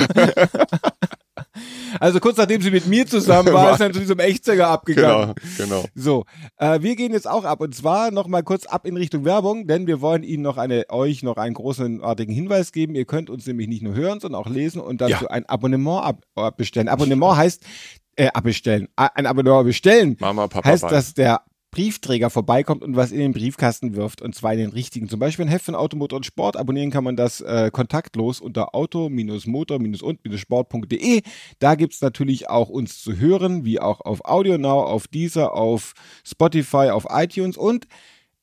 also 2.00 2.20
kurz 2.20 2.36
nachdem 2.36 2.60
sie 2.60 2.70
mit 2.70 2.86
mir 2.86 3.06
zusammen 3.06 3.52
war, 3.52 3.72
ist 3.72 3.80
dann 3.80 3.92
zu 3.92 4.00
diesem 4.00 4.18
Echtzeiger 4.18 4.68
abgegangen. 4.68 5.34
Genau, 5.56 5.80
genau. 5.80 5.84
So, 5.94 6.24
äh, 6.56 6.80
wir 6.82 6.96
gehen 6.96 7.12
jetzt 7.12 7.28
auch 7.28 7.44
ab 7.44 7.60
und 7.60 7.74
zwar 7.74 8.10
noch 8.10 8.26
mal 8.26 8.42
kurz 8.42 8.66
ab 8.66 8.86
in 8.86 8.96
Richtung 8.96 9.24
Werbung, 9.24 9.66
denn 9.66 9.86
wir 9.86 10.00
wollen 10.00 10.22
Ihnen 10.22 10.42
noch 10.42 10.56
eine, 10.56 10.84
euch 10.90 11.22
noch 11.22 11.36
einen 11.36 11.54
großartigen 11.54 12.34
Hinweis 12.34 12.72
geben. 12.72 12.94
Ihr 12.94 13.04
könnt 13.04 13.30
uns 13.30 13.46
nämlich 13.46 13.68
nicht 13.68 13.82
nur 13.82 13.94
hören, 13.94 14.20
sondern 14.20 14.40
auch 14.40 14.48
lesen 14.48 14.80
und 14.80 15.00
dazu 15.00 15.24
Ja. 15.24 15.30
ein 15.30 15.46
Abonnement 15.46 16.04
ab, 16.04 16.22
abbestellen. 16.34 16.88
Abonnement 16.88 17.36
heißt, 17.36 17.64
äh, 18.16 18.28
abbestellen, 18.28 18.88
ein 18.96 19.26
Abonnement 19.26 19.64
bestellen. 19.64 20.16
Mama, 20.20 20.48
Papa, 20.48 20.68
heißt, 20.68 20.84
dass 20.84 21.14
der 21.14 21.42
Briefträger 21.78 22.28
vorbeikommt 22.28 22.82
und 22.82 22.96
was 22.96 23.12
in 23.12 23.20
den 23.20 23.32
Briefkasten 23.32 23.94
wirft 23.94 24.20
und 24.20 24.34
zwar 24.34 24.52
in 24.52 24.58
den 24.58 24.70
richtigen. 24.70 25.08
Zum 25.08 25.20
Beispiel 25.20 25.44
ein 25.44 25.48
Heft 25.48 25.66
von 25.66 25.76
Automotor 25.76 26.16
und 26.16 26.26
Sport. 26.26 26.56
Abonnieren 26.56 26.90
kann 26.90 27.04
man 27.04 27.14
das 27.14 27.40
äh, 27.40 27.70
kontaktlos 27.72 28.40
unter 28.40 28.74
auto-motor-und-sport.de. 28.74 31.22
Da 31.60 31.76
gibt's 31.76 32.00
natürlich 32.00 32.50
auch 32.50 32.68
uns 32.68 33.00
zu 33.00 33.16
hören, 33.16 33.64
wie 33.64 33.78
auch 33.78 34.00
auf 34.00 34.24
AudioNow, 34.24 34.88
auf 34.88 35.06
Deezer, 35.06 35.54
auf 35.54 35.92
Spotify, 36.26 36.90
auf 36.90 37.06
iTunes 37.10 37.56
und 37.56 37.86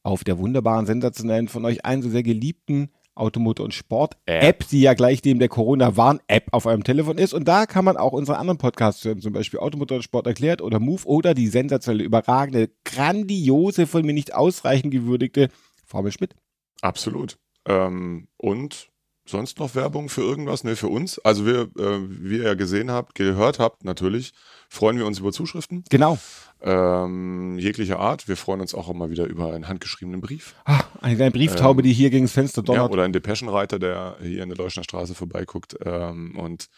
auf 0.01 0.23
der 0.23 0.39
wunderbaren, 0.39 0.85
sensationellen, 0.85 1.49
von 1.49 1.65
euch 1.65 1.83
allen 1.83 2.01
so 2.01 2.09
sehr 2.09 2.23
geliebten 2.23 2.89
Automotor 3.15 3.65
und 3.65 3.73
Sport 3.73 4.17
App, 4.25 4.67
die 4.69 4.81
ja 4.81 4.93
gleich 4.93 5.21
dem 5.21 5.39
der 5.39 5.49
Corona-Warn-App 5.49 6.47
auf 6.51 6.65
eurem 6.65 6.83
Telefon 6.83 7.17
ist. 7.17 7.33
Und 7.33 7.47
da 7.47 7.65
kann 7.65 7.85
man 7.85 7.97
auch 7.97 8.13
unsere 8.13 8.37
anderen 8.37 8.57
Podcasts 8.57 9.03
hören, 9.03 9.19
zum 9.19 9.33
Beispiel 9.33 9.59
Automotor 9.59 9.97
und 9.97 10.03
Sport 10.03 10.27
erklärt 10.27 10.61
oder 10.61 10.79
Move 10.79 11.05
oder 11.05 11.33
die 11.33 11.47
sensationelle, 11.47 12.03
überragende, 12.03 12.69
grandiose, 12.83 13.87
von 13.87 14.05
mir 14.05 14.13
nicht 14.13 14.33
ausreichend 14.33 14.91
gewürdigte 14.91 15.49
Formel 15.85 16.11
Schmidt. 16.11 16.35
Absolut. 16.81 17.37
Ähm, 17.67 18.27
und 18.37 18.89
sonst 19.25 19.59
noch 19.59 19.75
Werbung 19.75 20.09
für 20.09 20.21
irgendwas? 20.21 20.63
Ne, 20.63 20.75
für 20.75 20.87
uns. 20.87 21.19
Also 21.19 21.45
wir, 21.45 21.61
äh, 21.77 21.99
wie 22.09 22.37
ihr 22.37 22.43
ja 22.43 22.53
gesehen 22.53 22.91
habt, 22.91 23.15
gehört 23.15 23.59
habt, 23.59 23.83
natürlich, 23.83 24.33
freuen 24.69 24.97
wir 24.97 25.05
uns 25.05 25.19
über 25.19 25.31
Zuschriften. 25.31 25.83
Genau. 25.89 26.17
Ähm, 26.61 27.59
jeglicher 27.59 27.99
Art. 27.99 28.27
Wir 28.27 28.37
freuen 28.37 28.61
uns 28.61 28.73
auch 28.73 28.89
immer 28.89 29.09
wieder 29.09 29.25
über 29.25 29.53
einen 29.53 29.67
handgeschriebenen 29.67 30.21
Brief. 30.21 30.55
Ah, 30.65 30.81
eine 31.01 31.15
kleine 31.15 31.31
Brieftaube, 31.31 31.81
die 31.81 31.93
hier 31.93 32.09
gegen 32.09 32.25
das 32.25 32.31
Fenster 32.33 32.61
Ja, 32.61 32.65
donnert. 32.65 32.91
oder 32.91 33.03
einen 33.03 33.13
Depeschenreiter, 33.13 33.77
der 33.77 34.17
hier 34.21 34.41
in 34.43 34.49
der 34.49 34.57
Deutschen 34.57 34.83
Straße 34.83 35.13
vorbeiguckt 35.15 35.75
ähm, 35.85 36.35
und 36.37 36.69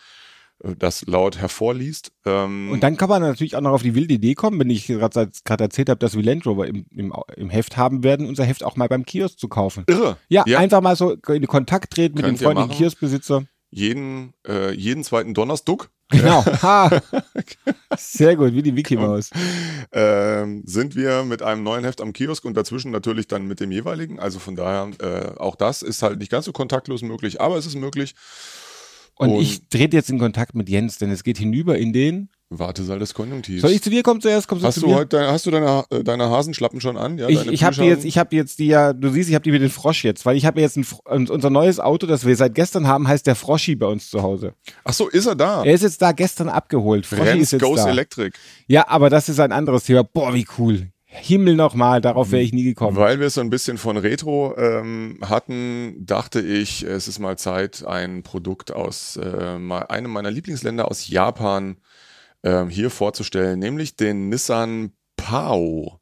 das 0.78 1.06
laut 1.06 1.38
hervorliest. 1.38 2.12
Ähm, 2.26 2.72
Und 2.72 2.82
dann 2.84 2.98
kann 2.98 3.10
man 3.10 3.22
natürlich 3.22 3.56
auch 3.56 3.62
noch 3.62 3.72
auf 3.72 3.84
die 3.84 3.93
wilde 3.96 4.15
Idee 4.15 4.34
kommen, 4.34 4.60
wenn 4.60 4.70
ich 4.70 4.88
gerade 4.88 5.30
erzählt 5.48 5.89
habe, 5.89 6.00
dass 6.00 6.15
wir 6.15 6.24
Land 6.24 6.46
Rover 6.46 6.67
im, 6.67 6.86
im, 6.91 7.13
im 7.36 7.50
Heft 7.50 7.78
haben 7.78 8.04
werden, 8.04 8.26
unser 8.28 8.43
Heft 8.46 8.63
auch 8.63 8.76
mal 8.76 8.88
beim 8.88 9.06
Kiosk 9.06 9.38
zu 9.39 9.48
kaufen. 9.48 9.84
irre. 9.88 10.17
Ja, 10.30 10.43
Ja. 10.48 10.60
einfach 10.60 10.82
mal 10.82 10.96
so 10.96 11.13
in 11.28 11.46
Kontakt 11.48 11.93
treten 11.93 12.15
mit 12.15 12.26
Könnt 12.26 12.39
dem 12.39 12.43
ihr 12.48 12.52
freundlichen. 12.52 12.78
Kioskbesitzer. 12.78 13.43
Jeden, 13.70 14.34
äh, 14.48 14.72
jeden 14.74 15.04
zweiten 15.04 15.34
Donnerstag 15.34 15.89
Genau. 16.10 16.43
Ha. 16.63 17.02
Sehr 17.98 18.38
gut, 18.38 18.54
wie 18.54 18.62
die 18.63 18.76
Wiki 18.76 18.96
Maus. 18.96 19.30
ähm, 19.91 20.63
sind 20.65 20.96
wir 20.96 21.24
mit 21.24 21.41
einem 21.41 21.63
neuen 21.63 21.84
Heft 21.84 22.00
am 22.02 22.13
Kiosk 22.13 22.46
und 22.46 22.56
dazwischen 22.56 22.91
natürlich 22.91 23.28
dann 23.28 23.46
mit 23.46 23.60
dem 23.60 23.72
jeweiligen. 23.72 24.17
Also 24.20 24.39
von 24.39 24.56
daher, 24.56 24.89
äh, 25.02 25.38
auch 25.38 25.56
das 25.56 25.82
ist 25.82 26.02
halt 26.04 26.20
nicht 26.20 26.32
ganz 26.32 26.46
so 26.46 26.54
kontaktlos 26.54 27.02
möglich, 27.02 27.41
aber 27.41 27.58
es 27.58 27.65
ist 27.65 27.76
möglich. 27.76 28.15
Und, 29.17 29.30
Und- 29.30 29.41
ich 29.41 29.67
trete 29.69 29.95
jetzt 29.97 30.10
in 30.10 30.19
Kontakt 30.19 30.56
mit 30.56 30.69
Jens, 30.69 30.97
denn 30.97 31.10
es 31.12 31.23
geht 31.23 31.38
hinüber 31.38 31.77
in 31.77 31.93
den. 31.93 32.30
Wartesaal 32.49 32.97
des 32.97 33.13
Konjunktivs. 33.13 33.62
Soll 33.62 33.71
ich 33.71 33.82
zu 33.84 33.89
dir 33.89 34.03
kommen 34.03 34.21
zuerst? 34.21 34.47
Kommst 34.47 34.63
du 34.63 34.67
hast 34.67 34.75
zu 34.75 34.82
du 34.82 34.88
mir? 34.88 34.95
heute 34.95 35.17
deine, 35.17 35.32
hast 35.34 35.45
du 35.45 35.51
deine, 35.51 35.84
äh, 35.89 36.01
deine 36.01 36.30
Hasenschlappen 36.30 36.80
schon 36.80 36.95
an? 36.95 37.17
Ja, 37.17 37.27
ich 37.27 37.45
ich 37.47 37.63
habe 37.65 37.84
jetzt, 37.84 38.06
ich 38.06 38.17
habe 38.17 38.34
jetzt 38.38 38.60
die 38.60 38.67
ja, 38.67 38.93
du 38.93 39.10
siehst, 39.10 39.27
ich 39.27 39.36
habe 39.36 39.43
die 39.43 39.51
mit 39.51 39.62
dem 39.62 39.69
Frosch 39.69 40.06
jetzt, 40.06 40.25
weil 40.25 40.38
ich 40.38 40.45
habe 40.45 40.62
jetzt 40.62 40.77
ein, 40.77 40.86
und 41.06 41.30
unser 41.30 41.49
neues 41.49 41.82
Auto, 41.82 42.08
das 42.08 42.25
wir 42.25 42.34
seit 42.38 42.56
gestern 42.56 42.88
haben, 42.88 43.06
heißt 43.10 43.27
der 43.27 43.36
Froschi 43.36 43.75
bei 43.75 43.88
uns 43.88 44.10
zu 44.10 44.21
Hause. 44.21 44.53
Ach 44.86 44.93
so, 44.93 45.10
ist 45.10 45.25
er 45.25 45.36
da? 45.36 45.65
Er 45.65 45.73
ist 45.73 45.82
jetzt 45.82 46.01
da 46.01 46.13
gestern 46.13 46.47
abgeholt. 46.47 47.06
Froschi 47.06 47.21
Renz 47.23 47.43
ist 47.43 47.51
jetzt 47.51 47.62
Goes 47.63 47.84
da. 47.84 47.89
Electric. 47.89 48.38
Ja, 48.67 48.88
aber 48.88 49.10
das 49.10 49.27
ist 49.27 49.41
ein 49.41 49.51
anderes 49.51 49.84
Thema. 49.84 50.03
Boah, 50.03 50.34
wie 50.34 50.47
cool. 50.58 50.88
Himmel 51.19 51.56
nochmal, 51.56 52.01
darauf 52.01 52.32
wäre 52.32 52.41
ich 52.41 52.53
nie 52.53 52.63
gekommen. 52.63 52.97
Weil 52.97 53.19
wir 53.19 53.30
so 53.30 53.41
ein 53.41 53.49
bisschen 53.49 53.77
von 53.77 53.97
Retro 53.97 54.56
ähm, 54.58 55.19
hatten, 55.21 55.95
dachte 56.06 56.39
ich, 56.41 56.84
es 56.84 57.08
ist 57.08 57.19
mal 57.19 57.38
Zeit, 57.38 57.86
ein 57.86 58.23
Produkt 58.23 58.71
aus 58.71 59.17
äh, 59.17 59.58
mal 59.58 59.84
einem 59.88 60.12
meiner 60.12 60.32
Lieblingsländer 60.32 60.88
aus 60.89 61.08
Japan 61.08 61.77
ähm, 62.43 62.69
hier 62.69 62.89
vorzustellen, 62.89 63.60
nämlich 63.60 63.95
den 63.95 64.30
Nissan 64.30 64.91
Pao. 65.15 65.99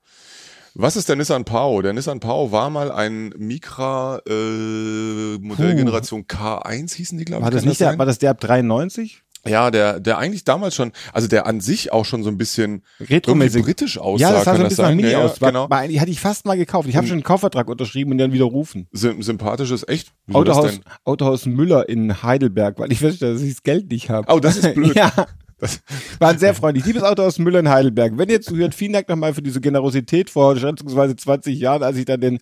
Was 0.77 0.97
ist 0.97 1.07
der 1.07 1.15
Nissan 1.15 1.45
Pao? 1.45 1.81
Der 1.81 1.93
Nissan 1.93 2.19
Pao 2.19 2.51
war 2.51 2.69
mal 2.69 2.91
ein 2.91 3.33
Micra 3.37 4.21
äh, 4.27 5.37
Modellgeneration 5.39 6.25
K1 6.25 6.95
hießen 6.95 7.17
die, 7.17 7.23
glaube 7.23 7.41
ich. 7.41 7.45
War 7.45 7.51
das 7.51 7.63
nicht 7.63 7.79
der, 7.79 7.91
sein? 7.91 7.97
war 7.97 8.05
das 8.05 8.19
der 8.19 8.31
ab 8.31 8.41
93? 8.41 9.23
Ja, 9.47 9.69
der, 9.71 9.99
der 9.99 10.17
eigentlich 10.17 10.43
damals 10.43 10.75
schon, 10.75 10.91
also 11.13 11.27
der 11.27 11.45
an 11.45 11.61
sich 11.61 11.91
auch 11.91 12.05
schon 12.05 12.23
so 12.23 12.29
ein 12.29 12.37
bisschen 12.37 12.83
irgendwie 12.99 13.13
Retromäßig. 13.15 13.63
britisch 13.63 13.97
aussah, 13.97 14.21
Ja, 14.21 14.31
das 14.33 14.45
sah 14.45 14.55
so 14.55 14.63
ein 14.63 14.69
bisschen 14.69 14.85
nach? 14.85 14.95
Mini 14.95 15.11
Ja, 15.11 15.23
aus. 15.23 15.39
Genau. 15.39 15.69
war, 15.69 15.83
hatte 15.83 16.09
ich 16.11 16.19
fast 16.19 16.45
mal 16.45 16.57
gekauft. 16.57 16.89
Ich 16.89 16.95
habe 16.95 17.05
schon 17.07 17.15
einen 17.15 17.23
Kaufvertrag 17.23 17.67
unterschrieben 17.69 18.11
und 18.11 18.17
dann 18.17 18.31
widerrufen. 18.33 18.87
Sym 18.91 19.21
sympathisches, 19.21 19.87
echt? 19.87 20.13
Wieso 20.25 20.39
Autohaus? 20.39 20.79
Autohaus 21.03 21.45
Müller 21.45 21.87
in 21.87 22.23
Heidelberg, 22.23 22.79
weil 22.79 22.91
ich 22.91 22.99
feststelle, 22.99 23.33
dass 23.33 23.41
ich 23.41 23.53
das 23.53 23.63
Geld 23.63 23.91
nicht 23.91 24.09
habe. 24.09 24.31
Oh, 24.33 24.39
das 24.39 24.57
ist 24.57 24.73
blöd. 24.73 24.95
ja, 24.95 25.11
Das, 25.57 25.79
waren 26.19 26.37
sehr 26.37 26.53
freundlich. 26.53 26.85
Liebes 26.85 27.03
Autohaus 27.03 27.39
Müller 27.39 27.59
in 27.59 27.69
Heidelberg, 27.69 28.17
wenn 28.17 28.29
ihr 28.29 28.41
zuhört, 28.41 28.75
vielen 28.75 28.93
Dank 28.93 29.07
nochmal 29.07 29.33
für 29.33 29.41
diese 29.41 29.61
Generosität 29.61 30.29
vor 30.29 30.57
schätzungsweise 30.57 31.15
20 31.15 31.57
Jahren, 31.59 31.83
als 31.83 31.97
ich 31.97 32.05
dann 32.05 32.19
den 32.19 32.39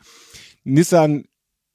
Nissan 0.63 1.25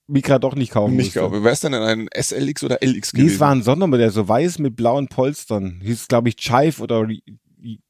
Micra 0.08 0.38
doch 0.38 0.54
nicht 0.54 0.72
kaufen 0.72 0.96
nicht 0.96 1.12
glaube. 1.12 1.44
Wäre 1.44 1.52
es 1.52 1.60
denn 1.60 1.74
ein 1.74 2.08
SLX 2.18 2.64
oder 2.64 2.76
LX 2.82 2.82
Nee, 2.84 2.98
es 2.98 3.12
gewesen? 3.12 3.40
war 3.40 3.50
ein 3.52 3.62
Sondermodell, 3.62 4.10
so 4.10 4.26
weiß 4.26 4.58
mit 4.58 4.74
blauen 4.74 5.08
Polstern. 5.08 5.80
Hieß, 5.82 6.08
glaube 6.08 6.30
ich, 6.30 6.36
Chive 6.36 6.80
oder 6.82 7.06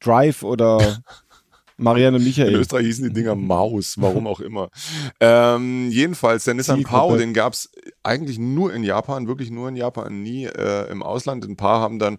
Drive 0.01 0.43
oder 0.43 0.99
Marianne 1.79 2.17
und 2.17 2.21
In 2.21 2.27
Michael. 2.27 2.55
Österreich 2.55 2.85
hießen 2.85 3.07
die 3.07 3.13
Dinger 3.13 3.35
Maus, 3.35 3.95
warum 3.97 4.27
auch 4.27 4.39
immer. 4.39 4.69
Ähm, 5.19 5.89
jedenfalls, 5.89 6.43
der 6.43 6.53
Nissan. 6.53 6.83
Pao, 6.83 7.15
den 7.15 7.33
gab 7.33 7.53
es 7.53 7.69
eigentlich 8.03 8.39
nur 8.39 8.73
in 8.73 8.83
Japan, 8.83 9.27
wirklich 9.27 9.51
nur 9.51 9.69
in 9.69 9.75
Japan, 9.75 10.21
nie 10.21 10.45
äh, 10.45 10.89
im 10.91 11.03
Ausland. 11.03 11.45
Ein 11.45 11.55
paar 11.55 11.79
haben 11.79 11.99
dann 11.99 12.17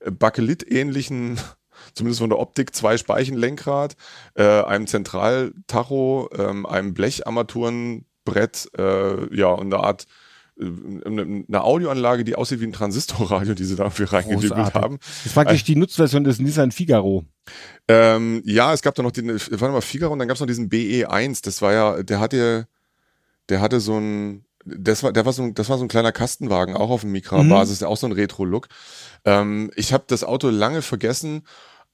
äh, 0.00 0.10
Bakelit-ähnlichen, 0.10 1.40
zumindest 1.94 2.20
von 2.20 2.28
der 2.28 2.38
Optik, 2.38 2.74
zwei 2.74 2.98
Speichenlenkrad, 2.98 3.96
äh, 4.34 4.62
einem 4.62 4.86
Zentraltacho, 4.86 6.28
ähm, 6.36 6.66
einem 6.66 6.92
Blecharmaturenbrett, 6.92 8.68
äh, 8.76 9.34
ja, 9.34 9.48
und 9.48 9.72
eine 9.72 9.82
Art 9.82 10.06
eine 10.60 11.44
eine 11.48 11.64
Audioanlage, 11.64 12.24
die 12.24 12.34
aussieht 12.34 12.60
wie 12.60 12.66
ein 12.66 12.72
Transistorradio, 12.72 13.54
die 13.54 13.64
sie 13.64 13.76
da 13.76 13.84
irgendwie 13.84 14.04
reingedübelt 14.04 14.74
haben. 14.74 14.98
Das 14.98 15.26
ist 15.26 15.34
praktisch 15.34 15.64
die 15.64 15.76
Nutzversion 15.76 16.24
des 16.24 16.38
Nissan 16.38 16.72
Figaro. 16.72 17.24
Ähm, 17.88 18.42
ja, 18.44 18.72
es 18.72 18.82
gab 18.82 18.94
da 18.94 19.02
noch 19.02 19.12
den, 19.12 19.28
warte 19.28 19.68
mal, 19.68 19.80
Figaro 19.80 20.12
und 20.12 20.18
dann 20.18 20.28
gab 20.28 20.36
es 20.36 20.40
noch 20.40 20.46
diesen 20.46 20.68
BE1, 20.68 21.44
das 21.44 21.62
war 21.62 21.72
ja, 21.72 22.02
der 22.02 22.20
hatte, 22.20 22.68
der 23.48 23.60
hatte 23.60 23.80
so 23.80 23.98
ein, 23.98 24.44
das 24.64 25.02
war, 25.02 25.12
der 25.12 25.24
war 25.26 25.32
so 25.32 25.42
ein, 25.42 25.54
das 25.54 25.68
war 25.68 25.78
so 25.78 25.84
ein 25.84 25.88
kleiner 25.88 26.12
Kastenwagen, 26.12 26.76
auch 26.76 26.90
auf 26.90 27.00
dem 27.00 27.12
Micra-Basis, 27.12 27.80
der 27.80 27.88
auch 27.88 27.96
so 27.96 28.06
ein 28.06 28.12
Retro-Look. 28.12 28.68
Ähm, 29.24 29.70
ich 29.74 29.92
habe 29.92 30.04
das 30.06 30.22
Auto 30.22 30.50
lange 30.50 30.82
vergessen 30.82 31.42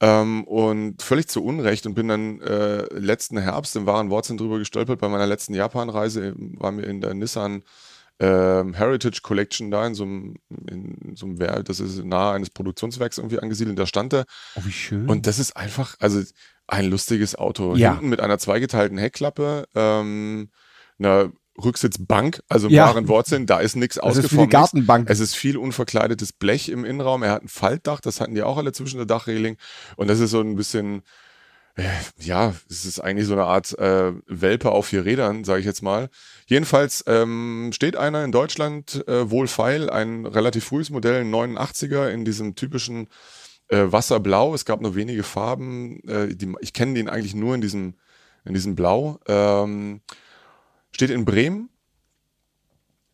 ähm, 0.01 0.45
und 0.45 1.03
völlig 1.03 1.29
zu 1.29 1.43
Unrecht 1.43 1.87
und 1.87 1.95
bin 1.95 2.09
dann 2.09 2.41
äh, 2.41 2.83
letzten 2.95 3.39
Herbst 3.39 3.75
im 3.77 3.87
wahren 3.87 4.11
Wortsinn 4.11 4.37
drüber 4.37 4.59
gestolpert 4.59 5.01
bei 5.01 5.09
meiner 5.09 5.27
letzten 5.27 5.55
Japan-Reise, 5.55 6.35
war 6.37 6.73
mir 6.73 6.83
in 6.85 7.01
der 7.01 7.15
Nissan 7.15 7.63
ähm, 8.21 8.75
Heritage 8.75 9.21
Collection 9.23 9.71
da 9.71 9.87
in 9.87 9.95
so 9.95 10.03
einem, 10.05 10.35
in 10.69 11.15
so 11.15 11.27
einem 11.27 11.39
Werk, 11.39 11.67
das 11.67 11.79
ist 11.81 12.05
nahe 12.05 12.35
eines 12.35 12.51
Produktionswerks 12.51 13.19
irgendwie 13.19 13.39
angesiedelt, 13.39 13.79
da 13.79 13.87
stand 13.87 14.13
er 14.13 14.25
Oh, 14.57 14.61
wie 14.65 14.73
schön. 14.73 15.09
und 15.09 15.27
das 15.27 15.39
ist 15.39 15.57
einfach, 15.57 15.95
also 16.01 16.21
ein 16.67 16.87
lustiges 16.91 17.37
Auto. 17.37 17.77
Ja. 17.77 17.93
Hinten 17.93 18.09
mit 18.09 18.21
einer 18.21 18.39
zweigeteilten 18.39 18.99
Heckklappe, 18.99 19.67
ähm, 19.75 20.51
einer 20.99 21.31
Rücksitzbank, 21.63 22.41
also 22.49 22.69
im 22.69 22.75
Ja. 22.75 22.87
wahren 22.87 23.09
Wortsinn, 23.09 23.47
da 23.47 23.61
ist 23.61 23.77
nichts 23.77 23.97
das 23.97 24.05
ist 24.05 24.17
wie 24.17 24.21
die 24.21 24.25
ausgeformt. 24.27 24.51
Gartenbank. 24.53 25.11
Es 25.11 25.21
ist 25.21 25.35
viel 25.35 25.57
unverkleidetes 25.57 26.33
Blech 26.33 26.69
im 26.69 26.85
Innenraum. 26.85 27.23
Er 27.23 27.33
hat 27.33 27.43
ein 27.43 27.49
Faltdach, 27.49 28.01
das 28.01 28.21
hatten 28.21 28.35
die 28.35 28.43
auch 28.43 28.57
alle 28.59 28.73
zwischen 28.73 28.97
der 28.99 29.07
Dachreling. 29.07 29.57
Und 29.97 30.09
das 30.09 30.21
ist 30.21 30.31
so 30.31 30.41
ein 30.41 30.55
bisschen, 30.57 31.03
ja, 32.19 32.55
es 32.69 32.85
ist 32.85 33.01
eigentlich 33.01 33.27
so 33.27 33.35
eine 33.35 33.45
Art 33.45 33.79
äh, 33.79 34.13
Welpe 34.27 34.73
auf 34.73 34.87
vier 34.87 35.05
Rädern, 35.05 35.45
sage 35.45 35.61
ich 35.61 35.67
jetzt 35.67 35.83
mal. 35.83 36.11
Jedenfalls 36.47 37.05
ähm, 37.07 37.71
steht 37.73 37.97
einer 37.97 38.25
in 38.25 38.33
Deutschland 38.33 39.07
äh, 39.07 39.31
wohlfeil, 39.31 39.89
ein 39.89 40.27
relativ 40.27 40.65
frühes 40.65 40.91
Modell, 40.91 41.21
ein 41.21 41.33
89er 41.33 42.09
in 42.09 42.25
diesem 42.25 42.55
typischen 42.55 43.09
äh, 43.69 43.85
Wasserblau. 43.87 44.55
Es 44.55 44.65
gab 44.65 44.81
nur 44.81 44.95
wenige 44.95 45.23
Farben. 45.23 46.01
Äh, 46.09 46.35
die, 46.35 46.53
ich 46.61 46.73
kenne 46.73 46.95
den 46.95 47.09
eigentlich 47.09 47.35
nur 47.35 47.55
in 47.55 47.61
diesem, 47.61 47.95
in 48.45 48.55
diesem 48.55 48.75
Blau. 48.75 49.21
Ähm, 49.29 50.01
steht 50.91 51.11
in 51.11 51.25
Bremen. 51.25 51.69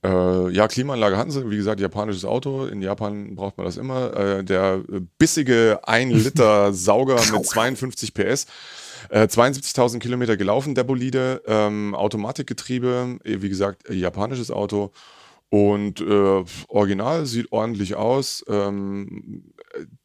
Äh, 0.05 0.51
ja, 0.51 0.69
Klimaanlage 0.69 1.17
hatten 1.17 1.31
sie. 1.31 1.51
Wie 1.51 1.57
gesagt, 1.57 1.81
japanisches 1.81 2.25
Auto. 2.25 2.67
In 2.67 2.83
Japan 2.83 3.35
braucht 3.35 3.57
man 3.57 3.65
das 3.65 3.79
immer. 3.79 4.15
Äh, 4.15 4.45
der 4.45 4.83
bissige 5.19 5.81
1 5.85 6.13
Liter 6.25 6.73
Sauger 6.75 7.21
mit 7.33 7.47
52 7.47 8.13
PS. 8.13 8.47
Äh, 9.09 9.23
72.000 9.23 9.99
Kilometer 10.01 10.37
gelaufen, 10.37 10.75
der 10.75 10.85
Bolide. 10.85 11.43
Ähm, 11.47 11.95
Automatikgetriebe, 11.95 13.19
äh, 13.25 13.41
wie 13.41 13.49
gesagt, 13.49 13.89
japanisches 13.89 14.51
Auto. 14.51 14.93
Und 15.49 16.01
äh, 16.01 16.45
original 16.69 17.27
sieht 17.27 17.53
ordentlich 17.53 17.95
aus. 17.95 18.45
Ähm, 18.49 19.53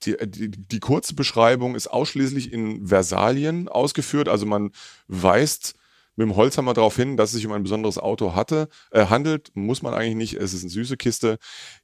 die, 0.04 0.16
die, 0.22 0.50
die, 0.50 0.80
kurze 0.80 1.14
Beschreibung 1.14 1.76
ist 1.76 1.88
ausschließlich 1.88 2.54
in 2.54 2.88
Versalien 2.88 3.68
ausgeführt. 3.68 4.30
Also 4.30 4.46
man 4.46 4.72
weist 5.08 5.76
mit 6.20 6.28
dem 6.28 6.36
Holzhammer 6.36 6.74
darauf 6.74 6.98
hin, 6.98 7.16
dass 7.16 7.30
es 7.30 7.38
sich 7.38 7.46
um 7.46 7.54
ein 7.54 7.64
besonderes 7.64 7.98
Auto 7.98 8.36
hatte, 8.36 8.68
äh, 8.92 9.06
handelt. 9.06 9.52
Muss 9.54 9.82
man 9.82 9.94
eigentlich 9.94 10.16
nicht. 10.16 10.34
Es 10.34 10.54
ist 10.54 10.64
eine 10.64 10.70
süße 10.70 10.98
Kiste, 10.98 11.38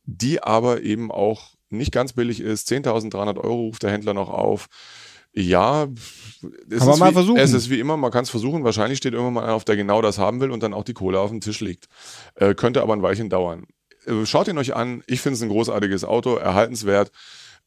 die 0.03 0.43
aber 0.43 0.81
eben 0.81 1.09
auch 1.09 1.55
nicht 1.69 1.93
ganz 1.93 2.11
billig 2.11 2.41
ist. 2.41 2.69
10.300 2.69 3.37
Euro 3.37 3.61
ruft 3.61 3.83
der 3.83 3.91
Händler 3.91 4.13
noch 4.13 4.29
auf. 4.29 4.67
Ja, 5.31 5.87
es, 6.69 6.79
kann 6.79 6.87
man 6.89 6.99
mal 6.99 7.09
wie, 7.11 7.13
versuchen. 7.13 7.37
es 7.37 7.53
ist 7.53 7.69
wie 7.69 7.79
immer, 7.79 7.95
man 7.95 8.11
kann 8.11 8.23
es 8.23 8.29
versuchen. 8.29 8.65
Wahrscheinlich 8.65 8.97
steht 8.97 9.13
irgendwann 9.13 9.35
mal 9.35 9.43
einer 9.43 9.53
auf, 9.53 9.63
der 9.63 9.77
genau 9.77 10.01
das 10.01 10.17
haben 10.17 10.41
will 10.41 10.51
und 10.51 10.61
dann 10.61 10.73
auch 10.73 10.83
die 10.83 10.93
Kohle 10.93 11.19
auf 11.21 11.29
dem 11.29 11.39
Tisch 11.39 11.61
liegt. 11.61 11.87
Äh, 12.35 12.55
könnte 12.55 12.81
aber 12.81 12.93
ein 12.93 13.01
Weilchen 13.01 13.29
dauern. 13.29 13.65
Äh, 14.05 14.25
schaut 14.25 14.49
ihn 14.49 14.57
euch 14.57 14.75
an. 14.75 15.01
Ich 15.07 15.21
finde 15.21 15.37
es 15.37 15.43
ein 15.43 15.49
großartiges 15.49 16.03
Auto, 16.03 16.35
erhaltenswert. 16.35 17.11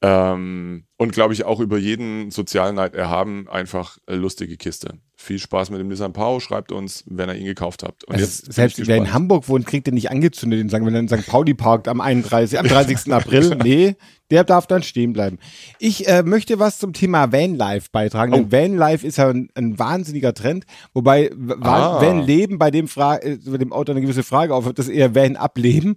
Ähm, 0.03 0.85
und 0.99 1.13
glaube 1.13 1.33
ich 1.33 1.45
auch 1.45 1.61
über 1.61 1.79
jeden 1.79 2.31
Sozialneid 2.31 2.95
erhaben, 2.95 3.49
einfach 3.49 3.97
äh, 4.07 4.15
lustige 4.15 4.59
Kiste. 4.59 4.99
Viel 5.21 5.41
Spaß 5.41 5.71
mit 5.71 5.81
dem 5.81 5.89
Nissan 5.89 6.13
Pau, 6.13 6.39
schreibt 6.39 6.71
uns, 6.71 7.03
wenn 7.09 7.29
ihr 7.29 7.35
ihn 7.35 7.45
gekauft 7.45 7.83
habt. 7.83 8.05
Und 8.05 8.15
also 8.15 8.25
jetzt 8.25 8.53
selbst 8.53 8.87
wer 8.87 8.97
in 8.97 9.13
Hamburg 9.13 9.49
wohnt, 9.49 9.67
kriegt 9.67 9.89
den 9.89 9.95
nicht 9.95 10.13
angezündet, 10.13 10.61
den 10.61 10.69
sagen, 10.69 10.87
wenn 10.87 10.95
er 10.95 11.01
in 11.01 11.09
St. 11.09 11.27
Pauli 11.27 11.55
parkt 11.55 11.89
am 11.89 12.01
31, 12.01 12.57
am 12.57 12.69
30. 12.69 13.13
April. 13.13 13.59
Nee, 13.65 13.97
der 14.31 14.45
darf 14.45 14.69
dann 14.69 14.85
stehen 14.85 15.13
bleiben. 15.13 15.39
Ich 15.81 16.07
äh, 16.07 16.23
möchte 16.23 16.61
was 16.61 16.79
zum 16.79 16.93
Thema 16.93 17.33
Vanlife 17.33 17.89
beitragen. 17.91 18.33
Oh. 18.33 18.53
Vanlife 18.53 19.05
ist 19.05 19.19
ja 19.19 19.29
ein, 19.29 19.49
ein, 19.57 19.77
wahnsinniger 19.77 20.35
Trend, 20.35 20.67
wobei 20.95 21.33
ah. 21.63 22.01
Vanleben 22.01 22.59
bei 22.59 22.71
dem, 22.71 22.87
Fra 22.87 23.17
äh, 23.17 23.39
bei 23.45 23.59
dem 23.59 23.73
Auto 23.73 23.91
eine 23.91 24.01
gewisse 24.01 24.23
Frage 24.23 24.55
aufhört, 24.55 24.79
das 24.79 24.89
eher 24.89 25.17
Van 25.17 25.35
ableben. 25.35 25.97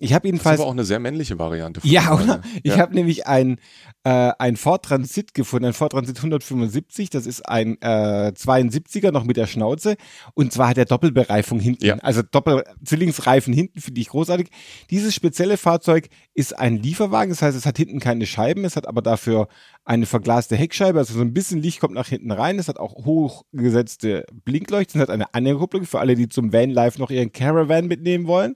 Ich 0.00 0.12
habe 0.12 0.28
jedenfalls. 0.28 0.54
Das 0.54 0.60
ist 0.60 0.60
aber 0.60 0.68
auch 0.68 0.74
eine 0.74 0.84
sehr 0.84 1.00
männliche 1.00 1.38
Variante. 1.38 1.80
ja, 1.82 2.14
oder? 2.14 2.40
Ich 2.62 2.74
ja. 2.74 2.78
habe 2.78 2.94
nämlich 2.94 3.26
ein, 3.26 3.58
äh, 4.04 4.32
ein 4.38 4.56
Ford 4.56 4.84
Transit 4.84 5.34
gefunden, 5.34 5.66
ein 5.66 5.72
Ford 5.72 5.92
Transit 5.92 6.16
175. 6.16 7.10
Das 7.10 7.26
ist 7.26 7.48
ein 7.48 7.76
äh, 7.80 8.32
72er 8.34 9.10
noch 9.10 9.24
mit 9.24 9.36
der 9.36 9.46
Schnauze. 9.46 9.96
Und 10.34 10.52
zwar 10.52 10.68
hat 10.68 10.78
er 10.78 10.84
Doppelbereifung 10.84 11.60
hinten. 11.60 11.84
Ja. 11.84 11.96
Also 11.96 12.22
Doppel-Zwillingsreifen 12.22 13.52
hinten 13.52 13.80
finde 13.80 14.00
ich 14.00 14.08
großartig. 14.08 14.50
Dieses 14.90 15.14
spezielle 15.14 15.56
Fahrzeug 15.56 16.08
ist 16.34 16.58
ein 16.58 16.76
Lieferwagen. 16.76 17.30
Das 17.30 17.42
heißt, 17.42 17.56
es 17.56 17.66
hat 17.66 17.76
hinten 17.76 18.00
keine 18.00 18.26
Scheiben. 18.26 18.64
Es 18.64 18.76
hat 18.76 18.86
aber 18.86 19.02
dafür 19.02 19.48
eine 19.84 20.06
verglaste 20.06 20.56
Heckscheibe. 20.56 20.98
Also 20.98 21.14
so 21.14 21.20
ein 21.20 21.34
bisschen 21.34 21.60
Licht 21.60 21.80
kommt 21.80 21.94
nach 21.94 22.08
hinten 22.08 22.30
rein. 22.30 22.58
Es 22.58 22.68
hat 22.68 22.78
auch 22.78 22.94
hochgesetzte 22.94 24.24
Blinkleuchten. 24.44 25.00
Es 25.00 25.08
hat 25.08 25.12
eine 25.12 25.34
Anhängerkupplung 25.34 25.84
für 25.84 25.98
alle, 25.98 26.14
die 26.14 26.28
zum 26.28 26.52
Vanlife 26.52 26.98
noch 26.98 27.10
ihren 27.10 27.32
Caravan 27.32 27.86
mitnehmen 27.86 28.26
wollen. 28.26 28.54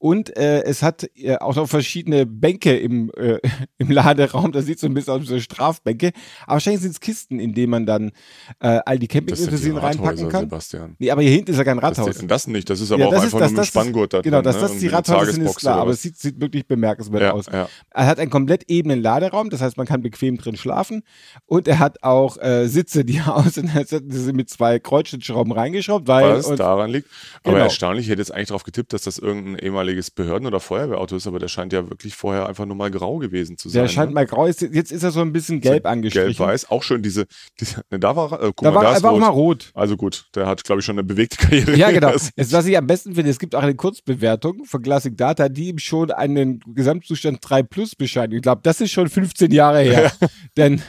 Und 0.00 0.34
äh, 0.34 0.62
es 0.62 0.82
hat 0.82 1.10
äh, 1.14 1.36
auch 1.36 1.54
noch 1.56 1.68
verschiedene 1.68 2.24
Bänke 2.24 2.74
im, 2.74 3.12
äh, 3.18 3.38
im 3.78 3.90
Laderaum. 3.90 4.50
Das 4.50 4.64
sieht 4.64 4.80
so 4.80 4.86
ein 4.86 4.94
bisschen 4.94 5.12
aus 5.12 5.20
wie 5.20 5.26
so 5.26 5.38
Strafbänke. 5.38 6.12
Aber 6.44 6.54
wahrscheinlich 6.54 6.80
sind 6.80 6.92
es 6.92 7.00
Kisten, 7.00 7.38
in 7.38 7.52
denen 7.52 7.70
man 7.70 7.84
dann 7.84 8.12
äh, 8.60 8.80
all 8.86 8.98
die 8.98 9.08
Campingutensilien 9.08 9.76
reinpacken 9.76 10.30
kann. 10.30 10.44
Sebastian. 10.44 10.96
Nee, 10.98 11.10
aber 11.10 11.20
hier 11.20 11.32
hinten 11.32 11.50
ist 11.50 11.58
ja 11.58 11.64
kein 11.64 11.78
Rathaus. 11.78 12.16
Das, 12.16 12.26
das 12.26 12.46
nicht. 12.46 12.70
Das 12.70 12.80
ist 12.80 12.90
aber 12.90 13.02
ja, 13.02 13.10
das 13.10 13.20
auch 13.20 13.24
ist, 13.26 13.34
einfach 13.34 13.40
das, 13.40 13.52
nur 13.52 13.60
ein 13.60 13.66
Spanngurt 13.66 14.14
da 14.14 14.20
Genau, 14.22 14.38
drin, 14.38 14.44
dass 14.44 14.58
das 14.58 14.72
ne? 14.72 14.80
die 14.80 14.86
Rathäuser 14.86 15.32
sind, 15.32 15.44
ist 15.44 15.56
klar. 15.56 15.80
Aber 15.80 15.90
es 15.90 16.00
sieht, 16.00 16.16
sieht 16.16 16.40
wirklich 16.40 16.66
bemerkenswert 16.66 17.22
ja, 17.22 17.32
aus. 17.32 17.44
Ja. 17.52 17.68
Er 17.90 18.06
hat 18.06 18.18
einen 18.18 18.30
komplett 18.30 18.70
ebenen 18.70 19.02
Laderaum. 19.02 19.50
Das 19.50 19.60
heißt, 19.60 19.76
man 19.76 19.86
kann 19.86 20.00
bequem 20.00 20.38
drin 20.38 20.56
schlafen. 20.56 21.02
Und 21.44 21.68
er 21.68 21.78
hat 21.78 22.02
auch 22.02 22.38
äh, 22.38 22.68
Sitze, 22.68 23.04
die 23.04 23.20
hätten 23.24 24.10
sie 24.10 24.32
mit 24.32 24.48
zwei 24.48 24.78
Kreuzschlitzschrauben 24.78 25.52
reingeschraubt. 25.52 26.08
Weil, 26.08 26.38
Was 26.38 26.56
daran 26.56 26.90
liegt. 26.90 27.10
Aber 27.42 27.52
genau. 27.52 27.64
erstaunlich, 27.64 28.06
ich 28.06 28.10
hätte 28.10 28.22
jetzt 28.22 28.32
eigentlich 28.32 28.48
darauf 28.48 28.64
getippt, 28.64 28.94
dass 28.94 29.02
das 29.02 29.18
irgendein 29.18 29.58
ehemaliger 29.58 29.89
ehemaliges 29.90 30.10
Behörden- 30.10 30.46
oder 30.46 30.60
Feuerwehrauto 30.60 31.16
ist, 31.16 31.26
aber 31.26 31.38
der 31.38 31.48
scheint 31.48 31.72
ja 31.72 31.88
wirklich 31.88 32.14
vorher 32.14 32.48
einfach 32.48 32.66
nur 32.66 32.76
mal 32.76 32.90
grau 32.90 33.18
gewesen 33.18 33.56
zu 33.58 33.68
sein. 33.68 33.82
Der 33.82 33.88
scheint 33.88 34.10
ne? 34.10 34.14
mal 34.14 34.26
grau, 34.26 34.46
jetzt 34.46 34.62
ist 34.62 35.02
er 35.02 35.10
so 35.10 35.20
ein 35.20 35.32
bisschen 35.32 35.60
gelb 35.60 35.86
angestrichen. 35.86 36.28
Gelb-weiß, 36.28 36.70
auch 36.70 36.82
schön 36.82 37.02
diese, 37.02 37.26
diese 37.58 37.82
ne, 37.90 37.98
da 37.98 38.16
war, 38.16 38.32
äh, 38.32 38.52
guck 38.54 38.62
da 38.62 38.70
mal, 38.70 38.84
war, 38.84 38.94
da 38.94 39.02
war 39.02 39.12
auch 39.12 39.18
mal 39.18 39.28
rot. 39.28 39.70
Also 39.74 39.96
gut, 39.96 40.26
der 40.34 40.46
hat, 40.46 40.64
glaube 40.64 40.80
ich, 40.80 40.84
schon 40.84 40.94
eine 40.94 41.04
bewegte 41.04 41.36
Karriere. 41.36 41.76
Ja, 41.76 41.90
genau. 41.90 42.10
Jetzt, 42.10 42.52
was 42.52 42.66
ich 42.66 42.76
am 42.76 42.86
besten 42.86 43.14
finde, 43.14 43.30
es 43.30 43.38
gibt 43.38 43.54
auch 43.54 43.62
eine 43.62 43.74
Kurzbewertung 43.74 44.64
von 44.64 44.82
Classic 44.82 45.16
Data, 45.16 45.48
die 45.48 45.68
ihm 45.68 45.78
schon 45.78 46.10
einen 46.10 46.60
Gesamtzustand 46.66 47.38
3 47.42 47.62
Plus 47.64 47.94
bescheinigt. 47.94 48.36
Ich 48.36 48.42
glaube, 48.42 48.60
das 48.62 48.80
ist 48.80 48.92
schon 48.92 49.08
15 49.08 49.50
Jahre 49.52 49.80
her. 49.80 50.12
Denn 50.56 50.82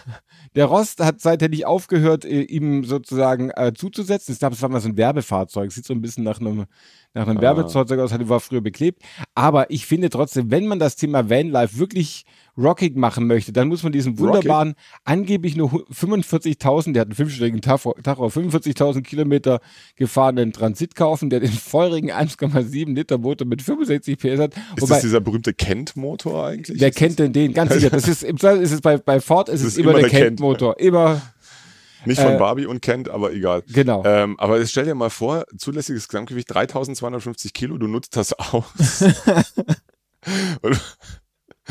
der 0.56 0.66
Rost 0.66 1.00
hat 1.00 1.22
seither 1.22 1.50
nicht 1.50 1.66
aufgehört, 1.66 2.26
äh, 2.26 2.42
ihm 2.42 2.84
sozusagen 2.84 3.52
äh, 3.52 3.74
zuzusetzen. 3.74 4.34
Ich 4.34 4.40
glaube, 4.40 4.56
es 4.56 4.62
war 4.62 4.70
mal 4.70 4.82
so 4.82 4.90
ein 4.90 4.98
Werbefahrzeug. 4.98 5.72
Sieht 5.72 5.86
so 5.86 5.94
ein 5.94 6.02
bisschen 6.02 6.24
nach 6.24 6.40
einem, 6.40 6.66
nach 7.14 7.28
einem 7.28 7.38
ah. 7.38 7.42
Werbefahrzeug 7.42 8.00
aus, 8.00 8.12
war 8.12 8.40
früher 8.40 8.62
beklebt. 8.62 9.02
Aber 9.34 9.72
ich 9.72 9.86
finde 9.86 10.10
trotzdem, 10.10 10.52
wenn 10.52 10.68
man 10.68 10.80
das 10.80 10.96
Thema 10.96 11.30
Vanlife 11.30 11.78
wirklich 11.78 12.26
rockig 12.58 12.96
machen 12.96 13.28
möchte, 13.28 13.54
dann 13.54 13.68
muss 13.68 13.84
man 13.84 13.92
diesen 13.92 14.20
wunderbaren, 14.20 14.70
rockig? 14.70 14.84
angeblich 15.04 15.56
nur 15.56 15.70
45.000, 15.70 16.94
der 16.94 17.02
hat 17.02 17.08
einen 17.08 17.16
fünfstelligen 17.16 17.62
Tacho, 17.62 17.92
45.000 17.92 19.02
Kilometer 19.02 19.62
gefahrenen 19.96 20.52
Transit 20.52 20.96
kaufen, 20.96 21.30
der 21.30 21.40
den 21.40 21.52
feurigen 21.52 22.12
1,7 22.12 22.94
Liter 22.94 23.18
Motor 23.18 23.48
mit 23.48 23.62
65 23.62 24.18
PS 24.18 24.40
hat. 24.40 24.54
Ist 24.56 24.82
Wobei, 24.82 24.96
das 24.96 25.02
dieser 25.02 25.22
berühmte 25.22 25.54
Kent-Motor 25.54 26.46
eigentlich? 26.46 26.80
Wer 26.80 26.92
kennt 26.92 27.20
denn 27.20 27.34
den? 27.34 27.54
Ganz 27.54 27.74
sicher. 27.74 27.90
Das 27.90 28.08
ist, 28.08 28.24
im 28.24 28.36
ist 28.36 28.72
es 28.72 28.82
bei, 28.82 28.98
bei 28.98 29.20
Ford 29.20 29.50
ist 29.50 29.64
es 29.64 29.78
immer, 29.78 29.92
immer 29.92 30.02
der 30.02 30.10
Kent-Motor. 30.10 30.80
Immer. 30.80 31.22
Nicht 32.06 32.20
von 32.20 32.34
äh, 32.34 32.38
Barbie 32.38 32.66
und 32.66 32.82
Kent, 32.82 33.10
aber 33.10 33.32
egal. 33.34 33.64
Genau. 33.72 34.04
Ähm, 34.06 34.40
aber 34.40 34.66
stell 34.66 34.86
dir 34.86 34.96
mal 34.96 35.10
vor, 35.10 35.46
zulässiges 35.58 36.08
Gesamtgewicht 36.08 36.52
3250 36.52 37.54
Kilo, 37.54 37.78
du 37.78 37.88
nutzt 37.88 38.16
das 38.16 38.34
aus. 38.34 38.66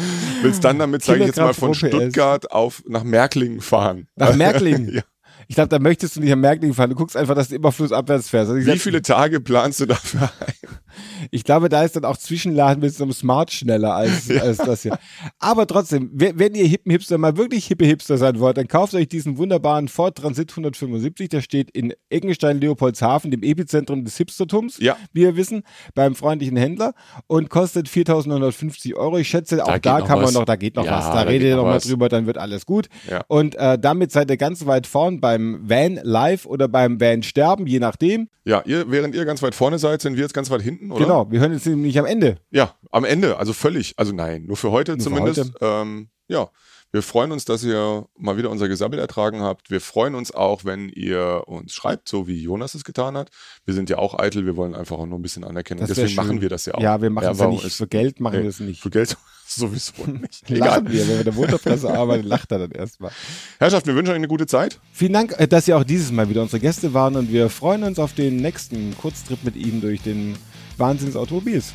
Willst 0.43 0.65
dann 0.65 0.79
damit, 0.79 1.05
sage 1.05 1.21
ich 1.21 1.27
jetzt 1.27 1.39
mal, 1.39 1.55
von 1.55 1.75
Stuttgart 1.75 2.51
auf 2.51 2.83
nach 2.87 3.05
Märklingen 3.05 3.61
fahren. 3.61 4.09
Nach 4.17 4.35
Märklingen? 4.35 4.93
ja. 4.95 5.03
Ich 5.49 5.57
glaube, 5.57 5.69
da 5.69 5.81
möchtest 5.81 6.15
du 6.15 6.21
nicht 6.21 6.33
am 6.33 6.41
Märklingen 6.41 6.75
fahren. 6.75 6.91
Du 6.91 6.97
guckst 6.97 7.17
einfach, 7.17 7.35
dass 7.35 7.49
du 7.49 7.57
immer 7.57 7.73
flussabwärts 7.73 8.31
fährst. 8.31 8.51
Also 8.53 8.65
Wie 8.73 8.79
viele 8.79 9.03
Tage 9.03 9.41
planst 9.41 9.81
du 9.81 9.87
dafür 9.87 10.31
ein? 10.41 10.60
Ich 11.31 11.45
glaube, 11.45 11.69
da 11.69 11.83
ist 11.83 11.97
dann 11.97 12.05
auch 12.05 12.17
Zwischenladen 12.17 12.83
mit 12.83 12.95
so 12.95 13.05
einem 13.05 13.13
Smart 13.13 13.51
schneller 13.53 13.95
als, 13.95 14.29
ja. 14.29 14.43
als 14.43 14.59
das 14.59 14.83
hier. 14.83 14.99
Aber 15.39 15.67
trotzdem, 15.67 16.11
wenn 16.13 16.55
ihr 16.55 16.67
hippen 16.67 16.91
Hipster 16.91 17.19
mal 17.19 17.37
wirklich 17.37 17.67
hippe 17.67 17.85
Hipster 17.85 18.19
sein 18.19 18.39
wollt, 18.41 18.57
dann 18.57 18.69
kauft 18.69 18.95
euch 18.95 19.09
diesen 19.09 19.39
wunderbaren 19.39 19.89
Ford 19.89 20.17
Transit 20.17 20.51
175. 20.51 21.29
Der 21.29 21.41
steht 21.41 21.71
in 21.71 21.93
Eckenstein-Leopoldshafen, 22.11 23.31
dem 23.31 23.43
Epizentrum 23.43 24.05
des 24.05 24.17
Hipstertums, 24.17 24.79
ja. 24.79 24.97
wie 25.13 25.23
wir 25.23 25.37
wissen, 25.37 25.63
beim 25.95 26.15
freundlichen 26.15 26.57
Händler 26.57 26.95
und 27.27 27.51
kostet 27.51 27.89
4.950 27.89 28.95
Euro. 28.95 29.19
Ich 29.19 29.29
schätze, 29.29 29.63
auch 29.65 29.79
da, 29.79 29.79
da 29.79 30.01
kann 30.03 30.21
man 30.21 30.33
noch, 30.33 30.45
da 30.45 30.57
geht 30.57 30.77
noch 30.77 30.85
ja, 30.85 30.99
was. 30.99 31.07
Da, 31.07 31.15
da 31.15 31.21
redet 31.23 31.49
ihr 31.49 31.57
noch 31.57 31.65
mal 31.65 31.79
drüber, 31.79 32.09
dann 32.09 32.27
wird 32.27 32.39
alles 32.39 32.67
gut. 32.67 32.89
Ja. 33.11 33.23
Und 33.29 33.55
äh, 33.57 33.79
damit 33.79 34.13
seid 34.13 34.31
ihr 34.31 34.37
ganz 34.37 34.67
weit 34.67 34.87
vorn 34.87 35.21
beim 35.21 35.61
Van 35.63 36.01
Live 36.03 36.47
oder 36.47 36.69
beim 36.69 37.01
Van 37.01 37.23
Sterben, 37.23 37.67
je 37.67 37.79
nachdem. 37.79 38.29
Ja, 38.45 38.63
ihr, 38.65 38.91
während 38.91 39.15
ihr 39.15 39.25
ganz 39.25 39.43
weit 39.43 39.55
vorne 39.55 39.79
seid, 39.79 40.01
sind 40.01 40.17
wir 40.17 40.23
jetzt 40.23 40.33
ganz 40.33 40.51
weit 40.51 40.63
hinten, 40.63 40.91
oder? 40.91 41.05
Genau, 41.05 41.10
wir 41.31 41.41
hören 41.41 41.53
jetzt 41.53 41.67
nämlich 41.67 41.99
am 41.99 42.07
Ende. 42.07 42.37
Ja, 42.51 42.75
am 42.91 43.05
Ende, 43.05 43.37
also 43.37 43.53
völlig. 43.53 43.95
Also 43.97 44.13
nein, 44.13 44.47
nur 44.47 44.57
für 44.57 44.71
heute 44.71 44.93
nur 44.93 45.01
zumindest. 45.01 45.53
Für 45.59 45.67
heute. 45.67 45.83
Ähm, 45.83 46.09
ja, 46.29 46.51
wir 46.93 47.03
freuen 47.03 47.31
uns, 47.31 47.45
dass 47.45 47.63
ihr 47.63 48.07
mal 48.19 48.37
wieder 48.37 48.51
unser 48.51 48.69
Gesabbel 48.69 48.99
ertragen 48.99 49.43
habt. 49.43 49.71
Wir 49.71 49.81
freuen 49.81 50.17
uns 50.17 50.33
auch, 50.35 50.65
wenn 50.65 50.89
ihr 50.89 51.45
uns 51.47 51.73
schreibt, 51.73 52.09
so 52.09 52.27
wie 52.27 52.43
Jonas 52.43 52.75
es 52.75 52.83
getan 52.83 53.17
hat. 53.17 53.31
Wir 53.65 53.75
sind 53.75 53.89
ja 53.91 53.99
auch 53.99 54.19
eitel, 54.19 54.45
wir 54.45 54.57
wollen 54.57 54.75
einfach 54.75 54.99
auch 54.99 55.07
nur 55.07 55.19
ein 55.19 55.23
bisschen 55.23 55.45
anerkennen. 55.45 55.85
Deswegen 55.87 56.09
schön. 56.09 56.17
machen 56.17 56.41
wir 56.41 56.49
das 56.49 56.67
ja 56.67 56.75
auch. 56.75 56.81
Ja, 56.81 57.01
wir 57.01 57.11
machen 57.11 57.25
ja, 57.25 57.31
es 57.31 57.39
ja 57.39 57.47
nicht 57.47 57.73
für 57.73 57.87
Geld, 57.87 58.19
machen 58.19 58.43
wir 58.43 58.49
es 58.49 58.59
nicht. 58.59 58.83
Für 58.83 58.91
Geld 58.91 59.17
sowieso 59.47 60.05
nicht. 60.07 60.43
Egal. 60.51 60.85
wir, 60.91 61.09
wenn 61.09 61.17
wir 61.19 61.25
der 61.25 61.33
Motorpresse 61.33 61.89
arbeiten, 61.97 62.27
lacht 62.27 62.51
er 62.51 62.59
dann 62.59 62.73
erstmal. 62.73 63.13
Herrschaft, 63.59 63.87
wir 63.87 63.95
wünschen 63.95 64.11
euch 64.11 64.17
eine 64.17 64.29
gute 64.29 64.47
Zeit. 64.47 64.81
Vielen 64.93 65.13
Dank, 65.13 65.39
äh, 65.39 65.47
dass 65.47 65.69
ihr 65.69 65.77
auch 65.77 65.85
dieses 65.85 66.11
Mal 66.11 66.29
wieder 66.29 66.43
unsere 66.43 66.59
Gäste 66.59 66.93
waren 66.93 67.15
und 67.15 67.31
wir 67.31 67.51
freuen 67.51 67.85
uns 67.85 68.01
auf 68.01 68.15
den 68.15 68.37
nächsten 68.37 68.97
Kurztrip 68.99 69.45
mit 69.45 69.55
Ihnen 69.55 69.81
durch 69.81 70.03
den 70.03 70.37
Wahnsinn 70.81 71.07
des 71.09 71.17
Automobils. 71.17 71.73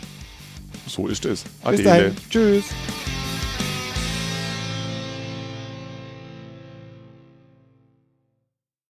So 0.88 1.08
ist 1.08 1.26
es. 1.26 1.44
Adele. 1.64 1.78
Bis 1.78 1.86
dahin. 1.86 2.16
Tschüss. 2.30 2.64